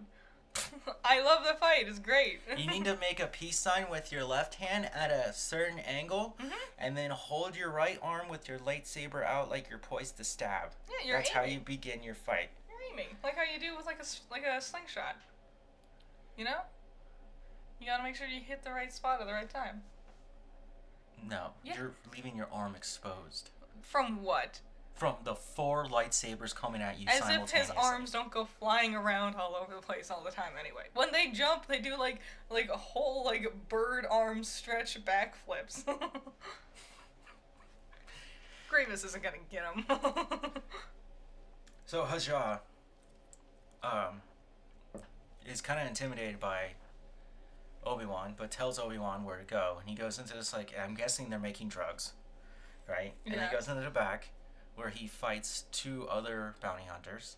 I 1.05 1.21
love 1.21 1.43
the 1.47 1.53
fight. 1.55 1.85
It's 1.87 1.99
great. 1.99 2.39
you 2.57 2.67
need 2.67 2.85
to 2.85 2.97
make 2.97 3.19
a 3.19 3.27
peace 3.27 3.57
sign 3.57 3.85
with 3.89 4.11
your 4.11 4.23
left 4.23 4.55
hand 4.55 4.89
at 4.93 5.11
a 5.11 5.31
certain 5.33 5.79
angle, 5.79 6.35
Mhm. 6.39 6.51
and 6.77 6.97
then 6.97 7.11
hold 7.11 7.55
your 7.55 7.69
right 7.69 7.99
arm 8.01 8.27
with 8.29 8.47
your 8.49 8.57
lightsaber 8.59 9.23
out 9.23 9.49
like 9.49 9.69
you're 9.69 9.77
poised 9.79 10.17
to 10.17 10.23
stab. 10.23 10.71
Yeah, 10.89 11.07
you're 11.07 11.17
That's 11.17 11.29
how 11.29 11.43
you 11.43 11.59
begin 11.59 12.01
your 12.03 12.15
fight. 12.15 12.49
You're 13.03 13.17
like 13.23 13.35
how 13.37 13.43
you 13.43 13.59
do 13.59 13.75
with 13.77 13.85
like 13.85 13.97
a 13.97 14.01
s- 14.01 14.21
like 14.31 14.43
a 14.45 14.59
slingshot. 14.61 15.15
You 16.37 16.45
know, 16.45 16.59
you 17.79 17.87
gotta 17.87 18.03
make 18.03 18.15
sure 18.15 18.27
you 18.27 18.41
hit 18.41 18.63
the 18.63 18.71
right 18.71 18.91
spot 18.93 19.21
at 19.21 19.27
the 19.27 19.33
right 19.33 19.49
time. 19.49 19.83
No, 21.27 21.51
Yeah. 21.63 21.75
you're 21.75 21.91
leaving 22.15 22.35
your 22.37 22.47
arm 22.51 22.75
exposed 22.75 23.49
From 23.81 24.23
what? 24.23 24.61
from 24.95 25.15
the 25.23 25.33
four 25.35 25.85
lightsabers 25.85 26.53
coming 26.53 26.81
at 26.81 26.99
you 26.99 27.07
As 27.07 27.29
if 27.29 27.49
his 27.51 27.69
arms 27.71 28.11
don't 28.11 28.29
go 28.31 28.43
flying 28.43 28.95
around 28.95 29.35
all 29.35 29.55
over 29.55 29.73
the 29.73 29.81
place 29.81 30.11
all 30.11 30.21
the 30.25 30.31
time. 30.31 30.51
Anyway, 30.59 30.83
when 30.93 31.09
they 31.13 31.27
jump, 31.31 31.67
they 31.67 31.79
do 31.79 31.95
like 31.97 32.19
like 32.49 32.69
a 32.69 32.75
whole 32.77 33.23
like 33.23 33.47
bird 33.69 34.05
arm 34.09 34.43
stretch 34.43 34.97
backflips. 35.05 35.83
Grievous 38.69 39.03
isn't 39.03 39.23
gonna 39.23 39.37
get 39.51 39.63
him. 39.63 39.85
So 41.85 42.03
Haja, 42.05 42.59
um, 43.83 44.21
is 45.45 45.61
kind 45.61 45.79
of 45.81 45.87
intimidated 45.87 46.39
by 46.39 46.71
Obi 47.85 48.05
Wan, 48.05 48.33
but 48.37 48.51
tells 48.51 48.77
Obi 48.79 48.97
Wan 48.97 49.23
where 49.23 49.37
to 49.37 49.43
go, 49.45 49.77
and 49.79 49.89
he 49.89 49.95
goes 49.95 50.19
into 50.19 50.33
this 50.33 50.53
like 50.53 50.73
I'm 50.77 50.95
guessing 50.95 51.29
they're 51.29 51.39
making 51.39 51.69
drugs, 51.69 52.13
right? 52.87 53.13
And 53.25 53.35
Yeah. 53.35 53.49
he 53.49 53.55
goes 53.55 53.67
into 53.67 53.81
the 53.81 53.89
back, 53.89 54.29
where 54.75 54.89
he 54.89 55.07
fights 55.07 55.65
two 55.71 56.07
other 56.09 56.55
bounty 56.61 56.83
hunters. 56.85 57.37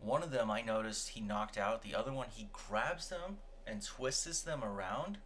One 0.00 0.22
of 0.22 0.30
them 0.30 0.50
I 0.50 0.62
noticed 0.62 1.10
he 1.10 1.20
knocked 1.20 1.58
out. 1.58 1.82
The 1.82 1.94
other 1.94 2.12
one 2.12 2.28
he 2.30 2.48
grabs 2.52 3.08
them 3.08 3.38
and 3.66 3.82
twists 3.84 4.40
them 4.42 4.64
around, 4.64 5.18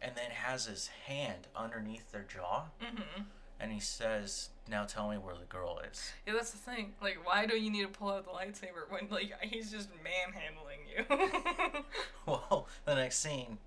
and 0.00 0.14
then 0.16 0.30
has 0.30 0.66
his 0.66 0.88
hand 1.06 1.48
underneath 1.56 2.12
their 2.12 2.22
jaw, 2.24 2.66
hmm 2.80 3.22
and 3.60 3.72
he 3.72 3.80
says, 3.80 4.50
"Now 4.68 4.84
tell 4.84 5.08
me 5.10 5.16
where 5.18 5.34
the 5.34 5.44
girl 5.46 5.80
is." 5.90 6.12
Yeah, 6.26 6.32
that's 6.34 6.50
the 6.50 6.58
thing. 6.58 6.94
Like, 7.02 7.18
why 7.26 7.46
do 7.46 7.56
you 7.56 7.70
need 7.70 7.82
to 7.82 7.88
pull 7.88 8.10
out 8.10 8.24
the 8.24 8.30
lightsaber 8.30 8.88
when 8.90 9.08
like 9.10 9.32
he's 9.42 9.70
just 9.70 9.88
manhandling 10.02 10.80
you? 10.88 11.04
Well, 12.26 12.66
the 12.84 12.94
next 12.94 13.18
scene, 13.18 13.58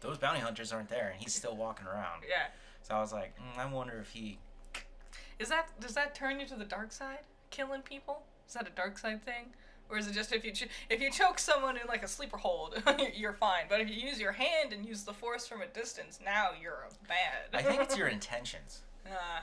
those 0.00 0.18
bounty 0.18 0.40
hunters 0.40 0.72
aren't 0.72 0.88
there, 0.88 1.08
and 1.12 1.20
he's 1.20 1.34
still 1.34 1.56
walking 1.56 1.86
around. 1.86 2.22
yeah. 2.28 2.46
So 2.82 2.94
I 2.94 3.00
was 3.00 3.12
like, 3.12 3.34
mm, 3.38 3.58
I 3.58 3.66
wonder 3.66 3.98
if 3.98 4.10
he. 4.10 4.38
Is 5.38 5.48
that 5.48 5.68
does 5.80 5.94
that 5.94 6.14
turn 6.14 6.38
you 6.40 6.46
to 6.46 6.54
the 6.54 6.64
dark 6.64 6.92
side? 6.92 7.20
Killing 7.50 7.82
people? 7.82 8.22
Is 8.46 8.54
that 8.54 8.66
a 8.68 8.70
dark 8.70 8.98
side 8.98 9.24
thing? 9.24 9.46
Or 9.90 9.98
is 9.98 10.06
it 10.06 10.12
just 10.14 10.32
if 10.32 10.44
you 10.44 10.52
ch- 10.52 10.68
if 10.88 11.00
you 11.00 11.10
choke 11.10 11.38
someone 11.38 11.76
in 11.76 11.86
like 11.88 12.02
a 12.02 12.08
sleeper 12.08 12.36
hold, 12.36 12.80
you're 13.14 13.32
fine. 13.34 13.64
But 13.68 13.80
if 13.80 13.88
you 13.90 13.96
use 13.96 14.20
your 14.20 14.32
hand 14.32 14.72
and 14.72 14.86
use 14.86 15.02
the 15.04 15.12
force 15.12 15.46
from 15.46 15.60
a 15.62 15.66
distance, 15.66 16.20
now 16.24 16.50
you're 16.60 16.86
a 16.88 17.06
bad. 17.08 17.48
I 17.52 17.62
think 17.62 17.82
it's 17.82 17.96
your 17.96 18.08
intentions. 18.08 18.82
Uh, 19.06 19.40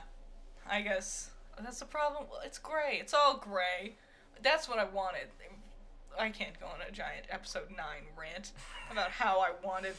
I 0.68 0.80
guess 0.82 1.30
that's 1.62 1.78
the 1.80 1.84
problem. 1.86 2.24
It's 2.44 2.58
gray. 2.58 2.98
It's 3.00 3.14
all 3.14 3.36
gray. 3.38 3.96
That's 4.42 4.68
what 4.68 4.78
I 4.78 4.84
wanted. 4.84 5.28
I 6.18 6.28
can't 6.30 6.58
go 6.60 6.66
on 6.66 6.80
a 6.86 6.90
giant 6.92 7.26
episode 7.30 7.70
nine 7.70 8.04
rant 8.18 8.52
about 8.90 9.10
how 9.10 9.40
I 9.40 9.50
wanted 9.64 9.94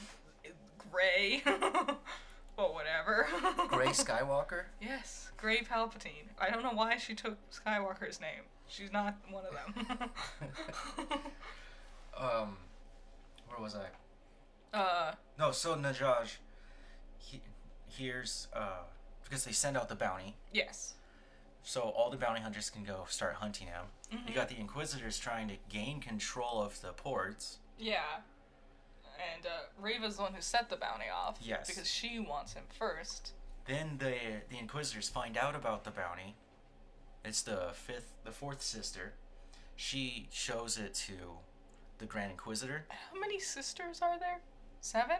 gray. 0.92 1.42
but 2.56 2.74
whatever. 2.74 3.28
Gray 3.70 3.88
Skywalker. 3.92 4.64
Yes, 4.82 5.32
Gray 5.38 5.60
Palpatine. 5.62 6.30
I 6.40 6.50
don't 6.50 6.64
know 6.64 6.74
why 6.74 6.98
she 6.98 7.16
took 7.16 7.38
Skywalker's 7.52 8.22
name. 8.22 8.44
She's 8.68 8.92
not 8.92 9.16
one 9.30 9.44
of 9.46 9.54
them. 9.54 10.10
Um, 12.16 12.58
where 13.48 13.60
was 13.60 13.76
I? 13.76 14.78
uh, 14.78 15.14
No, 15.40 15.52
so 15.52 15.76
Najaj, 15.76 16.38
he 17.18 17.42
hears 17.88 18.48
uh 18.54 18.84
because 19.24 19.44
they 19.46 19.52
send 19.52 19.78
out 19.78 19.90
the 19.90 19.96
bounty, 19.96 20.36
yes. 20.52 20.94
so 21.64 21.82
all 21.82 22.10
the 22.10 22.18
bounty 22.18 22.42
hunters 22.42 22.70
can 22.70 22.84
go 22.84 23.06
start 23.10 23.36
hunting 23.36 23.68
him. 23.68 23.86
Mhm. 24.12 24.28
You 24.30 24.36
got 24.36 24.50
the 24.50 24.60
Inquisitors 24.60 25.18
trying 25.20 25.48
to 25.48 25.56
gain 25.70 26.00
control 26.02 26.62
of 26.62 26.80
the 26.82 26.94
ports. 26.94 27.58
Yeah. 27.78 28.22
And 29.36 29.46
uh, 29.46 29.50
Reva's 29.80 30.18
the 30.18 30.24
one 30.24 30.34
who 30.34 30.42
set 30.42 30.70
the 30.70 30.76
bounty 30.76 31.06
off. 31.14 31.38
Yes. 31.42 31.68
Because 31.68 31.90
she 31.90 32.20
wants 32.20 32.54
him 32.54 32.64
first. 32.78 33.34
Then 33.66 33.98
the 34.00 34.16
the 34.50 34.58
Inquisitors 34.60 35.08
find 35.10 35.38
out 35.38 35.56
about 35.56 35.84
the 35.84 35.92
bounty. 35.92 36.36
It's 37.24 37.42
the 37.42 37.70
fifth, 37.74 38.12
the 38.26 38.32
fourth 38.32 38.62
sister, 38.62 39.14
she 39.78 40.28
shows 40.32 40.78
it 40.78 40.94
to 40.94 41.14
the 42.00 42.06
Grand 42.06 42.32
Inquisitor. 42.32 42.86
How 42.90 43.18
many 43.20 43.40
sisters 43.40 44.02
are 44.02 44.20
there? 44.20 44.42
Seven? 44.82 45.18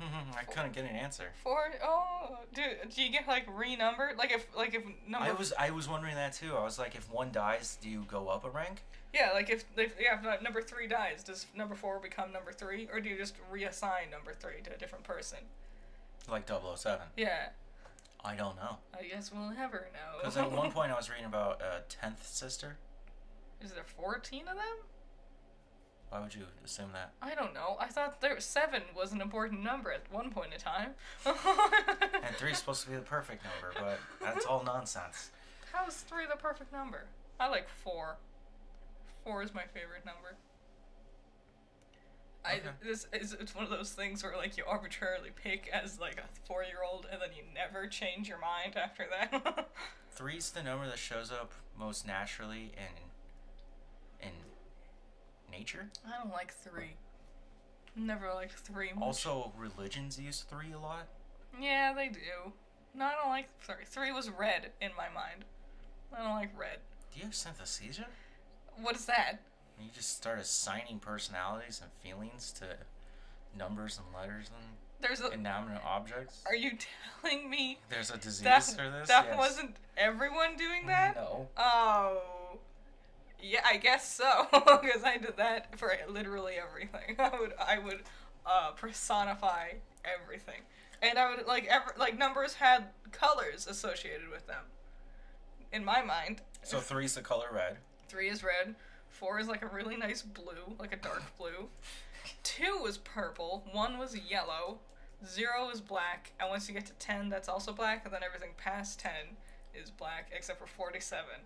I 0.38 0.44
couldn't 0.44 0.72
get 0.72 0.84
an 0.84 0.96
answer. 0.96 1.30
Four? 1.42 1.72
Oh, 1.84 2.38
do 2.54 2.62
do 2.94 3.02
you 3.02 3.10
get 3.10 3.26
like 3.28 3.46
renumbered? 3.52 4.16
Like 4.18 4.32
if 4.32 4.46
like 4.56 4.74
if 4.74 4.82
number 5.06 5.28
I 5.28 5.32
was 5.32 5.52
I 5.58 5.70
was 5.70 5.88
wondering 5.88 6.14
that 6.14 6.32
too. 6.32 6.54
I 6.56 6.62
was 6.62 6.78
like, 6.78 6.94
if 6.94 7.10
one 7.10 7.30
dies, 7.32 7.78
do 7.80 7.88
you 7.88 8.04
go 8.08 8.28
up 8.28 8.44
a 8.44 8.50
rank? 8.50 8.82
yeah 9.12 9.30
like 9.34 9.50
if 9.50 9.64
if 9.76 9.92
yeah 10.00 10.18
if 10.18 10.24
uh, 10.24 10.40
number 10.42 10.62
three 10.62 10.86
dies, 10.86 11.22
does 11.24 11.46
number 11.56 11.74
four 11.74 11.98
become 11.98 12.32
number 12.32 12.52
three, 12.52 12.88
or 12.92 13.00
do 13.00 13.08
you 13.08 13.16
just 13.16 13.34
reassign 13.52 14.10
number 14.10 14.34
three 14.38 14.60
to 14.64 14.72
a 14.74 14.78
different 14.78 15.04
person? 15.04 15.38
Like 16.30 16.48
007. 16.48 17.00
Yeah, 17.16 17.48
I 18.24 18.36
don't 18.36 18.54
know. 18.56 18.76
I 18.98 19.02
guess 19.04 19.32
we'll 19.32 19.50
never 19.50 19.88
know. 19.92 20.18
Because 20.20 20.36
at 20.36 20.52
one 20.52 20.70
point 20.76 20.92
I 20.92 20.96
was 20.96 21.10
reading 21.10 21.24
about 21.24 21.60
a 21.60 21.82
tenth 21.88 22.24
sister. 22.26 22.76
is 23.60 23.72
there 23.72 23.84
fourteen 23.84 24.42
of 24.42 24.56
them? 24.56 24.76
Why 26.10 26.20
would 26.20 26.34
you 26.34 26.42
assume 26.64 26.90
that? 26.92 27.12
I 27.22 27.36
don't 27.36 27.54
know. 27.54 27.76
I 27.78 27.86
thought 27.86 28.20
there 28.20 28.38
seven 28.40 28.82
was 28.96 29.12
an 29.12 29.20
important 29.20 29.62
number 29.62 29.92
at 29.92 30.02
one 30.10 30.30
point 30.30 30.52
in 30.52 30.58
time. 30.58 30.90
And 32.22 32.36
three's 32.36 32.58
supposed 32.58 32.84
to 32.84 32.90
be 32.90 32.96
the 32.96 33.02
perfect 33.02 33.42
number, 33.44 33.74
but 33.80 33.98
that's 34.22 34.44
all 34.44 34.62
nonsense. 34.62 35.30
How 35.72 35.86
is 35.86 35.96
three 35.96 36.24
the 36.30 36.36
perfect 36.36 36.72
number? 36.72 37.06
I 37.40 37.48
like 37.48 37.68
four. 37.68 38.18
Four 39.24 39.42
is 39.42 39.54
my 39.54 39.64
favorite 39.64 40.04
number. 40.04 40.36
I 42.44 42.60
this 42.84 43.06
is 43.12 43.34
it's 43.38 43.54
one 43.54 43.64
of 43.64 43.70
those 43.70 43.90
things 43.92 44.22
where 44.22 44.36
like 44.36 44.56
you 44.56 44.64
arbitrarily 44.66 45.30
pick 45.34 45.68
as 45.72 45.98
like 46.00 46.18
a 46.18 46.46
four 46.46 46.62
year 46.62 46.78
old 46.88 47.06
and 47.10 47.20
then 47.20 47.30
you 47.36 47.42
never 47.54 47.86
change 47.86 48.28
your 48.28 48.38
mind 48.38 48.76
after 48.76 49.06
that. 49.10 49.68
Three's 50.12 50.50
the 50.50 50.62
number 50.62 50.86
that 50.86 50.98
shows 50.98 51.30
up 51.30 51.52
most 51.78 52.06
naturally 52.06 52.72
in 52.76 53.09
nature. 55.50 55.88
I 56.06 56.22
don't 56.22 56.32
like 56.32 56.52
three. 56.52 56.94
Never 57.96 58.32
liked 58.32 58.52
three. 58.58 58.92
Much. 58.94 59.02
Also, 59.02 59.52
religions 59.58 60.18
use 60.18 60.44
three 60.48 60.72
a 60.72 60.78
lot. 60.78 61.06
yeah, 61.60 61.92
they 61.92 62.08
do. 62.08 62.52
No, 62.94 63.04
I 63.06 63.12
don't 63.20 63.30
like 63.30 63.48
three. 63.60 63.84
Three 63.84 64.12
was 64.12 64.30
red 64.30 64.70
in 64.80 64.90
my 64.96 65.08
mind. 65.14 65.44
I 66.16 66.22
don't 66.22 66.34
like 66.34 66.58
red. 66.58 66.78
Do 67.12 67.18
you 67.20 67.24
have 67.26 67.34
synesthesia? 67.34 68.04
What 68.80 68.96
is 68.96 69.06
that? 69.06 69.40
You 69.80 69.88
just 69.94 70.16
start 70.16 70.38
assigning 70.38 70.98
personalities 70.98 71.80
and 71.82 71.90
feelings 72.02 72.52
to 72.58 72.64
numbers 73.58 73.98
and 73.98 74.06
letters 74.14 74.50
and 74.54 74.76
There's 75.00 75.20
a. 75.20 75.30
inanimate 75.32 75.82
objects. 75.84 76.42
Are 76.46 76.54
you 76.54 76.72
telling 77.22 77.48
me 77.50 77.78
There's 77.88 78.10
a 78.10 78.18
disease 78.18 78.44
that 78.44 78.62
for 78.64 78.90
this. 78.90 79.08
that 79.08 79.26
Yes. 79.30 79.38
wasn't 79.38 79.76
everyone 79.96 80.56
doing 80.56 80.86
that? 80.86 81.16
No. 81.16 81.48
Oh, 81.56 82.22
yeah, 83.42 83.60
I 83.64 83.76
guess 83.76 84.10
so. 84.16 84.46
Because 84.82 85.04
I 85.04 85.16
did 85.18 85.36
that 85.36 85.78
for 85.78 85.92
literally 86.08 86.54
everything. 86.54 87.16
I 87.18 87.38
would, 87.38 87.52
I 87.58 87.78
would, 87.78 88.00
uh, 88.46 88.70
personify 88.72 89.72
everything, 90.04 90.62
and 91.02 91.18
I 91.18 91.34
would 91.34 91.46
like 91.46 91.66
ever 91.66 91.94
like 91.98 92.18
numbers 92.18 92.54
had 92.54 92.84
colors 93.12 93.66
associated 93.66 94.30
with 94.30 94.46
them. 94.46 94.64
In 95.72 95.84
my 95.84 96.02
mind, 96.02 96.40
So 96.62 96.78
three's 96.80 97.14
the 97.14 97.20
color 97.22 97.48
red. 97.52 97.76
three 98.08 98.28
is 98.28 98.42
red, 98.42 98.74
four 99.08 99.38
is 99.38 99.46
like 99.48 99.62
a 99.62 99.66
really 99.66 99.96
nice 99.96 100.22
blue, 100.22 100.74
like 100.78 100.92
a 100.92 100.96
dark 100.96 101.22
blue. 101.38 101.68
Two 102.42 102.78
was 102.82 102.96
purple, 102.98 103.64
one 103.72 103.98
was 103.98 104.16
yellow, 104.16 104.78
zero 105.26 105.68
is 105.70 105.80
black, 105.80 106.32
and 106.40 106.48
once 106.48 106.66
you 106.68 106.74
get 106.74 106.86
to 106.86 106.92
ten, 106.94 107.28
that's 107.28 107.48
also 107.48 107.72
black, 107.72 108.04
and 108.04 108.12
then 108.14 108.22
everything 108.24 108.50
past 108.56 108.98
ten 109.00 109.36
is 109.74 109.90
black, 109.90 110.30
except 110.34 110.58
for 110.58 110.66
forty-seven, 110.66 111.44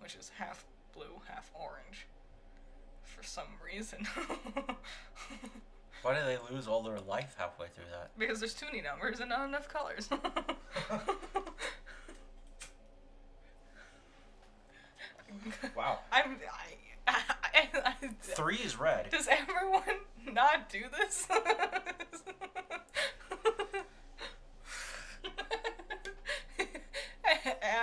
which 0.00 0.14
is 0.14 0.30
half 0.38 0.64
blue, 0.96 1.20
half 1.28 1.50
orange. 1.54 2.06
For 3.04 3.22
some 3.22 3.48
reason. 3.64 4.06
Why 6.02 6.14
do 6.14 6.24
they 6.24 6.38
lose 6.54 6.66
all 6.68 6.82
their 6.82 6.98
life 7.00 7.34
halfway 7.38 7.68
through 7.68 7.84
that? 7.92 8.10
because 8.18 8.40
there's 8.40 8.54
too 8.54 8.66
many 8.66 8.80
numbers 8.80 9.20
and 9.20 9.28
not 9.28 9.46
enough 9.48 9.68
colors. 9.68 10.08
Wow. 15.76 15.98
I'm. 16.12 16.36
I, 17.06 17.14
I, 17.54 17.68
I, 17.84 17.94
Three 18.20 18.56
is 18.56 18.78
red. 18.78 19.10
Does 19.10 19.28
everyone 19.28 19.82
not 20.32 20.68
do 20.68 20.82
this? 20.98 21.28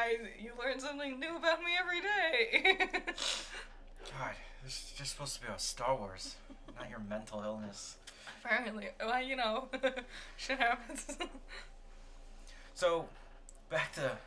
I, 0.04 0.18
you 0.42 0.52
learn 0.60 0.80
something 0.80 1.20
new 1.20 1.38
about 1.38 1.60
me 1.60 1.72
every 1.80 2.02
day. 2.02 2.76
God, 4.20 4.36
this 4.64 4.74
is 4.74 4.94
just 4.98 5.12
supposed 5.12 5.36
to 5.36 5.42
be 5.42 5.48
about 5.48 5.62
Star 5.62 5.96
Wars, 5.96 6.36
not 6.78 6.90
your 6.90 7.00
mental 7.00 7.42
illness. 7.42 7.96
Apparently, 8.44 8.90
well, 9.00 9.24
you 9.24 9.38
know, 9.38 9.70
shit 10.38 10.60
happens. 10.60 11.18
So, 12.74 13.06
back 13.70 13.94
to 13.94 14.18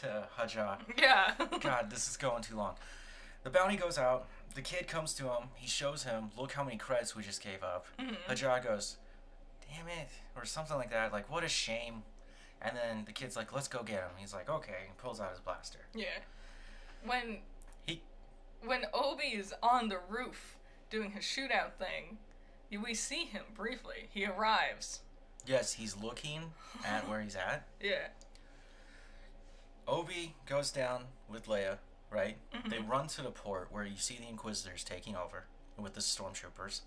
to 0.00 0.28
Haja. 0.36 0.78
yeah. 0.98 1.32
God, 1.60 1.90
this 1.90 2.10
is 2.10 2.16
going 2.16 2.42
too 2.42 2.56
long. 2.56 2.74
The 3.44 3.50
bounty 3.50 3.76
goes 3.76 3.96
out. 3.96 4.26
The 4.54 4.60
kid 4.60 4.88
comes 4.88 5.14
to 5.14 5.24
him. 5.24 5.48
He 5.54 5.68
shows 5.68 6.02
him, 6.02 6.30
look 6.36 6.52
how 6.52 6.64
many 6.64 6.76
credits 6.76 7.14
we 7.14 7.22
just 7.22 7.42
gave 7.42 7.62
up. 7.62 7.86
Mm-hmm. 7.98 8.30
Hajar 8.30 8.62
goes, 8.62 8.96
damn 9.70 9.86
it, 9.86 10.08
or 10.36 10.44
something 10.44 10.76
like 10.76 10.90
that. 10.90 11.12
Like, 11.12 11.30
what 11.30 11.44
a 11.44 11.48
shame. 11.48 12.02
And 12.60 12.76
then 12.76 13.04
the 13.06 13.12
kid's 13.12 13.36
like, 13.36 13.52
let's 13.52 13.68
go 13.68 13.82
get 13.82 14.00
him. 14.02 14.10
He's 14.16 14.32
like, 14.34 14.48
okay, 14.50 14.86
and 14.88 14.96
pulls 14.98 15.20
out 15.20 15.30
his 15.30 15.40
blaster. 15.40 15.78
Yeah. 15.94 16.06
When 17.04 17.38
He- 17.86 18.02
when 18.64 18.86
Obi 18.92 19.28
is 19.28 19.54
on 19.62 19.88
the 19.88 19.98
roof 20.08 20.56
doing 20.90 21.12
his 21.12 21.24
shootout 21.24 21.74
thing, 21.78 22.18
we 22.82 22.94
see 22.94 23.24
him 23.26 23.44
briefly. 23.54 24.08
He 24.12 24.26
arrives. 24.26 25.00
Yes, 25.46 25.74
he's 25.74 25.96
looking 25.96 26.52
at 26.84 27.08
where 27.08 27.20
he's 27.20 27.36
at. 27.36 27.66
Yeah. 27.80 28.08
Obi 29.86 30.34
goes 30.46 30.70
down 30.70 31.04
with 31.30 31.46
Leia, 31.46 31.78
right? 32.10 32.36
Mhm. 32.52 32.70
They 32.70 32.78
run 32.78 33.06
to 33.08 33.22
the 33.22 33.30
port 33.30 33.68
where 33.72 33.84
you 33.84 33.96
see 33.96 34.16
the 34.18 34.28
Inquisitors 34.28 34.84
taking 34.84 35.16
over 35.16 35.44
with 35.78 35.94
the 35.94 36.00
stormtroopers, 36.00 36.82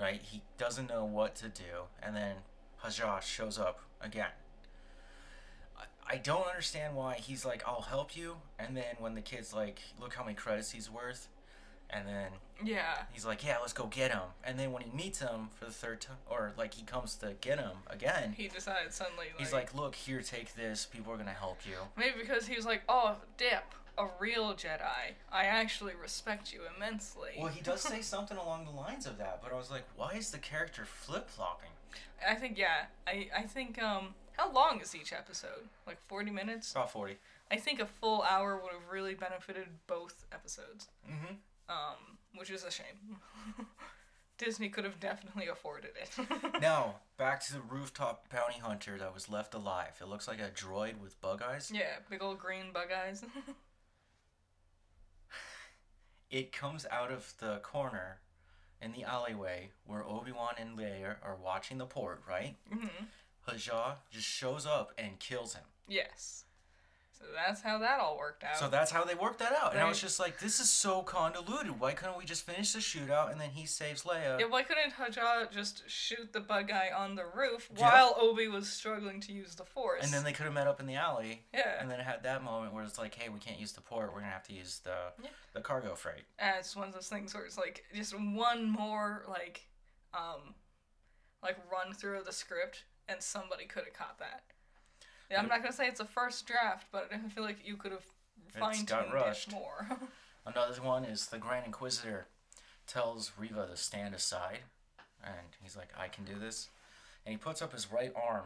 right? 0.00 0.22
He 0.22 0.42
doesn't 0.56 0.88
know 0.88 1.04
what 1.04 1.34
to 1.36 1.48
do, 1.48 1.88
and 2.02 2.16
then 2.16 2.36
Hajar 2.82 3.20
shows 3.20 3.58
up 3.58 3.80
again. 4.00 4.30
I- 6.08 6.16
don't 6.18 6.46
understand 6.46 6.94
why 6.96 7.14
he's 7.14 7.44
like, 7.44 7.62
I'll 7.66 7.82
help 7.82 8.16
you, 8.16 8.36
and 8.58 8.76
then 8.76 8.96
when 8.98 9.14
the 9.14 9.20
kid's 9.20 9.52
like, 9.52 9.80
look 10.00 10.14
how 10.14 10.24
many 10.24 10.34
credits 10.34 10.70
he's 10.72 10.90
worth, 10.90 11.28
and 11.90 12.08
then 12.08 12.30
Yeah. 12.64 13.04
he's 13.12 13.24
like, 13.26 13.44
yeah, 13.44 13.58
let's 13.58 13.72
go 13.72 13.86
get 13.86 14.10
him, 14.12 14.22
and 14.44 14.58
then 14.58 14.72
when 14.72 14.82
he 14.82 14.90
meets 14.90 15.20
him 15.20 15.48
for 15.58 15.66
the 15.66 15.70
third 15.72 16.00
time, 16.00 16.16
or 16.28 16.52
like 16.56 16.74
he 16.74 16.82
comes 16.84 17.14
to 17.16 17.34
get 17.40 17.58
him 17.58 17.78
again, 17.88 18.32
He 18.36 18.48
decides 18.48 18.94
suddenly. 18.94 19.26
Like, 19.30 19.38
he's 19.38 19.52
like, 19.52 19.74
look, 19.74 19.94
here, 19.94 20.20
take 20.22 20.54
this, 20.54 20.86
people 20.86 21.12
are 21.12 21.16
gonna 21.16 21.30
help 21.32 21.60
you. 21.66 21.76
maybe 21.96 22.20
because 22.20 22.46
he 22.46 22.56
was 22.56 22.66
like, 22.66 22.82
oh, 22.88 23.16
Dip, 23.36 23.64
a 23.98 24.06
real 24.18 24.52
Jedi. 24.54 25.14
I 25.32 25.44
actually 25.44 25.94
respect 25.94 26.52
you 26.52 26.60
immensely. 26.76 27.30
Well, 27.38 27.48
he 27.48 27.60
does 27.62 27.80
say 27.82 28.00
something 28.02 28.36
along 28.36 28.64
the 28.66 28.70
lines 28.72 29.06
of 29.06 29.18
that, 29.18 29.40
but 29.42 29.52
I 29.52 29.56
was 29.56 29.70
like, 29.70 29.84
why 29.96 30.12
is 30.14 30.30
the 30.30 30.38
character 30.38 30.84
flip 30.84 31.28
flopping? 31.30 31.70
I 32.26 32.34
think 32.34 32.58
yeah. 32.58 32.86
I 33.06 33.28
I 33.36 33.42
think 33.42 33.82
um. 33.82 34.14
How 34.36 34.52
long 34.52 34.80
is 34.80 34.94
each 34.94 35.12
episode? 35.12 35.68
Like 35.86 35.98
forty 36.06 36.30
minutes. 36.30 36.72
About 36.72 36.90
40. 36.90 37.16
I 37.50 37.56
think 37.56 37.80
a 37.80 37.86
full 37.86 38.22
hour 38.22 38.56
would 38.56 38.72
have 38.72 38.90
really 38.90 39.14
benefited 39.14 39.66
both 39.86 40.26
episodes. 40.32 40.88
Mm-hmm. 41.08 41.34
Um, 41.68 42.18
which 42.34 42.50
is 42.50 42.64
a 42.64 42.70
shame. 42.70 43.18
Disney 44.38 44.68
could 44.68 44.84
have 44.84 45.00
definitely 45.00 45.46
afforded 45.48 45.92
it. 46.00 46.10
Now, 46.60 46.96
back 47.16 47.40
to 47.46 47.54
the 47.54 47.60
rooftop 47.60 48.28
bounty 48.30 48.58
hunter 48.58 48.98
that 48.98 49.14
was 49.14 49.30
left 49.30 49.54
alive. 49.54 49.96
It 50.00 50.08
looks 50.08 50.28
like 50.28 50.40
a 50.40 50.50
droid 50.50 51.00
with 51.02 51.20
bug 51.20 51.42
eyes. 51.42 51.70
Yeah, 51.74 52.00
big 52.10 52.22
old 52.22 52.38
green 52.38 52.72
bug 52.72 52.88
eyes. 52.92 53.24
It 56.28 56.50
comes 56.50 56.84
out 56.90 57.12
of 57.12 57.34
the 57.38 57.58
corner 57.58 58.18
in 58.82 58.90
the 58.92 59.04
alleyway 59.04 59.70
where 59.86 60.04
Obi-Wan 60.04 60.54
and 60.58 60.76
Leia 60.76 61.14
are 61.22 61.36
watching 61.36 61.78
the 61.78 61.86
port, 61.86 62.20
right? 62.28 62.56
hmm 62.68 62.86
Hajar 63.48 63.94
just 64.10 64.26
shows 64.26 64.66
up 64.66 64.92
and 64.98 65.18
kills 65.18 65.54
him. 65.54 65.64
Yes. 65.88 66.44
So 67.18 67.24
that's 67.34 67.62
how 67.62 67.78
that 67.78 67.98
all 67.98 68.18
worked 68.18 68.44
out. 68.44 68.58
So 68.58 68.68
that's 68.68 68.90
how 68.90 69.02
they 69.02 69.14
worked 69.14 69.38
that 69.38 69.52
out. 69.54 69.72
And 69.72 69.80
I 69.80 69.88
was 69.88 69.98
just 69.98 70.20
like, 70.20 70.38
this 70.38 70.60
is 70.60 70.68
so 70.68 71.00
convoluted. 71.02 71.80
Why 71.80 71.92
couldn't 71.94 72.18
we 72.18 72.26
just 72.26 72.44
finish 72.44 72.72
the 72.74 72.78
shootout 72.80 73.32
and 73.32 73.40
then 73.40 73.48
he 73.50 73.64
saves 73.64 74.02
Leia? 74.02 74.38
yeah, 74.38 74.46
why 74.46 74.62
couldn't 74.62 74.92
Hajar 74.92 75.50
just 75.50 75.88
shoot 75.88 76.34
the 76.34 76.40
bug 76.40 76.68
guy 76.68 76.90
on 76.94 77.14
the 77.14 77.24
roof 77.24 77.70
Yeah. 77.74 77.84
while 77.90 78.16
Obi 78.20 78.48
was 78.48 78.68
struggling 78.68 79.20
to 79.22 79.32
use 79.32 79.54
the 79.54 79.64
Force? 79.64 80.04
And 80.04 80.12
then 80.12 80.24
they 80.24 80.32
could 80.34 80.44
have 80.44 80.52
met 80.52 80.66
up 80.66 80.78
in 80.78 80.86
the 80.86 80.96
alley. 80.96 81.42
yeah, 81.54 81.80
And 81.80 81.90
then 81.90 81.98
it 82.00 82.04
had 82.04 82.22
that 82.24 82.44
moment 82.44 82.74
where 82.74 82.84
it's 82.84 82.98
like, 82.98 83.14
hey, 83.14 83.30
we 83.30 83.38
can't 83.38 83.58
use 83.58 83.72
the 83.72 83.80
port. 83.80 84.12
We're 84.12 84.20
gonna 84.20 84.32
have 84.32 84.46
to 84.48 84.52
use 84.52 84.80
the 84.84 84.96
Yeah. 85.22 85.30
the 85.54 85.62
cargo 85.62 85.94
freight. 85.94 86.24
and 86.38 86.56
it's 86.58 86.76
one 86.76 86.86
of 86.88 86.92
those 86.92 87.08
things 87.08 87.32
where 87.34 87.46
it's 87.46 87.56
like 87.56 87.84
just 87.94 88.12
one 88.18 88.68
more 88.68 89.24
like, 89.26 89.62
um, 90.12 90.54
like 91.42 91.56
run 91.72 91.94
through 91.94 92.18
of 92.18 92.26
the 92.26 92.32
script, 92.32 92.84
and 93.08 93.22
somebody 93.22 93.64
could 93.64 93.84
have 93.84 93.94
caught 93.94 94.18
that. 94.18 94.42
Yeah, 95.30 95.40
I'm 95.40 95.48
not 95.48 95.62
gonna 95.62 95.72
say 95.72 95.88
it's 95.88 96.00
a 96.00 96.04
first 96.04 96.46
draft, 96.46 96.86
but 96.92 97.10
I 97.12 97.28
feel 97.28 97.44
like 97.44 97.66
you 97.66 97.76
could 97.76 97.92
have 97.92 98.06
fine 98.58 98.86
tuned 98.86 99.12
it 99.12 99.46
more. 99.52 99.86
Another 100.46 100.80
one 100.80 101.04
is 101.04 101.26
the 101.26 101.38
Grand 101.38 101.66
Inquisitor 101.66 102.26
tells 102.86 103.32
Reva 103.36 103.66
to 103.66 103.76
stand 103.76 104.14
aside, 104.14 104.60
and 105.24 105.56
he's 105.62 105.76
like, 105.76 105.88
"I 105.98 106.08
can 106.08 106.24
do 106.24 106.38
this," 106.38 106.68
and 107.24 107.32
he 107.32 107.36
puts 107.36 107.60
up 107.60 107.72
his 107.72 107.90
right 107.90 108.12
arm 108.14 108.44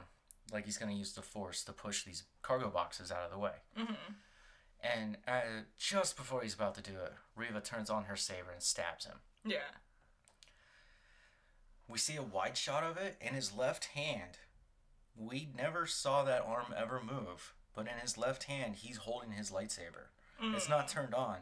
like 0.53 0.65
he's 0.65 0.79
gonna 0.79 0.95
use 0.95 1.13
the 1.13 1.23
Force 1.23 1.63
to 1.65 1.73
push 1.73 2.05
these 2.05 2.25
cargo 2.43 2.71
boxes 2.71 3.13
out 3.13 3.25
of 3.25 3.31
the 3.31 3.39
way. 3.39 3.57
Mm-hmm. 3.79 4.13
And 4.83 5.19
uh, 5.29 5.65
just 5.79 6.17
before 6.17 6.43
he's 6.43 6.55
about 6.55 6.75
to 6.77 6.83
do 6.83 6.93
it, 7.05 7.13
Reva 7.37 7.61
turns 7.61 7.91
on 7.91 8.05
her 8.05 8.17
saber 8.17 8.51
and 8.53 8.63
stabs 8.63 9.05
him. 9.05 9.17
Yeah. 9.45 9.77
We 11.89 11.99
see 11.99 12.17
a 12.17 12.23
wide 12.23 12.57
shot 12.57 12.85
of 12.85 12.97
it 12.97 13.17
in 13.21 13.35
his 13.35 13.55
left 13.55 13.87
hand. 13.87 14.39
We 15.17 15.49
never 15.57 15.87
saw 15.87 16.25
that 16.25 16.45
arm 16.47 16.75
ever 16.77 17.01
move, 17.03 17.55
but 17.75 17.87
in 17.87 17.99
his 18.01 18.17
left 18.17 18.45
hand, 18.45 18.77
he's 18.77 18.99
holding 18.99 19.33
his 19.33 19.51
lightsaber. 19.51 20.09
It's 20.43 20.69
not 20.71 20.89
turned 20.89 21.15
on. 21.15 21.37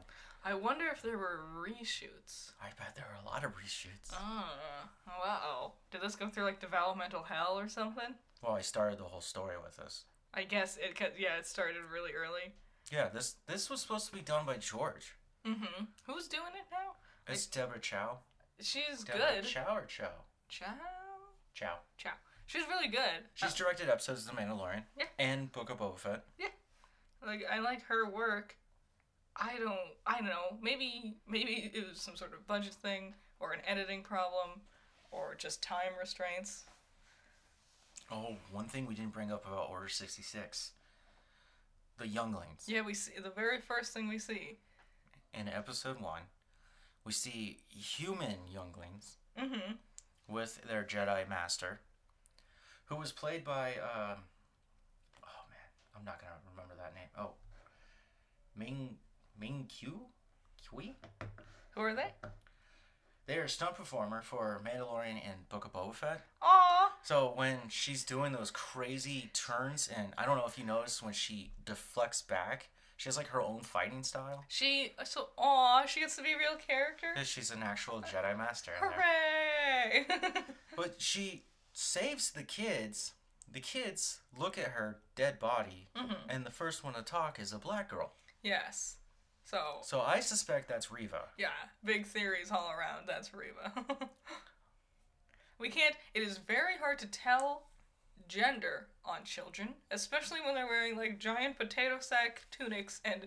I 0.44 0.54
wonder 0.54 0.86
if 0.92 1.02
there 1.02 1.18
were 1.18 1.40
reshoots. 1.56 2.50
I 2.60 2.68
bet 2.76 2.96
there 2.96 3.04
are 3.06 3.22
a 3.22 3.26
lot 3.26 3.44
of 3.44 3.52
reshoots. 3.52 4.12
Oh, 4.12 4.44
wow. 5.20 5.72
Did 5.92 6.00
this 6.00 6.16
go 6.16 6.28
through 6.28 6.44
like 6.44 6.60
developmental 6.60 7.22
hell 7.22 7.58
or 7.58 7.68
something? 7.68 8.14
Well, 8.42 8.54
I 8.54 8.60
started 8.62 8.98
the 8.98 9.04
whole 9.04 9.20
story 9.20 9.54
with 9.62 9.76
this. 9.76 10.04
I 10.34 10.42
guess 10.44 10.76
it. 10.78 10.96
ca- 10.96 11.14
Yeah, 11.16 11.36
it 11.38 11.46
started 11.46 11.76
really 11.92 12.12
early. 12.12 12.54
Yeah, 12.90 13.08
this 13.08 13.36
this 13.46 13.68
was 13.70 13.80
supposed 13.80 14.06
to 14.06 14.12
be 14.14 14.20
done 14.20 14.46
by 14.46 14.56
George. 14.56 15.14
Mm-hmm. 15.46 15.84
Who's 16.06 16.26
doing 16.28 16.54
it 16.56 16.66
now? 16.72 16.92
It's 17.32 17.46
Deborah 17.46 17.78
Chow. 17.80 18.18
She's 18.60 19.04
Deborah 19.04 19.34
good. 19.36 19.44
Chow 19.44 19.76
or 19.76 19.84
Chow? 19.86 20.10
Chow. 20.48 20.66
Chow. 21.54 21.74
Chow. 21.96 22.10
She's 22.49 22.66
really 22.66 22.88
good. 22.88 23.24
She's 23.34 23.55
directed 23.55 23.88
episodes 23.88 24.26
of 24.28 24.34
The 24.34 24.40
Mandalorian 24.42 24.82
Yeah. 24.99 25.05
and 25.18 25.53
Book 25.53 25.70
of 25.70 25.78
Boba 25.78 25.99
Fett. 25.99 26.24
Like 27.24 27.44
I 27.51 27.61
like 27.61 27.82
her 27.84 28.09
work. 28.11 28.57
I 29.36 29.57
don't 29.59 29.78
I 30.07 30.14
don't 30.18 30.26
know. 30.28 30.57
Maybe 30.61 31.14
maybe 31.28 31.70
it 31.72 31.88
was 31.88 32.01
some 32.01 32.16
sort 32.16 32.32
of 32.32 32.46
budget 32.46 32.74
thing 32.74 33.14
or 33.38 33.53
an 33.53 33.61
editing 33.66 34.03
problem 34.03 34.62
or 35.12 35.34
just 35.36 35.62
time 35.62 35.92
restraints. 36.01 36.64
Oh, 38.11 38.36
one 38.51 38.64
thing 38.66 38.86
we 38.86 38.94
didn't 38.94 39.12
bring 39.12 39.30
up 39.30 39.46
about 39.46 39.68
Order 39.68 39.88
66. 39.88 40.72
The 41.99 42.09
younglings. 42.09 42.64
Yeah, 42.66 42.80
we 42.82 42.94
see 42.94 43.12
the 43.22 43.30
very 43.30 43.61
first 43.61 43.92
thing 43.92 44.09
we 44.09 44.18
see. 44.18 44.57
In 45.34 45.49
episode 45.49 46.01
1, 46.01 46.22
we 47.05 47.12
see 47.12 47.59
human 47.68 48.36
younglings 48.51 49.16
Mm-hmm. 49.38 49.72
with 50.26 50.61
their 50.66 50.82
Jedi 50.84 51.28
master, 51.28 51.80
who 52.89 52.97
was 52.97 53.12
played 53.12 53.45
by, 53.45 53.72
um, 53.74 54.18
oh 55.22 55.45
man, 55.49 55.68
I'm 55.97 56.05
not 56.05 56.20
gonna 56.20 56.34
remember 56.51 56.74
that 56.76 56.95
name. 56.95 57.09
Oh, 57.18 57.32
Ming 58.57 58.97
Ming 59.39 59.66
Q, 59.68 60.01
Kui. 60.68 60.97
Who 61.74 61.80
are 61.80 61.95
they? 61.95 62.12
They 63.26 63.39
are 63.39 63.45
a 63.45 63.49
stunt 63.49 63.74
performer 63.74 64.22
for 64.22 64.62
Mandalorian 64.64 65.20
and 65.22 65.49
Book 65.51 65.66
of 65.66 65.72
Boba 65.72 65.95
Fett. 65.95 66.24
Aw. 66.41 66.93
So 67.05 67.32
when 67.36 67.59
she's 67.68 68.03
doing 68.03 68.32
those 68.32 68.51
crazy 68.51 69.30
turns, 69.34 69.89
and 69.95 70.14
I 70.16 70.24
don't 70.24 70.39
know 70.39 70.47
if 70.47 70.59
you 70.59 70.64
noticed 70.64 71.03
when 71.03 71.12
she 71.12 71.53
deflects 71.66 72.22
back, 72.22 72.70
she 72.97 73.09
has 73.09 73.18
like 73.18 73.28
her 73.28 73.43
own 73.43 73.61
fighting 73.61 74.03
style. 74.03 74.45
She 74.49 74.95
so 75.05 75.28
aw, 75.36 75.84
she 75.84 76.01
gets 76.01 76.16
to 76.16 76.22
be 76.22 76.32
a 76.32 76.39
real 76.39 76.57
character. 76.57 77.09
She's 77.22 77.51
an 77.51 77.62
actual 77.62 78.01
Jedi 78.01 78.36
master. 78.36 78.72
Hooray! 78.80 80.07
But 80.76 80.95
she 81.03 81.43
saves 81.81 82.33
the 82.33 82.43
kids. 82.43 83.12
The 83.51 83.61
kids 83.61 84.20
look 84.37 84.59
at 84.59 84.68
her 84.72 84.99
dead 85.14 85.39
body, 85.39 85.89
Mm-hmm. 85.97 86.29
and 86.29 86.45
the 86.45 86.51
first 86.51 86.83
one 86.83 86.95
to 86.95 87.03
talk 87.03 87.39
is 87.39 87.53
a 87.53 87.59
black 87.59 87.89
girl. 87.89 88.12
yes. 88.43 88.97
So 89.45 89.79
So 89.83 90.01
I 90.03 90.20
suspect 90.20 90.68
that's 90.68 90.91
Reva. 90.91 91.22
yeah, 91.39 91.49
big 91.85 92.05
theories 92.05 92.51
all 92.51 92.70
around. 92.76 93.07
That's 93.07 93.33
Reva. 93.33 93.72
we 95.59 95.70
can't. 95.70 95.95
It 96.14 96.22
is 96.22 96.37
very 96.39 96.76
hard 96.79 96.99
to 96.99 97.07
tell 97.07 97.68
gender 98.29 98.89
on 99.07 99.24
children, 99.24 99.70
especially 99.91 100.41
when 100.45 100.55
they're 100.55 100.66
wearing 100.66 100.97
like 100.99 101.18
giant 101.18 101.57
potato 101.57 101.97
sack 102.01 102.43
tunics 102.51 103.01
and 103.07 103.26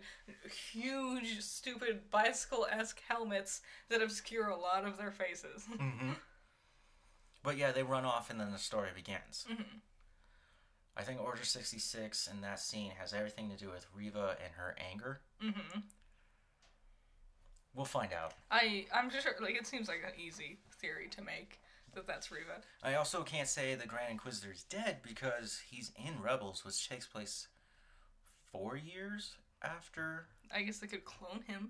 huge, 0.71 1.41
stupid 1.41 2.01
bicycle-esque 2.11 3.01
helmets 3.07 3.61
that 3.89 4.01
obscure 4.03 4.49
a 4.49 4.55
lot 4.59 4.85
of 4.85 4.97
their 4.97 5.11
faces. 5.11 5.65
Mm-hmm. 5.73 6.11
But 7.43 7.57
yeah, 7.57 7.71
they 7.71 7.83
run 7.83 8.05
off, 8.05 8.29
and 8.29 8.39
then 8.39 8.51
the 8.51 8.57
story 8.59 8.89
begins. 8.95 9.45
Mm-hmm. 9.51 9.77
I 10.95 11.03
think 11.03 11.21
Order 11.21 11.43
66 11.43 12.27
in 12.31 12.41
that 12.41 12.59
scene 12.59 12.91
has 12.99 13.13
everything 13.13 13.49
to 13.49 13.57
do 13.57 13.69
with 13.69 13.87
Reva 13.95 14.35
and 14.43 14.53
her 14.55 14.75
anger. 14.91 15.21
hmm 15.41 15.79
We'll 17.73 17.85
find 17.85 18.11
out. 18.11 18.33
I 18.51 18.85
I'm 18.93 19.09
just 19.09 19.23
sure 19.23 19.33
like 19.39 19.55
it 19.55 19.65
seems 19.65 19.87
like 19.87 20.03
an 20.05 20.19
easy 20.19 20.59
theory 20.81 21.07
to 21.11 21.21
make 21.21 21.61
that 21.93 22.05
that's 22.05 22.29
Reva. 22.31 22.61
I 22.83 22.95
also 22.95 23.23
can't 23.23 23.47
say 23.47 23.75
the 23.75 23.87
Grand 23.87 24.11
Inquisitor 24.11 24.51
is 24.51 24.63
dead 24.63 24.97
because 25.01 25.61
he's 25.69 25.91
in 25.95 26.21
Rebels, 26.21 26.65
which 26.65 26.89
takes 26.89 27.07
place 27.07 27.47
four 28.51 28.75
years 28.75 29.35
after. 29.63 30.25
I 30.53 30.63
guess 30.63 30.79
they 30.79 30.87
could 30.87 31.05
clone 31.05 31.43
him. 31.47 31.69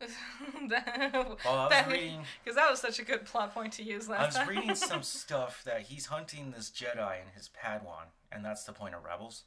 that, 0.68 1.38
Well, 1.44 1.54
I 1.54 1.82
was 1.84 1.92
reading. 1.92 2.20
Because 2.44 2.56
that 2.56 2.70
was 2.70 2.80
such 2.80 2.98
a 2.98 3.04
good 3.04 3.24
plot 3.24 3.52
point 3.52 3.72
to 3.74 3.82
use 3.82 4.08
I 4.08 4.26
was 4.26 4.38
reading 4.46 4.74
some 4.74 5.02
stuff 5.02 5.62
that 5.64 5.82
he's 5.82 6.06
hunting 6.06 6.52
this 6.52 6.70
Jedi 6.70 7.20
and 7.20 7.30
his 7.34 7.48
Padawan, 7.48 8.12
and 8.30 8.44
that's 8.44 8.64
the 8.64 8.72
point 8.72 8.94
of 8.94 9.04
Rebels. 9.04 9.44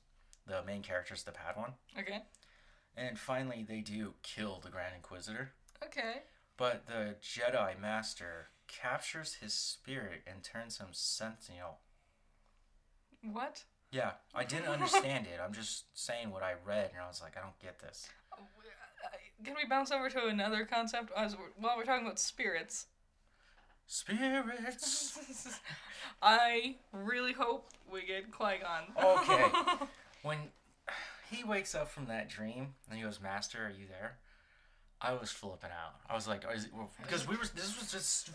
The 0.47 0.63
main 0.63 0.81
character 0.81 1.13
is 1.13 1.23
the 1.23 1.31
Padawan, 1.31 1.73
okay. 1.97 2.23
and 2.97 3.17
finally 3.17 3.65
they 3.67 3.79
do 3.79 4.15
kill 4.23 4.59
the 4.61 4.69
Grand 4.69 4.95
Inquisitor. 4.95 5.51
Okay. 5.83 6.23
But 6.57 6.85
the 6.87 7.15
Jedi 7.21 7.79
Master 7.79 8.47
captures 8.67 9.35
his 9.35 9.53
spirit 9.53 10.23
and 10.27 10.43
turns 10.43 10.79
him 10.79 10.87
Sentinel. 10.91 11.79
What? 13.23 13.63
Yeah, 13.91 14.11
I 14.33 14.45
didn't 14.45 14.69
understand 14.69 15.27
it. 15.27 15.39
I'm 15.43 15.53
just 15.53 15.85
saying 15.93 16.31
what 16.31 16.43
I 16.43 16.53
read, 16.65 16.91
and 16.93 17.01
I 17.03 17.07
was 17.07 17.21
like, 17.21 17.37
I 17.37 17.41
don't 17.41 17.59
get 17.59 17.79
this. 17.79 18.07
Uh, 19.03 19.07
can 19.43 19.55
we 19.55 19.67
bounce 19.67 19.91
over 19.91 20.09
to 20.09 20.27
another 20.27 20.65
concept 20.65 21.11
uh, 21.15 21.21
as 21.21 21.35
we're, 21.35 21.51
while 21.57 21.77
we're 21.77 21.83
talking 21.83 22.05
about 22.05 22.19
spirits? 22.19 22.87
Spirits. 23.87 25.19
I 26.21 26.75
really 26.93 27.33
hope 27.33 27.67
we 27.91 28.05
get 28.05 28.31
Qui 28.31 28.53
Gon. 28.61 29.03
Okay. 29.03 29.45
when 30.23 30.37
he 31.29 31.43
wakes 31.43 31.75
up 31.75 31.89
from 31.89 32.05
that 32.05 32.29
dream 32.29 32.75
and 32.89 32.97
he 32.97 33.03
goes, 33.03 33.19
"Master, 33.21 33.65
are 33.65 33.69
you 33.69 33.87
there?" 33.87 34.17
I 35.01 35.13
was 35.13 35.31
flipping 35.31 35.71
out. 35.71 35.95
I 36.07 36.13
was 36.13 36.27
like, 36.27 36.41
because 37.01 37.27
we 37.27 37.35
were. 37.35 37.43
This 37.55 37.77
was 37.79 37.91
just. 37.91 38.29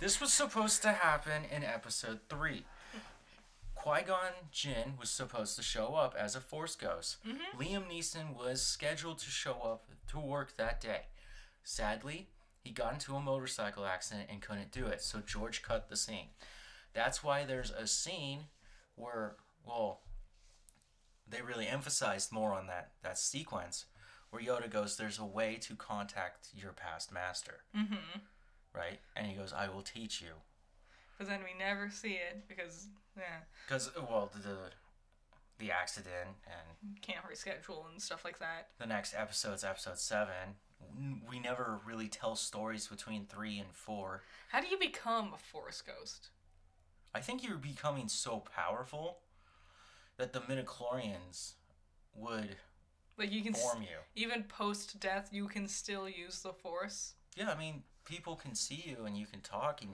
This 0.00 0.20
was 0.20 0.32
supposed 0.32 0.82
to 0.82 0.92
happen 0.92 1.42
in 1.54 1.64
episode 1.64 2.20
three. 2.28 2.64
Qui 3.88 4.02
Gon 4.02 4.32
Jinn 4.52 4.94
was 5.00 5.08
supposed 5.08 5.56
to 5.56 5.62
show 5.62 5.94
up 5.94 6.14
as 6.18 6.36
a 6.36 6.40
Force 6.40 6.76
ghost. 6.76 7.16
Liam 7.58 7.88
Neeson 7.90 8.36
was 8.36 8.60
scheduled 8.60 9.18
to 9.20 9.30
show 9.30 9.54
up 9.64 9.86
to 10.08 10.18
work 10.18 10.58
that 10.58 10.78
day. 10.78 11.06
Sadly, 11.64 12.28
he 12.62 12.70
got 12.70 12.92
into 12.92 13.14
a 13.14 13.20
motorcycle 13.20 13.86
accident 13.86 14.28
and 14.30 14.42
couldn't 14.42 14.72
do 14.72 14.86
it, 14.86 15.00
so 15.00 15.20
George 15.24 15.62
cut 15.62 15.88
the 15.88 15.96
scene. 15.96 16.26
That's 16.92 17.24
why 17.24 17.46
there's 17.46 17.70
a 17.70 17.86
scene 17.86 18.40
where, 18.94 19.36
well, 19.66 20.00
they 21.26 21.40
really 21.40 21.66
emphasized 21.66 22.30
more 22.30 22.52
on 22.52 22.66
that, 22.66 22.90
that 23.02 23.16
sequence 23.16 23.86
where 24.28 24.42
Yoda 24.42 24.68
goes, 24.68 24.98
There's 24.98 25.18
a 25.18 25.24
way 25.24 25.56
to 25.62 25.74
contact 25.74 26.48
your 26.54 26.72
past 26.72 27.10
master. 27.10 27.62
mm-hmm. 27.74 28.18
Right? 28.74 29.00
And 29.16 29.26
he 29.26 29.32
goes, 29.32 29.54
I 29.54 29.70
will 29.70 29.80
teach 29.80 30.20
you. 30.20 30.32
But 31.16 31.26
then 31.26 31.40
we 31.40 31.58
never 31.58 31.90
see 31.90 32.12
it 32.12 32.46
because 32.46 32.86
yeah, 33.18 33.40
Because, 33.66 33.88
uh, 33.96 34.02
well, 34.08 34.30
the, 34.34 34.56
the 35.58 35.70
accident 35.72 36.36
and 36.46 37.00
can't 37.02 37.24
reschedule 37.24 37.90
and 37.90 38.00
stuff 38.00 38.24
like 38.24 38.38
that. 38.38 38.68
the 38.78 38.86
next 38.86 39.14
episode's 39.14 39.64
episode 39.64 39.98
7. 39.98 40.28
We 41.28 41.40
never 41.40 41.80
really 41.84 42.08
tell 42.08 42.36
stories 42.36 42.86
between 42.86 43.26
3 43.26 43.58
and 43.58 43.72
4. 43.72 44.22
How 44.50 44.60
do 44.60 44.68
you 44.68 44.78
become 44.78 45.32
a 45.34 45.38
Force 45.38 45.82
ghost? 45.82 46.28
I 47.14 47.20
think 47.20 47.42
you're 47.46 47.56
becoming 47.56 48.08
so 48.08 48.44
powerful 48.54 49.18
that 50.18 50.32
the 50.32 50.40
midichlorians 50.40 51.54
would 52.14 52.56
Like 53.16 53.32
you 53.32 53.42
can 53.42 53.54
form 53.54 53.82
you. 53.82 53.98
even 54.14 54.44
post 54.44 55.00
death, 55.00 55.30
you 55.32 55.48
can 55.48 55.66
still 55.66 56.08
use 56.08 56.40
the 56.42 56.52
Force. 56.52 57.14
Yeah, 57.36 57.50
I 57.50 57.58
mean, 57.58 57.82
people 58.04 58.36
can 58.36 58.54
see 58.54 58.82
you 58.86 59.04
and 59.04 59.16
you 59.16 59.26
can 59.26 59.40
talk 59.40 59.82
and 59.82 59.90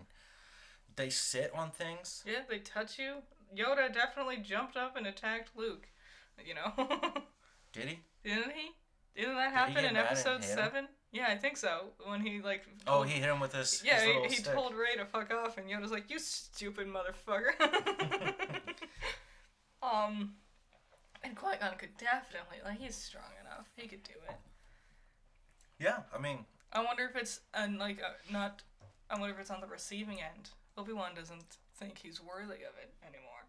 they 0.97 1.11
sit 1.11 1.53
on 1.55 1.71
things. 1.71 2.25
Yeah, 2.27 2.41
they 2.49 2.59
touch 2.59 2.99
you. 2.99 3.17
Yoda 3.57 3.93
definitely 3.93 4.39
jumped 4.39 4.77
up 4.77 4.97
and 4.97 5.07
attacked 5.07 5.51
Luke. 5.57 5.89
You 6.45 6.55
know, 6.55 6.73
Did 7.73 7.89
he? 7.89 8.01
didn't 8.25 8.53
he? 8.53 8.71
Didn't 9.17 9.37
that 9.37 9.53
happen 9.53 9.75
get 9.75 9.85
in 9.85 9.97
episode 9.97 10.43
seven? 10.43 10.89
Yeah, 11.13 11.27
I 11.29 11.37
think 11.37 11.57
so. 11.57 11.91
When 12.05 12.21
he 12.21 12.41
like. 12.41 12.65
Oh, 12.89 13.03
he 13.03 13.21
hit 13.21 13.31
him 13.31 13.39
with 13.39 13.55
his, 13.55 13.83
Yeah, 13.85 14.01
his 14.01 14.33
he, 14.33 14.37
he 14.37 14.43
told 14.43 14.75
Rey 14.75 14.97
to 14.97 15.05
fuck 15.05 15.33
off, 15.33 15.59
and 15.59 15.71
Yoda's 15.71 15.93
like, 15.93 16.11
"You 16.11 16.19
stupid 16.19 16.89
motherfucker." 16.89 17.53
um, 19.83 20.35
and 21.23 21.37
Qui 21.37 21.53
Gon 21.61 21.77
could 21.79 21.97
definitely 21.99 22.59
like 22.65 22.81
he's 22.81 22.97
strong 22.97 23.31
enough. 23.41 23.69
He 23.77 23.87
could 23.87 24.03
do 24.03 24.15
it. 24.29 24.37
Yeah, 25.79 25.99
I 26.17 26.21
mean, 26.21 26.47
I 26.73 26.83
wonder 26.83 27.05
if 27.05 27.15
it's 27.15 27.41
and 27.55 27.79
like 27.79 28.03
uh, 28.03 28.11
not. 28.33 28.63
I 29.09 29.19
wonder 29.19 29.35
if 29.35 29.41
it's 29.41 29.51
on 29.51 29.61
the 29.61 29.69
receiving 29.69 30.19
end. 30.21 30.51
Obi 30.77 30.93
Wan 30.93 31.15
doesn't 31.15 31.59
think 31.77 31.99
he's 31.99 32.21
worthy 32.21 32.63
of 32.65 32.75
it 32.81 32.93
anymore. 33.03 33.47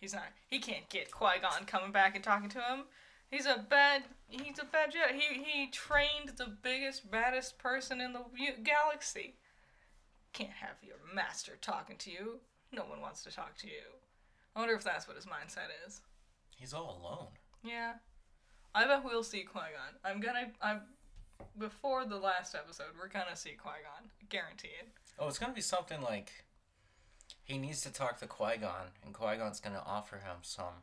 He's 0.00 0.14
not. 0.14 0.24
He 0.48 0.58
can't 0.58 0.88
get 0.88 1.10
Qui 1.10 1.38
Gon 1.40 1.64
coming 1.66 1.92
back 1.92 2.14
and 2.14 2.24
talking 2.24 2.48
to 2.50 2.58
him. 2.58 2.84
He's 3.30 3.46
a 3.46 3.64
bad. 3.68 4.02
He's 4.28 4.58
a 4.58 4.64
bad 4.64 4.92
Jedi. 4.92 5.18
He 5.18 5.42
he 5.44 5.66
trained 5.68 6.32
the 6.36 6.56
biggest, 6.62 7.10
baddest 7.10 7.58
person 7.58 8.00
in 8.00 8.12
the 8.12 8.20
galaxy. 8.62 9.36
Can't 10.32 10.50
have 10.50 10.76
your 10.82 10.96
master 11.14 11.52
talking 11.60 11.96
to 11.98 12.10
you. 12.10 12.40
No 12.72 12.82
one 12.82 13.00
wants 13.00 13.22
to 13.24 13.30
talk 13.30 13.56
to 13.58 13.66
you. 13.66 13.82
I 14.56 14.60
wonder 14.60 14.74
if 14.74 14.84
that's 14.84 15.06
what 15.06 15.16
his 15.16 15.26
mindset 15.26 15.68
is. 15.86 16.00
he's 16.56 16.74
all 16.74 17.00
alone. 17.02 17.28
Yeah. 17.64 17.92
I 18.74 18.86
bet 18.86 19.04
we'll 19.04 19.22
see 19.22 19.42
Qui 19.42 19.60
Gon. 19.60 19.94
I'm 20.04 20.20
gonna. 20.20 20.50
I'm. 20.60 20.80
Before 21.58 22.04
the 22.04 22.16
last 22.16 22.54
episode, 22.54 22.86
we're 22.98 23.08
gonna 23.08 23.36
see 23.36 23.50
Qui 23.50 23.72
Gon. 23.84 24.08
Guaranteed. 24.28 24.90
Oh, 25.18 25.28
it's 25.28 25.38
gonna 25.38 25.52
be 25.52 25.60
something 25.60 26.00
like 26.02 26.32
he 27.44 27.58
needs 27.58 27.80
to 27.82 27.92
talk 27.92 28.18
to 28.20 28.26
Qui 28.26 28.56
Gon, 28.58 28.88
and 29.04 29.12
Qui 29.14 29.36
Gon's 29.36 29.60
gonna 29.60 29.82
offer 29.84 30.16
him 30.16 30.36
some 30.42 30.82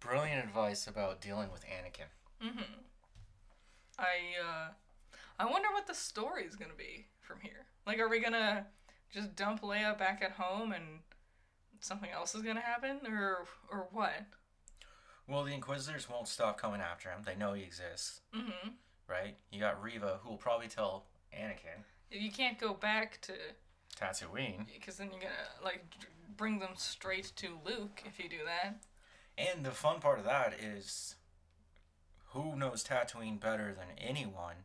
brilliant 0.00 0.44
advice 0.44 0.86
about 0.86 1.20
dealing 1.20 1.50
with 1.52 1.64
Anakin. 1.64 2.46
Mm-hmm. 2.46 2.80
I 3.98 4.04
uh, 4.44 4.68
I 5.38 5.44
wonder 5.50 5.68
what 5.72 5.86
the 5.86 5.94
story's 5.94 6.56
gonna 6.56 6.74
be 6.76 7.06
from 7.20 7.38
here. 7.40 7.66
Like, 7.86 7.98
are 7.98 8.08
we 8.08 8.20
gonna 8.20 8.66
just 9.12 9.36
dump 9.36 9.62
Leia 9.62 9.96
back 9.96 10.22
at 10.22 10.32
home 10.32 10.72
and 10.72 10.84
something 11.80 12.10
else 12.10 12.34
is 12.34 12.42
gonna 12.42 12.60
happen, 12.60 13.00
or 13.06 13.46
or 13.70 13.88
what? 13.92 14.12
Well, 15.28 15.42
the 15.44 15.52
Inquisitors 15.54 16.08
won't 16.08 16.28
stop 16.28 16.56
coming 16.60 16.80
after 16.80 17.08
him. 17.10 17.22
They 17.24 17.34
know 17.34 17.52
he 17.54 17.62
exists, 17.62 18.20
Mm-hmm. 18.34 18.68
right? 19.08 19.36
You 19.50 19.58
got 19.60 19.82
Reva, 19.82 20.20
who 20.22 20.30
will 20.30 20.36
probably 20.36 20.68
tell 20.68 21.06
Anakin, 21.36 21.82
You 22.12 22.30
can't 22.30 22.58
go 22.60 22.74
back 22.74 23.20
to 23.22 23.32
Tatooine, 24.00 24.66
because 24.72 24.96
then 24.96 25.08
you're 25.10 25.20
gonna 25.20 25.32
like 25.64 25.84
bring 26.36 26.58
them 26.58 26.72
straight 26.76 27.32
to 27.36 27.58
Luke 27.64 28.02
if 28.04 28.18
you 28.22 28.28
do 28.28 28.38
that. 28.44 28.76
and 29.38 29.64
the 29.64 29.70
fun 29.70 30.00
part 30.00 30.18
of 30.18 30.24
that 30.24 30.54
is, 30.60 31.16
who 32.32 32.56
knows 32.56 32.84
Tatooine 32.84 33.40
better 33.40 33.74
than 33.74 33.88
anyone 33.98 34.56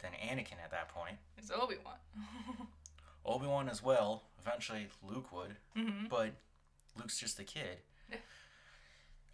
than 0.00 0.12
Anakin 0.12 0.62
at 0.62 0.70
that 0.70 0.88
point? 0.88 1.16
It's 1.36 1.50
Obi 1.50 1.76
Wan. 1.84 1.96
Obi 3.24 3.46
Wan 3.46 3.68
as 3.68 3.82
well. 3.82 4.24
Eventually, 4.40 4.88
Luke 5.02 5.32
would. 5.32 5.56
mm-hmm. 5.76 6.06
but 6.08 6.32
Luke's 6.96 7.18
just 7.18 7.38
a 7.40 7.44
kid. 7.44 7.78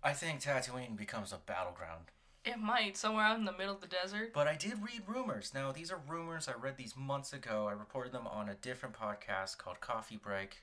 I 0.02 0.12
think 0.12 0.40
Tatooine 0.40 0.96
becomes 0.96 1.32
a 1.32 1.38
battleground. 1.38 2.06
It 2.44 2.58
might 2.58 2.96
somewhere 2.96 3.24
out 3.24 3.38
in 3.38 3.46
the 3.46 3.52
middle 3.52 3.74
of 3.74 3.80
the 3.80 3.86
desert. 3.86 4.32
But 4.34 4.46
I 4.46 4.54
did 4.54 4.82
read 4.82 5.02
rumors. 5.06 5.52
Now, 5.54 5.72
these 5.72 5.90
are 5.90 6.00
rumors. 6.06 6.46
I 6.48 6.52
read 6.60 6.76
these 6.76 6.94
months 6.96 7.32
ago. 7.32 7.66
I 7.68 7.72
reported 7.72 8.12
them 8.12 8.26
on 8.26 8.48
a 8.50 8.54
different 8.54 8.94
podcast 8.94 9.56
called 9.56 9.80
Coffee 9.80 10.18
Break. 10.22 10.62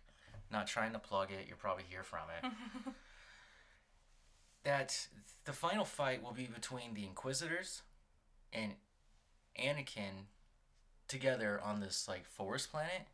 Not 0.52 0.68
trying 0.68 0.92
to 0.94 1.00
plug 1.00 1.32
it, 1.32 1.46
you'll 1.48 1.58
probably 1.58 1.86
hear 1.90 2.04
from 2.04 2.26
it. 2.44 2.52
that 4.64 5.08
the 5.46 5.54
final 5.54 5.86
fight 5.86 6.22
will 6.24 6.34
be 6.34 6.46
between 6.46 6.94
the 6.94 7.06
Inquisitors 7.06 7.82
and 8.54 8.74
Anakin 9.60 10.26
together 11.08 11.60
on 11.64 11.80
this 11.80 12.08
like 12.08 12.26
forest 12.26 12.72
planet. 12.72 13.08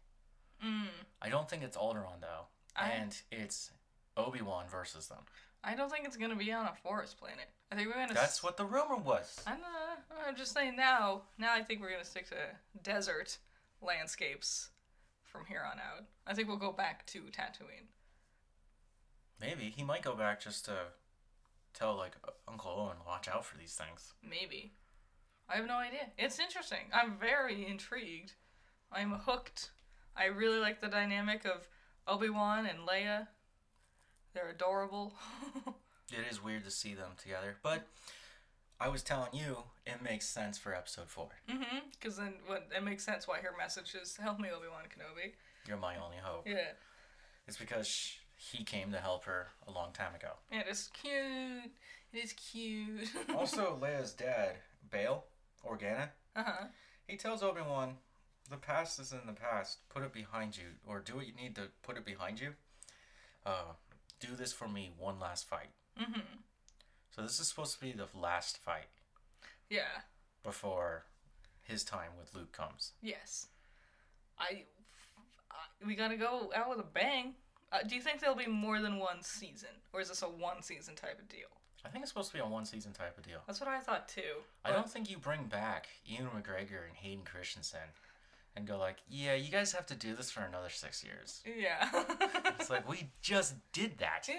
Mm. 0.65 0.87
I 1.21 1.29
don't 1.29 1.49
think 1.49 1.63
it's 1.63 1.77
Alderaan 1.77 2.21
though. 2.21 2.47
I- 2.75 2.89
and 2.89 3.15
it's 3.31 3.71
Obi-Wan 4.17 4.65
versus 4.69 5.07
them. 5.07 5.23
I 5.67 5.75
don't 5.75 5.91
think 5.91 6.05
it's 6.05 6.15
gonna 6.17 6.35
be 6.35 6.51
on 6.51 6.65
a 6.65 6.73
forest 6.81 7.17
planet. 7.19 7.49
I 7.71 7.75
think 7.75 7.87
we're 7.89 7.95
gonna. 7.95 8.13
That's 8.13 8.37
s- 8.37 8.43
what 8.43 8.55
the 8.55 8.65
rumor 8.65 8.95
was. 8.95 9.41
I'm, 9.45 9.57
uh, 9.57 10.25
I'm 10.27 10.35
just 10.37 10.53
saying 10.53 10.75
now. 10.77 11.23
Now 11.37 11.53
I 11.53 11.61
think 11.61 11.81
we're 11.81 11.91
gonna 11.91 12.05
stick 12.05 12.27
to 12.29 12.35
desert 12.81 13.37
landscapes 13.81 14.69
from 15.23 15.45
here 15.45 15.61
on 15.69 15.77
out. 15.79 16.05
I 16.25 16.33
think 16.33 16.47
we'll 16.47 16.57
go 16.57 16.71
back 16.71 17.05
to 17.07 17.19
Tatooine. 17.23 17.87
Maybe 19.41 19.73
he 19.75 19.83
might 19.83 20.01
go 20.03 20.15
back 20.15 20.39
just 20.41 20.65
to 20.65 20.73
tell 21.73 21.95
like 21.95 22.13
Uncle 22.47 22.71
Owen 22.71 22.97
watch 23.05 23.27
out 23.27 23.45
for 23.45 23.57
these 23.57 23.75
things. 23.75 24.13
Maybe. 24.23 24.71
I 25.49 25.57
have 25.57 25.67
no 25.67 25.77
idea. 25.77 26.07
It's 26.17 26.39
interesting. 26.39 26.89
I'm 26.93 27.17
very 27.19 27.67
intrigued. 27.67 28.33
I'm 28.91 29.11
hooked. 29.11 29.71
I 30.15 30.25
really 30.25 30.59
like 30.59 30.81
the 30.81 30.87
dynamic 30.87 31.45
of 31.45 31.67
Obi 32.07 32.29
Wan 32.29 32.65
and 32.65 32.79
Leia. 32.87 33.27
They're 34.37 34.49
adorable. 34.49 35.13
It 36.09 36.31
is 36.31 36.41
weird 36.41 36.63
to 36.63 36.71
see 36.71 36.93
them 36.93 37.11
together, 37.21 37.57
but 37.61 37.85
I 38.79 38.87
was 38.87 39.03
telling 39.03 39.31
you 39.33 39.57
it 39.85 40.01
makes 40.01 40.25
sense 40.25 40.57
for 40.57 40.73
episode 40.73 41.09
four. 41.09 41.27
mm-hmm. 41.49 41.79
Because 41.91 42.15
then 42.15 42.35
what, 42.45 42.69
it 42.73 42.81
makes 42.81 43.03
sense 43.03 43.27
why 43.27 43.39
her 43.39 43.49
message 43.57 43.93
is 43.93 44.15
"Help 44.15 44.39
me, 44.39 44.47
Obi 44.47 44.67
Wan 44.71 44.83
Kenobi." 44.83 45.33
You're 45.67 45.75
my 45.75 45.97
only 45.97 46.15
hope. 46.21 46.47
Yeah. 46.47 46.75
It's 47.45 47.57
because 47.57 47.91
he 48.37 48.63
came 48.63 48.93
to 48.93 48.99
help 48.99 49.25
her 49.25 49.47
a 49.67 49.71
long 49.71 49.91
time 49.91 50.15
ago. 50.15 50.29
Yeah, 50.49 50.61
it 50.61 50.67
is 50.69 50.89
cute. 50.93 51.73
It 52.13 52.23
is 52.23 52.31
cute. 52.31 53.09
also, 53.35 53.77
Leia's 53.81 54.13
dad, 54.13 54.55
Bail 54.89 55.25
Organa, 55.69 56.11
uh 56.37 56.43
huh. 56.45 56.65
he 57.05 57.17
tells 57.17 57.43
Obi 57.43 57.59
Wan, 57.67 57.95
"The 58.49 58.55
past 58.55 58.97
is 59.01 59.11
in 59.11 59.27
the 59.27 59.33
past. 59.33 59.79
Put 59.89 60.03
it 60.03 60.13
behind 60.13 60.55
you, 60.55 60.67
or 60.87 61.01
do 61.01 61.17
what 61.17 61.27
you 61.27 61.33
need 61.33 61.53
to 61.55 61.63
put 61.83 61.97
it 61.97 62.05
behind 62.05 62.39
you. 62.39 62.53
Uh, 63.45 63.73
do 64.19 64.35
this 64.35 64.53
for 64.53 64.67
me 64.67 64.91
one 64.97 65.19
last 65.19 65.47
fight." 65.47 65.69
Mm-hmm. 65.99 66.21
So 67.15 67.21
this 67.21 67.39
is 67.39 67.47
supposed 67.47 67.73
to 67.75 67.81
be 67.81 67.91
the 67.93 68.07
last 68.13 68.57
fight 68.59 68.89
Yeah. 69.69 70.01
before 70.43 71.05
his 71.63 71.83
time 71.83 72.11
with 72.19 72.33
Luke 72.35 72.51
comes. 72.51 72.91
Yes. 73.01 73.47
I, 74.39 74.63
I. 75.51 75.85
We 75.85 75.95
gotta 75.95 76.15
go 76.15 76.51
out 76.55 76.69
with 76.69 76.79
a 76.79 76.83
bang. 76.83 77.33
Uh, 77.71 77.79
do 77.87 77.95
you 77.95 78.01
think 78.01 78.19
there'll 78.21 78.35
be 78.35 78.45
more 78.47 78.79
than 78.79 78.97
one 78.99 79.21
season, 79.21 79.69
or 79.93 79.99
is 79.99 80.09
this 80.09 80.21
a 80.21 80.25
one 80.29 80.61
season 80.61 80.95
type 80.95 81.19
of 81.19 81.27
deal? 81.27 81.47
I 81.85 81.89
think 81.89 82.03
it's 82.03 82.11
supposed 82.11 82.29
to 82.31 82.37
be 82.37 82.39
a 82.41 82.45
one 82.47 82.65
season 82.65 82.93
type 82.93 83.17
of 83.17 83.23
deal. 83.25 83.39
That's 83.47 83.59
what 83.59 83.69
I 83.69 83.79
thought 83.79 84.07
too. 84.07 84.41
I 84.63 84.71
don't 84.71 84.89
think 84.89 85.09
you 85.09 85.17
bring 85.17 85.45
back 85.45 85.87
Ewan 86.05 86.27
McGregor 86.31 86.85
and 86.87 86.95
Hayden 86.95 87.23
Christensen 87.25 87.79
and 88.57 88.67
go 88.67 88.77
like, 88.77 88.97
yeah, 89.07 89.35
you 89.35 89.51
guys 89.51 89.71
have 89.73 89.85
to 89.85 89.95
do 89.95 90.15
this 90.15 90.31
for 90.31 90.41
another 90.41 90.69
six 90.69 91.03
years. 91.03 91.41
Yeah. 91.45 91.89
It's 92.59 92.69
like 92.69 92.89
we 92.89 93.09
just 93.21 93.55
did 93.71 93.99
that. 93.99 94.27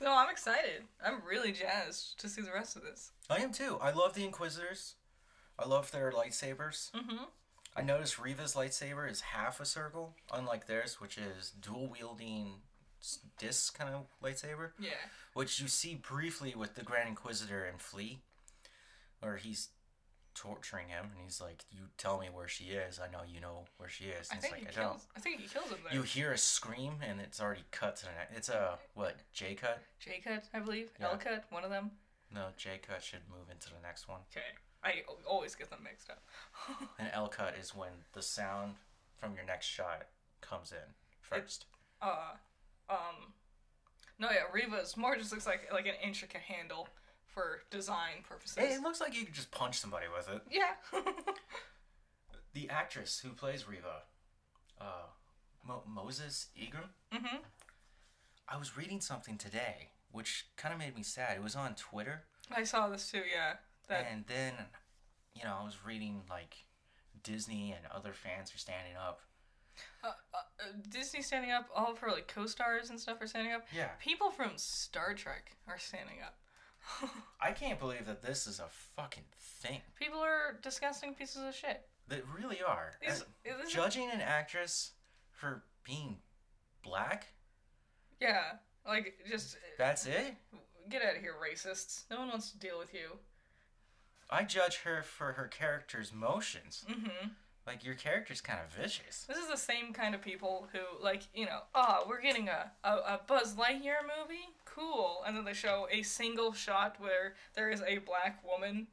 no, 0.00 0.14
I'm 0.16 0.30
excited. 0.30 0.82
I'm 1.04 1.20
really 1.28 1.52
jazzed 1.52 2.18
to 2.20 2.28
see 2.28 2.40
the 2.40 2.52
rest 2.52 2.76
of 2.76 2.82
this. 2.82 3.10
I 3.28 3.38
am 3.38 3.52
too. 3.52 3.78
I 3.82 3.90
love 3.90 4.14
the 4.14 4.24
Inquisitors. 4.24 4.94
I 5.58 5.66
love 5.66 5.90
their 5.90 6.12
lightsabers. 6.12 6.92
Mm-hmm. 6.92 7.24
I 7.76 7.82
noticed 7.82 8.18
Reva's 8.18 8.54
lightsaber 8.54 9.10
is 9.10 9.20
half 9.20 9.60
a 9.60 9.64
circle, 9.64 10.14
unlike 10.32 10.66
theirs, 10.66 11.00
which 11.00 11.18
is 11.18 11.52
dual 11.60 11.88
wielding 11.88 12.54
disc 13.38 13.76
kind 13.78 13.94
of 13.94 14.06
lightsaber, 14.22 14.70
Yeah. 14.78 14.90
which 15.34 15.60
you 15.60 15.68
see 15.68 15.94
briefly 15.96 16.54
with 16.56 16.74
the 16.74 16.82
Grand 16.82 17.08
Inquisitor 17.08 17.64
and 17.64 17.80
Flea, 17.80 18.20
where 19.20 19.36
he's 19.36 19.68
torturing 20.34 20.88
him 20.88 21.06
and 21.14 21.22
he's 21.24 21.40
like, 21.40 21.64
"You 21.70 21.82
tell 21.96 22.18
me 22.18 22.28
where 22.32 22.48
she 22.48 22.64
is. 22.66 22.98
I 23.00 23.10
know 23.10 23.20
you 23.26 23.40
know 23.40 23.64
where 23.76 23.88
she 23.88 24.04
is." 24.04 24.28
I 24.30 24.34
And 24.36 24.42
he's 24.44 24.50
think 24.52 24.64
like, 24.66 24.74
he 24.74 24.80
"I 24.80 24.84
kills. 24.84 25.02
don't." 25.02 25.16
I 25.16 25.20
think 25.20 25.40
he 25.40 25.48
kills 25.48 25.68
him 25.70 25.78
there. 25.84 25.94
You 25.94 26.02
hear 26.02 26.32
a 26.32 26.38
scream 26.38 26.94
and 27.06 27.20
it's 27.20 27.40
already 27.40 27.64
cut 27.70 27.96
to 27.96 28.06
the. 28.06 28.36
It's 28.36 28.48
a 28.48 28.78
what 28.94 29.16
J 29.32 29.54
cut? 29.54 29.82
J 30.00 30.20
cut, 30.22 30.44
I 30.54 30.60
believe. 30.60 30.90
Yeah. 31.00 31.08
L 31.10 31.16
cut, 31.18 31.44
one 31.50 31.64
of 31.64 31.70
them. 31.70 31.90
No, 32.34 32.48
J 32.56 32.78
cut 32.86 33.02
should 33.02 33.22
move 33.30 33.48
into 33.50 33.68
the 33.68 33.80
next 33.82 34.08
one. 34.08 34.20
Okay. 34.30 34.44
I 34.84 35.02
always 35.26 35.54
get 35.56 35.70
them 35.70 35.80
mixed 35.82 36.08
up. 36.10 36.22
An 36.98 37.08
L 37.12 37.28
cut 37.28 37.54
is 37.60 37.74
when 37.74 37.90
the 38.12 38.22
sound 38.22 38.74
from 39.16 39.34
your 39.34 39.44
next 39.44 39.66
shot 39.66 40.06
comes 40.40 40.70
in 40.72 40.94
first. 41.20 41.66
uh, 42.00 42.34
um, 42.88 43.32
no, 44.20 44.28
yeah, 44.30 44.42
Reva's 44.52 44.96
more 44.96 45.16
just 45.16 45.32
looks 45.32 45.46
like 45.46 45.68
like 45.72 45.86
an 45.86 45.94
intricate 46.02 46.42
handle 46.42 46.86
for 47.38 47.60
design 47.70 48.24
purposes. 48.28 48.56
Hey, 48.56 48.72
it 48.74 48.82
looks 48.82 49.00
like 49.00 49.14
you 49.16 49.24
could 49.24 49.34
just 49.34 49.50
punch 49.50 49.78
somebody 49.78 50.06
with 50.14 50.28
it. 50.28 50.42
yeah. 50.50 50.74
The 52.54 52.68
actress 52.70 53.20
who 53.20 53.30
plays 53.34 53.68
Reva, 53.68 54.02
uh, 54.80 55.06
Mo- 55.64 55.84
Moses 55.86 56.48
Ingram. 56.56 56.90
mhm. 57.12 57.38
I 58.48 58.56
was 58.56 58.76
reading 58.76 59.00
something 59.00 59.36
today, 59.36 59.90
which 60.10 60.46
kind 60.56 60.72
of 60.72 60.80
made 60.80 60.96
me 60.96 61.02
sad. 61.02 61.36
It 61.36 61.42
was 61.42 61.54
on 61.54 61.74
Twitter, 61.74 62.24
I 62.50 62.64
saw 62.64 62.88
this 62.88 63.10
too. 63.10 63.22
Yeah. 63.32 63.56
That. 63.88 64.06
and 64.10 64.24
then, 64.26 64.54
you 65.34 65.44
know, 65.44 65.56
I 65.60 65.64
was 65.64 65.84
reading 65.84 66.22
like 66.28 66.56
Disney 67.22 67.72
and 67.76 67.86
other 67.94 68.12
fans 68.14 68.52
are 68.54 68.58
standing 68.58 68.96
up. 68.96 69.20
Uh, 70.02 70.08
uh, 70.34 70.38
Disney 70.88 71.22
standing 71.22 71.52
up. 71.52 71.68
All 71.76 71.92
of 71.92 71.98
her 71.98 72.10
like 72.10 72.26
co-stars 72.28 72.90
and 72.90 72.98
stuff 72.98 73.20
are 73.20 73.26
standing 73.26 73.52
up. 73.52 73.66
Yeah, 73.74 73.90
People 74.00 74.30
from 74.30 74.52
Star 74.56 75.14
Trek 75.14 75.52
are 75.68 75.78
standing 75.78 76.16
up. 76.24 76.36
I 77.40 77.52
can't 77.52 77.78
believe 77.78 78.06
that 78.06 78.22
this 78.22 78.46
is 78.46 78.60
a 78.60 78.68
fucking 78.96 79.24
thing. 79.38 79.80
People 79.98 80.20
are 80.20 80.58
disgusting 80.62 81.14
pieces 81.14 81.42
of 81.42 81.54
shit. 81.54 81.82
They 82.08 82.20
really 82.36 82.58
are. 82.66 82.92
Is, 83.06 83.24
is 83.44 83.54
this- 83.62 83.72
judging 83.72 84.10
an 84.10 84.20
actress 84.20 84.92
for 85.32 85.62
being 85.84 86.18
black, 86.82 87.28
yeah, 88.20 88.52
like 88.86 89.14
just 89.28 89.56
that's 89.76 90.06
it? 90.06 90.34
get 90.88 91.02
out 91.02 91.16
of 91.16 91.20
here, 91.20 91.34
racists. 91.34 92.04
No 92.10 92.18
one 92.18 92.28
wants 92.28 92.50
to 92.50 92.58
deal 92.58 92.78
with 92.78 92.94
you. 92.94 93.18
I 94.30 94.44
judge 94.44 94.78
her 94.78 95.02
for 95.02 95.32
her 95.32 95.46
character's 95.46 96.12
motions. 96.12 96.84
Mm-hmm. 96.90 97.28
Like 97.66 97.84
your 97.84 97.94
character's 97.94 98.40
kind 98.40 98.60
of 98.64 98.72
vicious. 98.72 99.24
This 99.28 99.36
is 99.36 99.48
the 99.48 99.56
same 99.56 99.92
kind 99.92 100.14
of 100.14 100.22
people 100.22 100.68
who, 100.72 100.78
like, 101.04 101.24
you 101.34 101.44
know, 101.44 101.60
ah, 101.74 102.02
we're 102.08 102.22
getting 102.22 102.48
a, 102.48 102.70
a, 102.82 102.90
a 102.90 103.20
Buzz 103.26 103.54
Lightyear 103.56 104.00
movie? 104.18 104.48
Cool. 104.78 105.22
And 105.26 105.36
then 105.36 105.44
they 105.44 105.54
show 105.54 105.88
a 105.90 106.02
single 106.02 106.52
shot 106.52 106.96
where 106.98 107.34
there 107.54 107.70
is 107.70 107.82
a 107.82 107.98
black 107.98 108.42
woman 108.46 108.86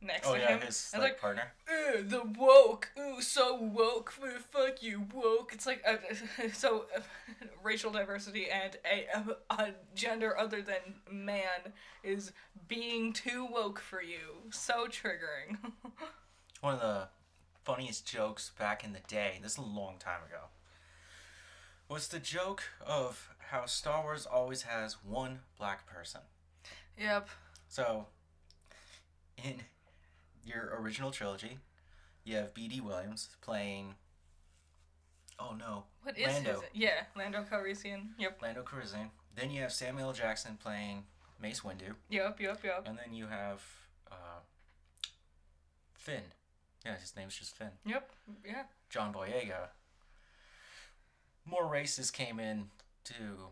next 0.00 0.26
Oh 0.26 0.34
to 0.34 0.40
yeah, 0.40 0.48
him. 0.48 0.60
his 0.62 0.90
and 0.92 1.02
like, 1.02 1.12
like, 1.12 1.20
partner. 1.20 1.52
"Ugh, 1.70 2.08
the 2.08 2.22
woke. 2.38 2.90
Ooh, 2.98 3.20
so 3.20 3.54
woke. 3.56 4.10
Fuck 4.10 4.82
you, 4.82 5.06
woke. 5.14 5.52
It's 5.54 5.66
like, 5.66 5.82
uh, 5.86 5.96
so 6.52 6.86
uh, 6.96 7.00
racial 7.62 7.92
diversity 7.92 8.48
and 8.50 8.76
a, 8.84 9.06
a, 9.50 9.54
a 9.62 9.70
gender 9.94 10.36
other 10.36 10.60
than 10.62 10.94
man 11.10 11.72
is 12.02 12.32
being 12.68 13.12
too 13.12 13.46
woke 13.50 13.78
for 13.78 14.02
you. 14.02 14.50
So 14.50 14.86
triggering. 14.88 15.58
One 16.60 16.74
of 16.74 16.80
the 16.80 17.08
funniest 17.64 18.06
jokes 18.06 18.50
back 18.58 18.84
in 18.84 18.92
the 18.92 19.00
day. 19.06 19.38
This 19.42 19.52
is 19.52 19.58
a 19.58 19.62
long 19.62 19.96
time 19.98 20.20
ago. 20.26 20.46
Was 21.92 22.08
the 22.08 22.18
joke 22.18 22.62
of 22.86 23.34
how 23.50 23.66
Star 23.66 24.02
Wars 24.02 24.24
always 24.24 24.62
has 24.62 24.96
one 25.04 25.40
black 25.58 25.86
person. 25.86 26.22
yep. 26.98 27.28
So, 27.68 28.06
in 29.36 29.60
your 30.42 30.74
original 30.80 31.10
trilogy, 31.10 31.58
you 32.24 32.36
have 32.36 32.54
B.D. 32.54 32.80
Williams 32.80 33.28
playing. 33.42 33.96
Oh 35.38 35.54
no, 35.58 35.84
What 36.02 36.16
is 36.18 36.26
Lando. 36.28 36.52
his? 36.52 36.60
Yeah, 36.72 37.04
Lando 37.14 37.44
Calrissian. 37.50 38.08
Yep. 38.18 38.40
Lando 38.40 38.62
Calrissian. 38.62 39.10
Then 39.34 39.50
you 39.50 39.60
have 39.60 39.72
Samuel 39.72 40.08
L. 40.08 40.12
Jackson 40.14 40.56
playing 40.62 41.04
Mace 41.40 41.60
Windu, 41.60 41.94
Yep. 42.08 42.40
Yep. 42.40 42.60
Yep. 42.64 42.84
and 42.86 42.96
then 42.98 43.12
you 43.12 43.26
have 43.26 43.62
uh, 44.10 44.40
Finn. 45.94 46.22
Yeah, 46.86 46.96
his 46.96 47.14
name's 47.16 47.36
just 47.36 47.54
Finn. 47.56 47.70
Yep. 47.84 48.10
Yeah. 48.46 48.62
John 48.88 49.12
Boyega. 49.12 49.68
More 51.44 51.66
races 51.66 52.10
came 52.10 52.38
in 52.40 52.66
to 53.04 53.48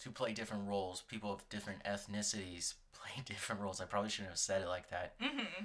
to 0.00 0.10
play 0.10 0.32
different 0.32 0.68
roles. 0.68 1.02
People 1.02 1.32
of 1.32 1.48
different 1.48 1.82
ethnicities 1.84 2.74
play 2.92 3.22
different 3.24 3.60
roles. 3.60 3.80
I 3.80 3.84
probably 3.84 4.10
shouldn't 4.10 4.30
have 4.30 4.38
said 4.38 4.62
it 4.62 4.68
like 4.68 4.90
that. 4.90 5.14
hmm 5.20 5.64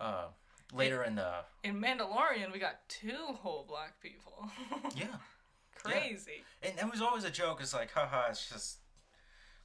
Uh, 0.00 0.26
later 0.72 1.02
in 1.04 1.14
the 1.14 1.44
In 1.62 1.80
Mandalorian, 1.80 2.52
we 2.52 2.58
got 2.58 2.88
two 2.88 3.16
whole 3.42 3.64
black 3.66 4.00
people. 4.00 4.50
yeah, 4.96 5.06
Crazy. 5.76 6.44
and 6.62 6.78
it 6.78 6.90
was 6.90 7.00
always 7.00 7.24
a 7.24 7.30
joke. 7.30 7.60
It's 7.60 7.74
like, 7.74 7.92
haha, 7.92 8.26
it's 8.30 8.48
just 8.50 8.78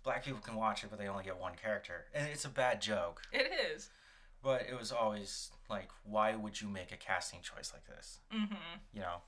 black 0.03 0.23
people 0.23 0.39
can 0.39 0.55
watch 0.55 0.83
it, 0.83 0.89
but 0.89 0.99
they 0.99 1.07
only 1.07 1.23
get 1.23 1.37
one 1.39 1.53
character, 1.61 2.05
and 2.13 2.27
it's 2.27 2.45
a 2.45 2.49
bad 2.49 2.81
joke. 2.81 3.21
It 3.31 3.49
is. 3.73 3.89
But 4.41 4.61
it 4.69 4.77
was 4.79 4.91
always 4.93 5.51
like, 5.69 5.89
why 6.05 6.35
would 6.35 6.61
you 6.61 6.69
make 6.69 6.93
a 6.93 6.97
casting 6.97 7.41
choice 7.41 7.73
like 7.73 7.85
this? 7.85 8.19
hmm 8.31 8.53
You 8.93 9.01
know? 9.01 9.21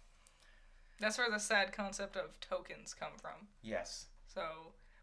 That's 1.01 1.17
where 1.17 1.29
the 1.29 1.39
sad 1.39 1.73
concept 1.73 2.15
of 2.15 2.39
tokens 2.39 2.93
come 2.93 3.13
from. 3.21 3.47
Yes. 3.61 4.05
So, 4.33 4.41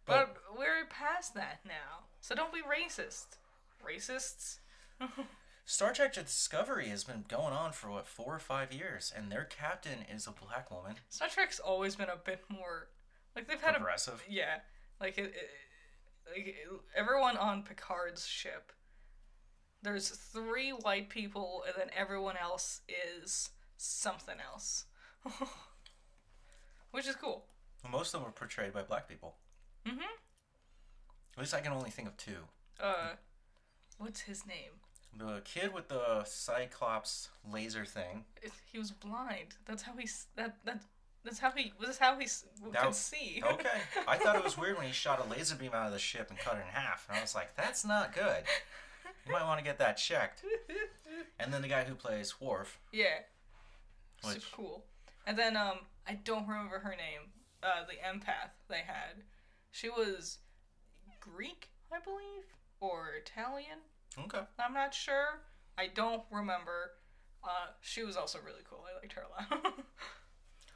But- 0.06 0.34
but, 0.34 0.58
we're 0.58 0.86
past 0.88 1.34
that 1.34 1.60
now. 1.66 2.06
So 2.20 2.34
don't 2.34 2.52
be 2.52 2.60
racist. 2.62 3.36
Racists. 3.86 4.58
Star 5.66 5.92
Trek 5.92 6.14
Discovery 6.14 6.88
has 6.88 7.04
been 7.04 7.24
going 7.28 7.52
on 7.52 7.72
for 7.72 7.90
what 7.90 8.06
four 8.06 8.34
or 8.34 8.38
five 8.38 8.72
years, 8.72 9.12
and 9.14 9.30
their 9.30 9.44
captain 9.44 9.98
is 10.10 10.26
a 10.26 10.30
black 10.30 10.70
woman, 10.70 10.94
Star 11.10 11.28
Trek's 11.28 11.60
always 11.60 11.94
been 11.94 12.08
a 12.08 12.16
bit 12.16 12.42
more 12.48 12.88
like 13.36 13.46
they've 13.46 13.60
had 13.60 13.74
a 13.74 13.78
progressive. 13.78 14.24
yeah, 14.26 14.60
like 14.98 15.18
it, 15.18 15.34
it, 15.34 15.50
like 16.34 16.56
everyone 16.96 17.36
on 17.36 17.62
Picard's 17.64 18.26
ship. 18.26 18.72
There's 19.82 20.08
three 20.08 20.70
white 20.70 21.10
people, 21.10 21.64
and 21.66 21.74
then 21.78 21.90
everyone 21.96 22.36
else 22.38 22.80
is 23.22 23.50
something 23.76 24.36
else, 24.52 24.86
which 26.90 27.06
is 27.06 27.16
cool. 27.16 27.44
Most 27.88 28.14
of 28.14 28.20
them 28.20 28.28
were 28.28 28.32
portrayed 28.32 28.72
by 28.72 28.82
black 28.82 29.08
people. 29.08 29.36
Mm 29.86 29.92
Mhm. 29.98 30.02
At 31.34 31.38
least 31.38 31.54
I 31.54 31.60
can 31.60 31.72
only 31.72 31.90
think 31.90 32.08
of 32.08 32.16
two. 32.16 32.48
Uh, 32.80 33.12
what's 33.98 34.20
his 34.22 34.44
name? 34.46 34.72
The 35.16 35.40
kid 35.44 35.72
with 35.72 35.88
the 35.88 36.24
Cyclops 36.24 37.28
laser 37.48 37.84
thing. 37.84 38.24
He 38.70 38.78
was 38.78 38.90
blind. 38.90 39.56
That's 39.64 39.82
how 39.82 39.96
he. 39.96 40.08
That 40.36 40.56
that. 40.64 40.82
That's 41.24 41.38
how 41.40 41.50
he. 41.50 41.72
That's 41.80 41.98
how 41.98 42.18
he 42.18 42.26
That- 42.72 42.82
could 42.82 42.94
see. 42.94 43.42
Okay. 43.52 43.80
I 44.06 44.16
thought 44.18 44.36
it 44.36 44.44
was 44.44 44.56
weird 44.58 44.76
when 44.78 44.86
he 44.86 44.92
shot 44.92 45.18
a 45.24 45.24
laser 45.28 45.56
beam 45.56 45.72
out 45.74 45.86
of 45.86 45.92
the 45.92 45.98
ship 45.98 46.30
and 46.30 46.38
cut 46.38 46.56
it 46.56 46.60
in 46.62 46.66
half. 46.68 47.06
And 47.08 47.18
I 47.18 47.20
was 47.20 47.34
like, 47.34 47.54
that's 47.56 47.84
not 47.84 48.12
good. 48.14 48.44
You 49.26 49.32
might 49.32 49.44
want 49.44 49.58
to 49.58 49.64
get 49.64 49.78
that 49.78 49.96
checked. 49.96 50.44
And 51.40 51.52
then 51.52 51.62
the 51.62 51.68
guy 51.68 51.84
who 51.84 51.94
plays 51.94 52.40
Worf. 52.40 52.78
yeah. 52.92 53.20
Which- 54.22 54.34
Super 54.34 54.46
cool. 54.56 54.84
And 55.26 55.38
then 55.38 55.56
um, 55.56 55.78
I 56.08 56.14
don't 56.14 56.48
remember 56.48 56.78
her 56.80 56.90
name. 56.96 57.30
Uh, 57.62 57.84
the 57.86 57.94
empath 57.94 58.50
they 58.68 58.78
had. 58.86 59.22
She 59.70 59.88
was 59.88 60.38
Greek, 61.20 61.70
I 61.92 61.98
believe, 62.00 62.44
or 62.80 63.10
Italian. 63.20 63.78
Okay. 64.18 64.40
I'm 64.58 64.72
not 64.74 64.94
sure. 64.94 65.40
I 65.76 65.88
don't 65.88 66.22
remember. 66.30 66.92
Uh, 67.44 67.72
she 67.80 68.02
was 68.02 68.16
also 68.16 68.38
really 68.44 68.62
cool. 68.68 68.84
I 68.90 68.98
liked 69.00 69.12
her 69.14 69.22
a 69.22 69.54
lot. 69.54 69.74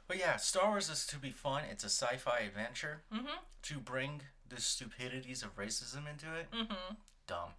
But 0.05 0.17
yeah, 0.19 0.35
Star 0.35 0.67
Wars 0.69 0.89
is 0.89 1.05
to 1.07 1.17
be 1.17 1.31
fun. 1.31 1.63
It's 1.71 1.83
a 1.85 1.89
sci 1.89 2.17
fi 2.17 2.39
adventure. 2.39 3.03
mhm. 3.11 3.25
To 3.63 3.79
bring 3.79 4.21
the 4.47 4.59
stupidities 4.59 5.43
of 5.43 5.55
racism 5.55 6.09
into 6.11 6.27
it, 6.35 6.51
Mhm. 6.51 6.97
dumb. 7.25 7.51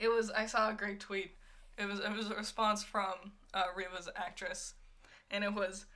It 0.00 0.08
was. 0.08 0.28
I 0.32 0.46
saw 0.46 0.70
a 0.70 0.74
great 0.74 0.98
tweet. 0.98 1.36
It 1.78 1.86
was. 1.86 2.00
It 2.00 2.10
was 2.10 2.30
a 2.30 2.34
response 2.34 2.82
from 2.82 3.32
uh, 3.54 3.66
Reva's 3.76 4.08
actress, 4.16 4.74
and 5.30 5.44
it 5.44 5.54
was, 5.54 5.86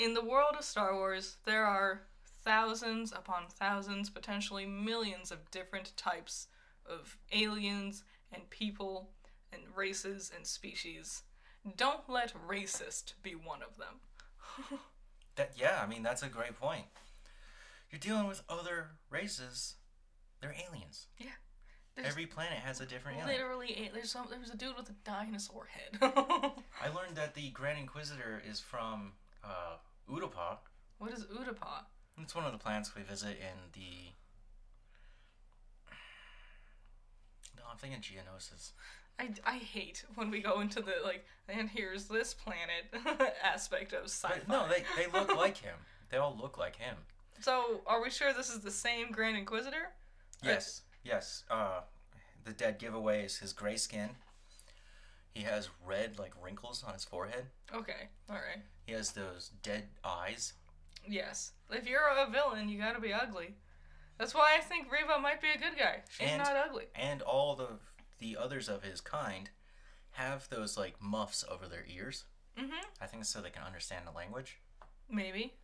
in 0.00 0.14
the 0.14 0.24
world 0.24 0.54
of 0.58 0.64
Star 0.64 0.94
Wars, 0.94 1.36
there 1.44 1.64
are 1.64 2.02
thousands 2.42 3.12
upon 3.12 3.44
thousands, 3.48 4.08
potentially 4.08 4.64
millions 4.64 5.30
of 5.30 5.50
different 5.50 5.94
types 5.96 6.46
of 6.86 7.18
aliens 7.32 8.02
and 8.32 8.48
people 8.50 9.10
and 9.52 9.62
races 9.74 10.32
and 10.34 10.46
species. 10.46 11.22
Don't 11.76 12.08
let 12.08 12.32
racist 12.48 13.12
be 13.22 13.32
one 13.32 13.60
of 13.62 13.76
them. 13.76 14.78
That 15.36 15.52
yeah, 15.56 15.80
I 15.82 15.86
mean 15.86 16.02
that's 16.02 16.24
a 16.24 16.28
great 16.28 16.58
point. 16.60 16.86
You're 17.90 18.00
dealing 18.00 18.26
with 18.26 18.42
other 18.48 18.88
races. 19.08 19.74
They're 20.40 20.54
aliens. 20.68 21.06
Yeah. 21.18 21.28
There's 21.94 22.08
Every 22.08 22.26
planet 22.26 22.58
has 22.58 22.80
a 22.80 22.84
different 22.84 23.18
alien. 23.18 23.32
literally 23.38 23.90
there's 23.94 24.10
some 24.10 24.26
there 24.28 24.40
was 24.40 24.50
a 24.50 24.56
dude 24.56 24.76
with 24.76 24.90
a 24.90 24.94
dinosaur 25.04 25.68
head. 25.70 25.98
I 26.82 26.88
learned 26.94 27.14
that 27.14 27.34
the 27.34 27.50
Grand 27.50 27.78
Inquisitor 27.78 28.42
is 28.50 28.58
from 28.58 29.12
uh, 29.44 29.76
Utapau. 30.08 30.58
what 30.98 31.12
is 31.12 31.24
Utapau? 31.24 31.84
It's 32.22 32.34
one 32.34 32.44
of 32.44 32.52
the 32.52 32.58
plants 32.58 32.94
we 32.94 33.02
visit 33.02 33.38
in 33.40 33.70
the. 33.72 34.12
No, 37.56 37.62
I'm 37.70 37.78
thinking 37.78 38.00
Geonosis. 38.00 38.72
I, 39.18 39.30
I 39.44 39.58
hate 39.58 40.04
when 40.14 40.30
we 40.30 40.40
go 40.40 40.60
into 40.60 40.80
the 40.80 40.94
like 41.04 41.24
and 41.48 41.68
here's 41.68 42.06
this 42.06 42.34
planet 42.34 43.34
aspect 43.44 43.92
of 43.92 44.04
sci-fi. 44.04 44.40
But 44.46 44.48
no, 44.48 44.66
they, 44.68 44.84
they 44.96 45.10
look 45.10 45.34
like 45.36 45.56
him. 45.68 45.76
They 46.10 46.16
all 46.16 46.36
look 46.40 46.58
like 46.58 46.76
him. 46.76 46.96
So 47.40 47.82
are 47.86 48.02
we 48.02 48.10
sure 48.10 48.32
this 48.32 48.50
is 48.50 48.60
the 48.60 48.70
same 48.70 49.10
Grand 49.12 49.36
Inquisitor? 49.36 49.90
Yes, 50.42 50.82
yes. 51.04 51.44
Uh, 51.50 51.80
the 52.44 52.52
dead 52.52 52.78
giveaway 52.78 53.24
is 53.24 53.38
his 53.38 53.52
gray 53.52 53.76
skin. 53.76 54.10
He 55.34 55.42
has 55.42 55.68
red 55.86 56.18
like 56.18 56.32
wrinkles 56.42 56.82
on 56.86 56.92
his 56.94 57.04
forehead. 57.04 57.46
Okay, 57.74 58.08
all 58.28 58.36
right. 58.36 58.62
He 58.86 58.92
has 58.92 59.12
those 59.12 59.50
dead 59.62 59.84
eyes. 60.04 60.54
Yes. 61.08 61.52
If 61.70 61.86
you're 61.86 62.00
a 62.08 62.30
villain, 62.30 62.68
you 62.68 62.78
gotta 62.78 63.00
be 63.00 63.12
ugly. 63.12 63.54
That's 64.18 64.34
why 64.34 64.56
I 64.56 64.60
think 64.60 64.90
Reva 64.92 65.18
might 65.20 65.40
be 65.40 65.48
a 65.54 65.58
good 65.58 65.78
guy. 65.78 66.02
She's 66.10 66.28
And- 66.28 66.42
not 66.42 66.56
ugly. 66.56 66.86
and 66.94 67.22
all 67.22 67.54
the 67.56 67.78
the 68.18 68.36
others 68.36 68.68
of 68.68 68.82
his 68.82 69.00
kind 69.00 69.48
have 70.12 70.48
those 70.50 70.76
like 70.76 71.00
muffs 71.00 71.42
over 71.48 71.66
their 71.68 71.86
ears. 71.88 72.24
Mm-hmm. 72.58 72.84
I 73.00 73.06
think 73.06 73.24
so 73.24 73.40
they 73.40 73.48
can 73.50 73.62
understand 73.62 74.06
the 74.06 74.10
language. 74.12 74.58
Maybe. 75.08 75.54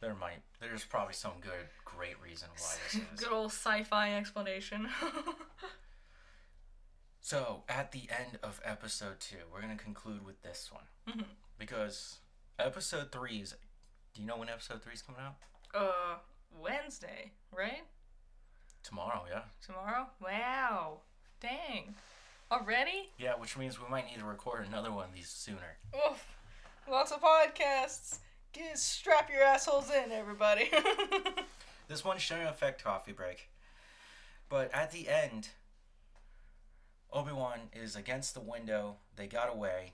There 0.00 0.14
might 0.14 0.42
there's 0.60 0.84
probably 0.84 1.14
some 1.14 1.40
good 1.40 1.68
great 1.84 2.20
reason 2.22 2.48
why 2.58 2.74
this 2.84 2.94
is. 3.14 3.20
Good 3.20 3.32
old 3.32 3.50
sci-fi 3.52 4.14
explanation. 4.14 4.88
So 7.22 7.62
at 7.68 7.92
the 7.92 8.08
end 8.10 8.38
of 8.42 8.60
episode 8.64 9.20
two, 9.20 9.36
we're 9.52 9.60
gonna 9.60 9.76
conclude 9.76 10.24
with 10.24 10.42
this 10.42 10.70
one 10.72 10.84
Mhm. 11.06 11.24
because 11.58 12.18
episode 12.58 13.12
three 13.12 13.40
is. 13.40 13.54
Do 14.12 14.20
you 14.20 14.26
know 14.26 14.36
when 14.36 14.48
episode 14.50 14.82
three 14.82 14.92
is 14.92 15.02
coming 15.02 15.20
out? 15.22 15.36
uh, 15.74 16.18
Wednesday, 16.50 17.32
right? 17.50 17.86
Tomorrow, 18.82 19.24
yeah. 19.30 19.44
Tomorrow? 19.64 20.10
Wow. 20.20 21.00
Dang. 21.40 21.96
Already? 22.50 23.10
Yeah, 23.16 23.36
which 23.36 23.56
means 23.56 23.80
we 23.80 23.88
might 23.88 24.04
need 24.04 24.18
to 24.18 24.24
record 24.26 24.66
another 24.66 24.92
one 24.92 25.08
of 25.08 25.14
these 25.14 25.30
sooner. 25.30 25.78
Oof. 25.96 26.26
Lots 26.86 27.10
of 27.12 27.22
podcasts. 27.22 28.18
Get 28.52 28.78
strap 28.78 29.30
your 29.30 29.42
assholes 29.42 29.90
in, 29.90 30.12
everybody. 30.12 30.70
This 31.88 32.04
one 32.04 32.18
shouldn't 32.18 32.48
affect 32.48 32.82
coffee 32.84 33.12
break. 33.12 33.50
But 34.48 34.72
at 34.72 34.92
the 34.92 35.08
end, 35.08 35.50
Obi 37.12 37.32
Wan 37.32 37.60
is 37.72 37.94
against 37.96 38.34
the 38.34 38.40
window. 38.40 38.96
They 39.16 39.26
got 39.26 39.52
away, 39.52 39.92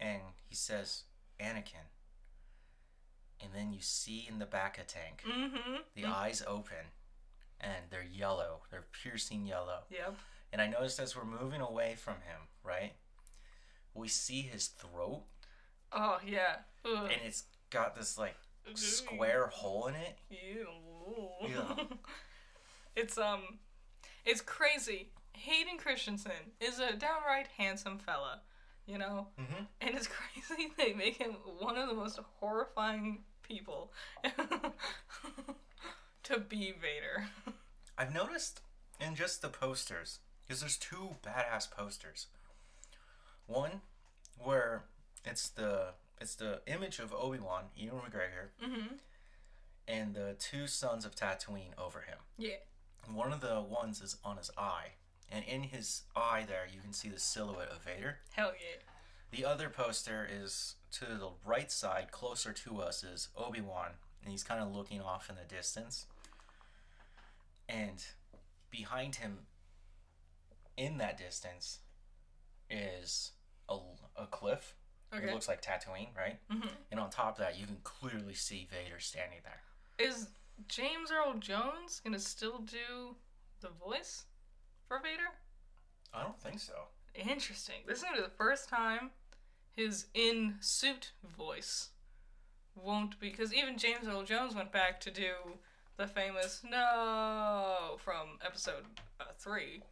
and 0.00 0.20
he 0.48 0.54
says, 0.54 1.04
"Anakin." 1.40 1.90
And 3.42 3.50
then 3.54 3.72
you 3.72 3.80
see 3.82 4.26
in 4.28 4.38
the 4.38 4.46
bacta 4.46 4.86
tank, 4.86 5.22
Mm-hmm. 5.26 5.76
the 5.94 6.06
eyes 6.06 6.42
open, 6.46 6.92
and 7.60 7.84
they're 7.90 8.02
yellow. 8.10 8.62
They're 8.70 8.86
piercing 9.02 9.46
yellow. 9.46 9.80
Yep. 9.90 10.14
And 10.52 10.62
I 10.62 10.68
noticed 10.68 10.98
as 11.00 11.14
we're 11.14 11.24
moving 11.24 11.60
away 11.60 11.96
from 11.98 12.14
him, 12.14 12.48
right, 12.64 12.92
we 13.94 14.08
see 14.08 14.42
his 14.42 14.68
throat, 14.68 15.22
Oh 15.92 16.18
yeah. 16.26 16.56
Ugh. 16.84 17.10
and 17.12 17.20
it's 17.24 17.44
got 17.70 17.94
this 17.94 18.16
like 18.18 18.36
square 18.74 19.48
hole 19.48 19.86
in 19.86 19.94
it. 19.96 20.18
Ew. 20.30 20.66
Yeah. 21.48 21.84
it's 22.96 23.18
um, 23.18 23.58
it's 24.24 24.40
crazy. 24.40 25.10
Hayden 25.36 25.78
Christensen 25.78 26.52
is 26.60 26.78
a 26.78 26.94
downright 26.96 27.48
handsome 27.58 27.98
fella, 27.98 28.40
you 28.86 28.98
know, 28.98 29.28
Mm-hmm. 29.40 29.64
and 29.80 29.94
it's 29.94 30.08
crazy 30.46 30.70
they 30.76 30.92
make 30.92 31.16
him 31.16 31.36
one 31.58 31.76
of 31.76 31.88
the 31.88 31.94
most 31.94 32.18
horrifying 32.40 33.20
people 33.42 33.92
to 36.24 36.38
be 36.40 36.72
Vader. 36.72 37.28
I've 37.98 38.12
noticed 38.14 38.60
in 39.00 39.14
just 39.14 39.42
the 39.42 39.48
posters, 39.48 40.18
because 40.46 40.60
there's 40.60 40.76
two 40.76 41.16
badass 41.24 41.70
posters. 41.70 42.26
One 43.46 43.80
where 44.42 44.84
it's 45.24 45.48
the 45.48 45.94
it's 46.20 46.34
the 46.34 46.60
image 46.66 46.98
of 46.98 47.12
Obi 47.12 47.38
Wan, 47.38 47.64
Ewan 47.76 48.00
McGregor, 48.00 48.48
mm-hmm. 48.64 48.94
and 49.86 50.14
the 50.14 50.34
two 50.38 50.66
suns 50.66 51.04
of 51.04 51.14
Tatooine 51.14 51.76
over 51.78 52.00
him. 52.00 52.18
Yeah. 52.38 52.56
And 53.06 53.14
one 53.14 53.32
of 53.32 53.40
the 53.40 53.60
ones 53.60 54.00
is 54.00 54.16
on 54.24 54.36
his 54.38 54.50
eye, 54.58 54.92
and 55.30 55.44
in 55.44 55.64
his 55.64 56.02
eye 56.14 56.44
there 56.46 56.66
you 56.72 56.80
can 56.80 56.92
see 56.92 57.08
the 57.08 57.18
silhouette 57.18 57.68
of 57.70 57.82
Vader. 57.82 58.18
Hell 58.32 58.52
yeah. 58.54 58.82
The 59.30 59.44
other 59.44 59.68
poster 59.68 60.26
is 60.30 60.76
to 60.92 61.04
the 61.04 61.30
right 61.44 61.70
side, 61.70 62.10
closer 62.12 62.52
to 62.52 62.80
us, 62.80 63.02
is 63.02 63.28
Obi 63.36 63.60
Wan, 63.60 63.90
and 64.22 64.30
he's 64.30 64.44
kind 64.44 64.62
of 64.62 64.74
looking 64.74 65.00
off 65.00 65.28
in 65.28 65.34
the 65.36 65.42
distance. 65.54 66.06
And 67.68 68.04
behind 68.70 69.16
him, 69.16 69.38
in 70.76 70.98
that 70.98 71.18
distance, 71.18 71.80
is 72.70 73.32
a, 73.68 73.76
a 74.16 74.26
cliff. 74.26 74.74
Okay. 75.14 75.26
It 75.28 75.32
looks 75.34 75.48
like 75.48 75.62
Tatooine, 75.62 76.16
right? 76.16 76.38
Mhm. 76.50 76.68
And 76.90 77.00
on 77.00 77.10
top 77.10 77.38
of 77.38 77.38
that, 77.38 77.58
you 77.58 77.66
can 77.66 77.78
clearly 77.82 78.34
see 78.34 78.68
Vader 78.70 79.00
standing 79.00 79.38
there. 79.44 79.62
Is 79.98 80.28
James 80.68 81.10
Earl 81.10 81.34
Jones 81.34 82.00
gonna 82.04 82.18
still 82.18 82.58
do 82.58 83.16
the 83.60 83.68
voice 83.70 84.24
for 84.88 84.98
Vader? 84.98 85.30
I 86.14 86.22
don't 86.22 86.40
think 86.40 86.60
so. 86.60 86.74
Interesting. 87.14 87.76
This 87.86 87.98
is 87.98 88.04
gonna 88.04 88.16
be 88.16 88.22
the 88.22 88.28
first 88.30 88.68
time 88.68 89.10
his 89.74 90.06
in 90.14 90.56
suit 90.60 91.12
voice 91.36 91.90
won't 92.74 93.18
be 93.20 93.30
because 93.30 93.52
even 93.52 93.78
James 93.78 94.06
Earl 94.06 94.22
Jones 94.22 94.54
went 94.54 94.72
back 94.72 95.00
to 95.00 95.10
do 95.10 95.32
the 95.96 96.06
famous 96.06 96.62
"No" 96.68 97.96
from 97.98 98.38
episode 98.44 98.84
uh, 99.20 99.24
three. 99.38 99.82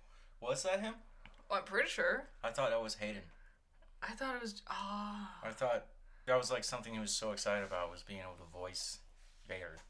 Was 0.40 0.62
that 0.64 0.80
him? 0.80 0.94
I'm 1.50 1.64
pretty 1.64 1.88
sure. 1.88 2.24
I 2.42 2.50
thought 2.50 2.70
that 2.70 2.82
was 2.82 2.96
Hayden. 2.96 3.22
I 4.02 4.12
thought 4.12 4.36
it 4.36 4.42
was 4.42 4.62
ah. 4.68 5.38
I 5.42 5.50
thought 5.50 5.86
that 6.26 6.36
was 6.36 6.50
like 6.50 6.64
something 6.64 6.92
he 6.92 7.00
was 7.00 7.14
so 7.14 7.32
excited 7.32 7.64
about 7.64 7.90
was 7.90 8.02
being 8.02 8.20
able 8.20 8.34
to 8.34 8.58
voice 8.58 8.98
Vader. 9.48 9.80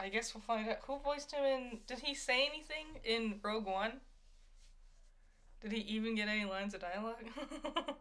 I 0.00 0.08
guess 0.08 0.34
we'll 0.34 0.42
find 0.42 0.68
out 0.68 0.78
who 0.86 0.98
voiced 0.98 1.32
him 1.32 1.44
in. 1.44 1.78
Did 1.86 1.98
he 2.00 2.14
say 2.14 2.46
anything 2.46 2.86
in 3.04 3.38
Rogue 3.42 3.66
One? 3.66 4.00
Did 5.60 5.72
he 5.72 5.80
even 5.80 6.14
get 6.14 6.28
any 6.28 6.44
lines 6.46 6.72
of 6.74 6.80
dialogue? 6.80 7.24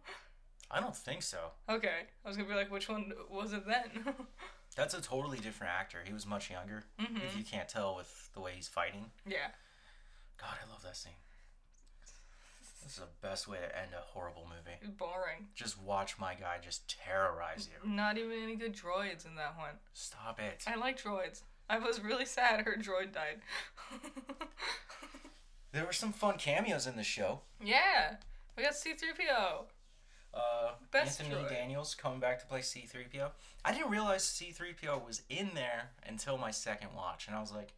I 0.72 0.80
don't 0.80 0.96
think 0.96 1.24
so. 1.24 1.40
okay, 1.68 2.02
I 2.24 2.28
was 2.28 2.38
gonna 2.38 2.48
be 2.48 2.56
like, 2.56 2.72
which 2.72 2.88
one 2.88 3.12
was 3.30 3.54
it 3.54 3.66
then? 3.66 4.14
That's 4.76 4.94
a 4.94 5.02
totally 5.02 5.40
different 5.40 5.74
actor. 5.78 5.98
He 6.06 6.14
was 6.14 6.26
much 6.28 6.50
younger. 6.50 6.84
Mhm. 7.00 7.26
If 7.26 7.36
you 7.36 7.44
can't 7.44 7.68
tell 7.68 7.96
with 7.96 8.30
the 8.34 8.40
way 8.40 8.54
he's 8.56 8.68
fighting. 8.68 9.12
yeah. 9.26 9.50
God, 10.38 10.56
I 10.66 10.72
love 10.72 10.84
that 10.84 10.96
scene. 10.96 11.12
This 12.84 12.94
is 12.94 13.00
the 13.00 13.28
best 13.28 13.46
way 13.48 13.58
to 13.58 13.78
end 13.78 13.92
a 13.94 14.00
horrible 14.14 14.48
movie. 14.48 14.94
Boring. 14.98 15.48
Just 15.54 15.78
watch 15.82 16.18
my 16.18 16.34
guy 16.34 16.58
just 16.64 16.88
terrorize 16.90 17.68
you. 17.70 17.90
Not 17.92 18.18
even 18.18 18.32
any 18.42 18.56
good 18.56 18.74
droids 18.74 19.26
in 19.26 19.36
that 19.36 19.58
one. 19.58 19.76
Stop 19.94 20.40
it. 20.40 20.64
I 20.66 20.76
like 20.78 21.02
droids. 21.02 21.42
I 21.70 21.78
was 21.80 22.04
really 22.04 22.26
sad 22.26 22.62
her 22.62 22.76
droid 22.76 23.14
died. 23.14 23.42
There 25.72 25.86
were 25.86 25.94
some 25.94 26.12
fun 26.14 26.38
cameos 26.38 26.88
in 26.88 26.96
the 26.96 27.04
show. 27.04 27.42
yeah, 27.64 28.16
we 28.58 28.64
got 28.64 28.74
C3PO. 28.74 29.66
Uh, 30.34 30.72
Best 30.92 31.22
Anthony 31.22 31.44
droid. 31.44 31.50
Daniels 31.50 31.94
coming 31.96 32.20
back 32.20 32.40
to 32.40 32.46
play 32.48 32.60
C3PO. 32.62 33.30
I 33.64 33.72
didn't 33.72 33.92
realize 33.92 34.24
C3PO 34.24 35.06
was 35.06 35.22
in 35.30 35.52
there 35.54 35.92
until 36.08 36.38
my 36.38 36.50
second 36.52 36.90
watch, 36.96 37.28
and 37.28 37.36
I 37.36 37.40
was 37.40 37.52
like, 37.52 37.74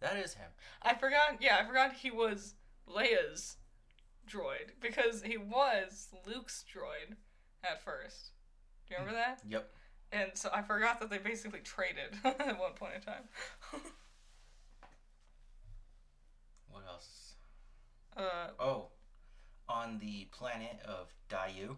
that 0.00 0.16
is 0.16 0.34
him. 0.34 0.50
I 0.82 0.94
forgot. 0.94 1.40
Yeah, 1.40 1.58
I 1.60 1.66
forgot 1.66 1.92
he 1.94 2.10
was 2.10 2.54
Leia's 2.88 3.56
droid 4.28 4.72
because 4.80 5.22
he 5.22 5.36
was 5.36 6.08
Luke's 6.26 6.64
droid 6.72 7.14
at 7.62 7.82
first. 7.82 8.30
Do 8.88 8.94
you 8.94 9.00
remember 9.00 9.18
that? 9.18 9.40
Yep. 9.48 9.70
And 10.14 10.30
so 10.34 10.48
I 10.54 10.62
forgot 10.62 11.00
that 11.00 11.10
they 11.10 11.18
basically 11.18 11.58
traded 11.60 12.14
at 12.24 12.58
one 12.58 12.72
point 12.74 12.94
in 12.96 13.00
time. 13.02 13.24
What 16.70 16.84
else? 16.88 17.34
uh, 18.16 18.48
Oh, 18.58 18.88
on 19.68 19.98
the 19.98 20.26
planet 20.32 20.80
of 20.84 21.14
Daiyu, 21.30 21.76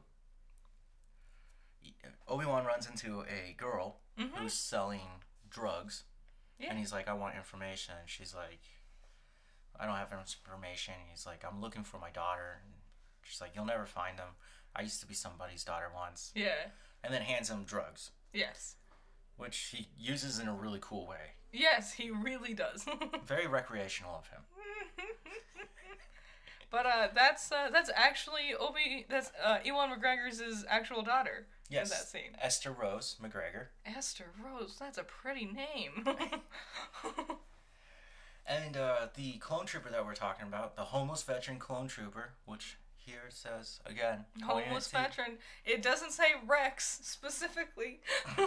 Obi 2.27 2.45
Wan 2.47 2.65
runs 2.65 2.89
into 2.89 3.23
a 3.23 3.53
girl 3.57 4.01
mhm. 4.19 4.31
who's 4.35 4.55
selling 4.55 5.23
drugs, 5.51 6.05
Yeah. 6.59 6.71
and 6.71 6.79
he's 6.79 6.93
like, 6.93 7.09
"I 7.09 7.13
want 7.13 7.37
information." 7.37 7.95
And 8.01 8.09
she's 8.09 8.35
like, 8.35 8.61
"I 9.79 9.87
don't 9.87 9.97
have 9.97 10.13
information." 10.13 10.95
And 10.95 11.11
he's 11.11 11.27
like, 11.27 11.45
"I'm 11.45 11.61
looking 11.61 11.85
for 11.85 11.99
my 11.99 12.11
daughter." 12.11 12.61
And 12.65 12.73
she's 13.23 13.41
like, 13.41 13.55
"You'll 13.55 13.67
never 13.67 13.87
find 13.87 14.19
them. 14.19 14.31
I 14.75 14.83
used 14.83 15.01
to 15.01 15.07
be 15.07 15.15
somebody's 15.15 15.63
daughter 15.65 15.91
once." 15.95 16.33
Yeah. 16.35 16.71
And 17.05 17.13
then 17.15 17.23
hands 17.23 17.51
him 17.51 17.65
drugs, 17.65 18.11
Yes. 18.37 18.77
which 19.37 19.57
he 19.73 19.89
uses 19.99 20.39
in 20.39 20.49
a 20.49 20.55
really 20.55 20.79
cool 20.81 21.07
way. 21.07 21.35
Yes, 21.53 21.95
he 21.95 22.11
really 22.11 22.55
does. 22.55 22.85
Very 23.27 23.47
recreational 23.47 24.15
of 24.17 24.29
him. 24.29 24.41
but 26.71 26.87
uh, 26.87 27.09
that's 27.15 27.51
uh, 27.51 27.71
that's 27.73 27.91
actually 27.95 28.55
Obi. 28.59 29.07
That's 29.09 29.31
uh, 29.43 29.59
Ewan 29.65 29.91
McGregor's 29.91 30.65
actual 30.69 31.03
daughter. 31.03 31.47
Yes. 31.71 31.91
In 31.91 31.97
that 31.97 32.09
scene. 32.09 32.37
Esther 32.41 32.73
Rose 32.73 33.17
McGregor. 33.23 33.69
Esther 33.85 34.27
Rose. 34.45 34.77
That's 34.79 34.99
a 34.99 35.05
pretty 35.05 35.47
name. 35.47 36.05
And 38.49 38.77
uh, 38.77 39.09
the 39.17 39.33
clone 39.39 39.67
trooper 39.67 39.91
that 39.91 40.07
we're 40.07 40.15
talking 40.15 40.47
about, 40.47 40.77
the 40.77 40.83
homeless 40.83 41.23
veteran 41.25 41.59
clone 41.59 41.89
trooper, 41.89 42.35
which 42.45 42.79
here 43.07 43.21
it 43.29 43.33
says 43.33 43.81
again, 43.87 44.25
Homeless 44.43 44.89
veteran. 44.89 45.39
It 45.65 45.81
doesn't 45.83 46.11
say 46.13 46.25
Rex 46.47 47.01
specifically. 47.03 48.01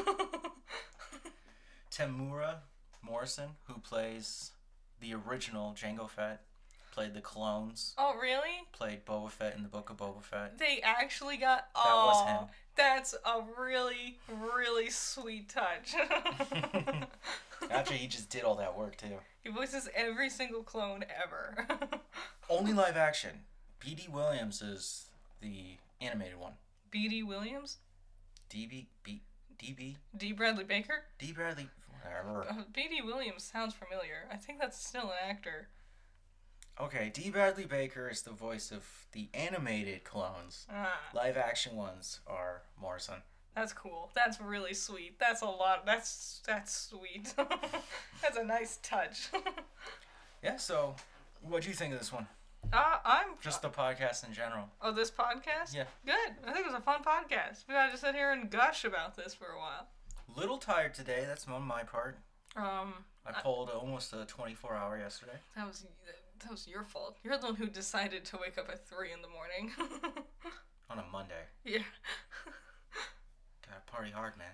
Temuera 1.91 2.57
Morrison, 3.01 3.51
who 3.65 3.79
plays 3.79 4.51
the 4.99 5.13
original 5.13 5.73
Jango 5.73 6.09
Fett, 6.09 6.41
played 6.91 7.13
the 7.13 7.21
clones, 7.21 7.93
oh, 7.97 8.15
really? 8.21 8.67
played 8.73 9.05
Boba 9.05 9.31
Fett 9.31 9.55
in 9.55 9.63
the 9.63 9.69
Book 9.69 9.89
of 9.89 9.97
Boba 9.97 10.21
Fett. 10.21 10.57
They 10.57 10.81
actually 10.83 11.37
got. 11.37 11.67
That 11.73 11.95
was 11.95 12.27
him. 12.27 12.47
That's 12.75 13.15
a 13.25 13.41
really, 13.59 14.19
really 14.29 14.89
sweet 14.89 15.49
touch. 15.49 15.95
Actually, 17.69 17.97
he 17.97 18.07
just 18.07 18.29
did 18.29 18.43
all 18.43 18.55
that 18.55 18.77
work 18.77 18.95
too. 18.95 19.17
he 19.43 19.49
voices 19.49 19.89
every 19.93 20.29
single 20.29 20.63
clone 20.63 21.03
ever. 21.23 21.67
Only 22.49 22.71
live 22.71 22.95
action. 22.95 23.31
B.D. 23.79 24.07
Williams 24.11 24.61
is 24.61 25.05
the 25.41 25.77
animated 26.01 26.37
one. 26.39 26.53
B.D. 26.91 27.23
Williams? 27.23 27.77
D.B. 28.49 28.87
B. 29.03 29.21
D.B. 29.57 29.97
D. 30.17 30.31
Bradley 30.33 30.63
Baker? 30.63 31.03
D. 31.17 31.31
Bradley. 31.31 31.69
Whatever. 32.03 32.45
Uh, 32.49 32.63
B.D. 32.73 33.01
Williams 33.03 33.43
sounds 33.43 33.73
familiar. 33.73 34.27
I 34.31 34.37
think 34.37 34.59
that's 34.59 34.83
still 34.83 35.03
an 35.11 35.29
actor. 35.29 35.67
Okay, 36.79 37.11
D. 37.13 37.29
Bradley 37.29 37.65
Baker 37.65 38.07
is 38.09 38.21
the 38.21 38.31
voice 38.31 38.71
of 38.71 38.85
the 39.11 39.27
animated 39.33 40.03
clones. 40.05 40.65
Ah, 40.71 40.97
Live 41.13 41.35
action 41.35 41.75
ones 41.75 42.21
are 42.25 42.61
Morrison. 42.79 43.15
that's 43.53 43.73
cool. 43.73 44.11
That's 44.15 44.39
really 44.39 44.73
sweet. 44.73 45.19
That's 45.19 45.41
a 45.41 45.45
lot. 45.45 45.85
That's 45.85 46.41
that's 46.47 46.73
sweet. 46.73 47.33
that's 48.21 48.37
a 48.37 48.43
nice 48.43 48.79
touch. 48.81 49.29
Yeah, 50.41 50.55
so 50.55 50.95
what 51.41 51.63
do 51.63 51.67
you 51.67 51.75
think 51.75 51.91
of 51.91 51.99
this 51.99 52.13
one? 52.13 52.25
Uh, 52.73 52.97
I'm 53.03 53.27
Just 53.41 53.61
the 53.61 53.69
podcast 53.69 54.27
in 54.27 54.33
general. 54.33 54.65
Oh, 54.81 54.91
this 54.91 55.11
podcast? 55.11 55.73
Yeah. 55.73 55.85
Good. 56.05 56.35
I 56.47 56.53
think 56.53 56.65
it 56.65 56.71
was 56.71 56.75
a 56.75 56.81
fun 56.81 57.01
podcast. 57.03 57.65
We 57.67 57.73
got 57.73 57.85
to 57.85 57.91
just 57.91 58.03
sit 58.03 58.15
here 58.15 58.31
and 58.31 58.49
gush 58.49 58.85
about 58.85 59.15
this 59.15 59.33
for 59.33 59.45
a 59.45 59.57
while. 59.57 59.87
Little 60.35 60.57
tired 60.57 60.93
today. 60.93 61.23
That's 61.27 61.47
on 61.47 61.63
my 61.63 61.83
part. 61.83 62.17
Um, 62.55 62.93
I 63.25 63.31
pulled 63.41 63.69
almost 63.69 64.13
a 64.13 64.25
24 64.25 64.75
hour 64.75 64.97
yesterday. 64.97 65.37
that 65.55 65.67
was 65.67 65.85
that 66.41 66.51
was 66.51 66.67
your 66.67 66.83
fault. 66.83 67.17
You're 67.23 67.37
the 67.37 67.47
one 67.47 67.55
who 67.55 67.67
decided 67.67 68.25
to 68.25 68.37
wake 68.41 68.57
up 68.57 68.69
at 68.69 68.87
three 68.87 69.11
in 69.11 69.21
the 69.21 69.27
morning. 69.27 69.71
On 70.89 70.97
a 70.97 71.03
Monday. 71.11 71.33
yeah. 71.65 71.79
Gotta 73.67 73.81
party 73.91 74.11
hard, 74.11 74.33
man. 74.37 74.47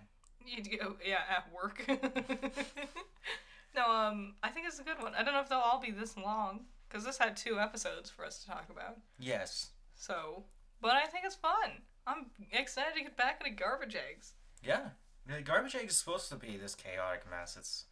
You 0.45 0.77
go, 0.77 0.95
yeah, 1.05 1.19
at 1.29 1.51
work. 1.53 1.83
no, 3.75 3.89
um, 3.89 4.33
I 4.43 4.49
think 4.49 4.67
it's 4.67 4.79
a 4.79 4.83
good 4.83 5.01
one. 5.01 5.13
I 5.17 5.23
don't 5.23 5.33
know 5.33 5.41
if 5.41 5.49
they'll 5.49 5.59
all 5.59 5.79
be 5.81 5.91
this 5.91 6.17
long 6.17 6.65
because 6.87 7.03
this 7.03 7.17
had 7.17 7.35
two 7.37 7.59
episodes 7.59 8.09
for 8.09 8.25
us 8.25 8.39
to 8.39 8.47
talk 8.47 8.67
about. 8.69 8.97
Yes. 9.19 9.69
So, 9.95 10.43
but 10.81 10.91
I 10.91 11.05
think 11.05 11.25
it's 11.25 11.35
fun. 11.35 11.81
I'm 12.07 12.27
excited 12.51 12.93
to 12.95 13.01
get 13.01 13.17
back 13.17 13.41
into 13.43 13.55
garbage 13.55 13.95
eggs. 13.95 14.33
Yeah. 14.63 14.89
The 15.27 15.41
garbage 15.41 15.75
egg 15.75 15.87
is 15.89 15.97
supposed 15.97 16.29
to 16.29 16.35
be 16.35 16.57
this 16.57 16.75
chaotic 16.75 17.23
mess. 17.29 17.55
It's 17.57 17.85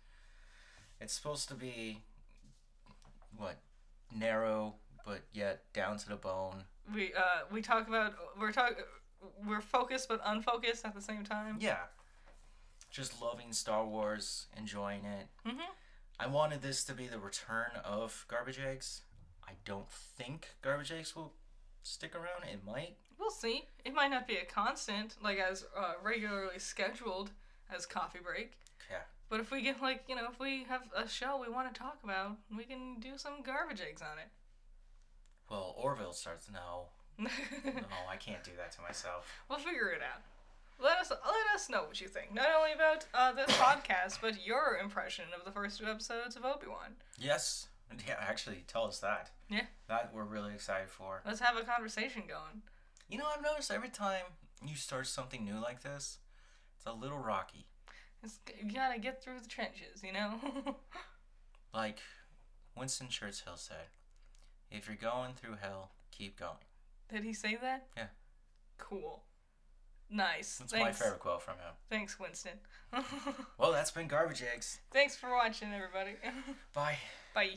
it's 1.01 1.13
supposed 1.13 1.47
to 1.49 1.55
be 1.55 2.01
what 3.35 3.57
narrow 4.15 4.75
but 5.05 5.21
yet 5.33 5.63
down 5.73 5.97
to 5.97 6.09
the 6.09 6.15
bone. 6.15 6.63
We 6.93 7.13
uh 7.13 7.45
we 7.51 7.61
talk 7.61 7.87
about 7.87 8.13
we're 8.39 8.51
talk 8.51 8.75
we're 9.47 9.61
focused 9.61 10.07
but 10.09 10.21
unfocused 10.23 10.85
at 10.85 10.93
the 10.93 11.01
same 11.01 11.23
time. 11.23 11.57
Yeah. 11.59 11.77
Just 12.91 13.19
loving 13.21 13.51
Star 13.53 13.83
Wars, 13.85 14.45
enjoying 14.55 15.03
it. 15.05 15.27
Mhm. 15.47 15.57
I 16.19 16.27
wanted 16.27 16.61
this 16.61 16.83
to 16.85 16.93
be 16.93 17.07
the 17.07 17.19
return 17.19 17.71
of 17.83 18.25
garbage 18.27 18.59
eggs. 18.59 19.01
I 19.47 19.53
don't 19.65 19.89
think 19.89 20.55
garbage 20.61 20.91
eggs 20.91 21.15
will 21.15 21.33
stick 21.81 22.15
around. 22.15 22.43
It 22.51 22.63
might. 22.65 22.95
We'll 23.19 23.31
see. 23.31 23.65
It 23.83 23.93
might 23.93 24.09
not 24.09 24.27
be 24.27 24.37
a 24.37 24.45
constant, 24.45 25.15
like 25.23 25.37
as 25.39 25.65
uh, 25.77 25.93
regularly 26.03 26.59
scheduled 26.59 27.31
as 27.73 27.85
coffee 27.85 28.19
break. 28.23 28.53
Yeah. 28.89 29.01
But 29.29 29.39
if 29.39 29.51
we 29.51 29.61
get 29.61 29.81
like 29.81 30.03
you 30.07 30.15
know 30.15 30.27
if 30.31 30.39
we 30.39 30.65
have 30.69 30.81
a 30.95 31.07
show 31.07 31.41
we 31.41 31.51
want 31.51 31.73
to 31.73 31.79
talk 31.79 31.97
about, 32.03 32.37
we 32.55 32.63
can 32.63 32.99
do 32.99 33.17
some 33.17 33.41
garbage 33.43 33.81
eggs 33.81 34.01
on 34.01 34.19
it. 34.19 34.27
Well, 35.49 35.75
Orville 35.77 36.13
starts. 36.13 36.49
No, 36.51 36.87
no, 37.19 37.29
I 38.09 38.15
can't 38.17 38.43
do 38.43 38.51
that 38.57 38.71
to 38.73 38.81
myself. 38.81 39.27
We'll 39.49 39.59
figure 39.59 39.89
it 39.89 40.01
out. 40.01 40.21
Let 40.79 40.97
us 40.97 41.09
let 41.11 41.55
us 41.55 41.69
know 41.69 41.83
what 41.83 42.01
you 42.01 42.07
think, 42.07 42.33
not 42.33 42.47
only 42.57 42.73
about 42.73 43.05
uh, 43.13 43.31
this 43.31 43.49
podcast, 43.57 44.19
but 44.21 44.45
your 44.45 44.77
impression 44.81 45.25
of 45.37 45.45
the 45.45 45.51
first 45.51 45.79
two 45.79 45.85
episodes 45.85 46.35
of 46.35 46.43
Obi 46.45 46.67
Wan. 46.67 46.95
Yes. 47.17 47.67
Yeah, 48.07 48.15
actually, 48.19 48.63
tell 48.67 48.85
us 48.85 48.99
that. 48.99 49.29
Yeah. 49.49 49.65
That 49.87 50.11
we're 50.13 50.23
really 50.23 50.53
excited 50.53 50.89
for. 50.89 51.21
Let's 51.25 51.39
have 51.39 51.57
a 51.57 51.63
conversation 51.63 52.23
going. 52.27 52.63
You 53.07 53.19
know, 53.19 53.25
I've 53.33 53.43
noticed 53.43 53.69
every 53.71 53.89
time 53.89 54.23
you 54.65 54.75
start 54.75 55.05
something 55.07 55.45
new 55.45 55.59
like 55.61 55.83
this, 55.83 56.17
it's 56.75 56.85
a 56.87 56.93
little 56.93 57.19
rocky. 57.19 57.67
It's, 58.23 58.39
you 58.59 58.73
gotta 58.73 58.99
get 58.99 59.21
through 59.23 59.41
the 59.41 59.47
trenches, 59.49 60.01
you 60.03 60.11
know. 60.13 60.39
Like 61.73 61.99
Winston 62.77 63.09
Churchill 63.09 63.57
said, 63.57 63.87
if 64.69 64.87
you're 64.87 64.95
going 64.95 65.33
through 65.33 65.55
hell, 65.59 65.91
keep 66.11 66.39
going. 66.39 66.65
Did 67.11 67.23
he 67.23 67.33
say 67.33 67.57
that? 67.61 67.87
Yeah. 67.97 68.07
Cool. 68.77 69.23
Nice. 70.13 70.57
That's 70.59 70.71
Thanks. 70.71 70.85
my 70.85 70.91
favorite 70.91 71.19
quote 71.19 71.41
from 71.41 71.55
him. 71.55 71.73
Thanks, 71.89 72.19
Winston. 72.19 72.53
Well, 73.57 73.71
that's 73.71 73.89
been 73.91 74.07
Garbage 74.07 74.43
Eggs. 74.43 74.79
Thanks 74.91 75.15
for 75.15 75.31
watching, 75.31 75.69
everybody. 75.73 76.11
Bye. 76.73 76.97
Bye. 77.33 77.55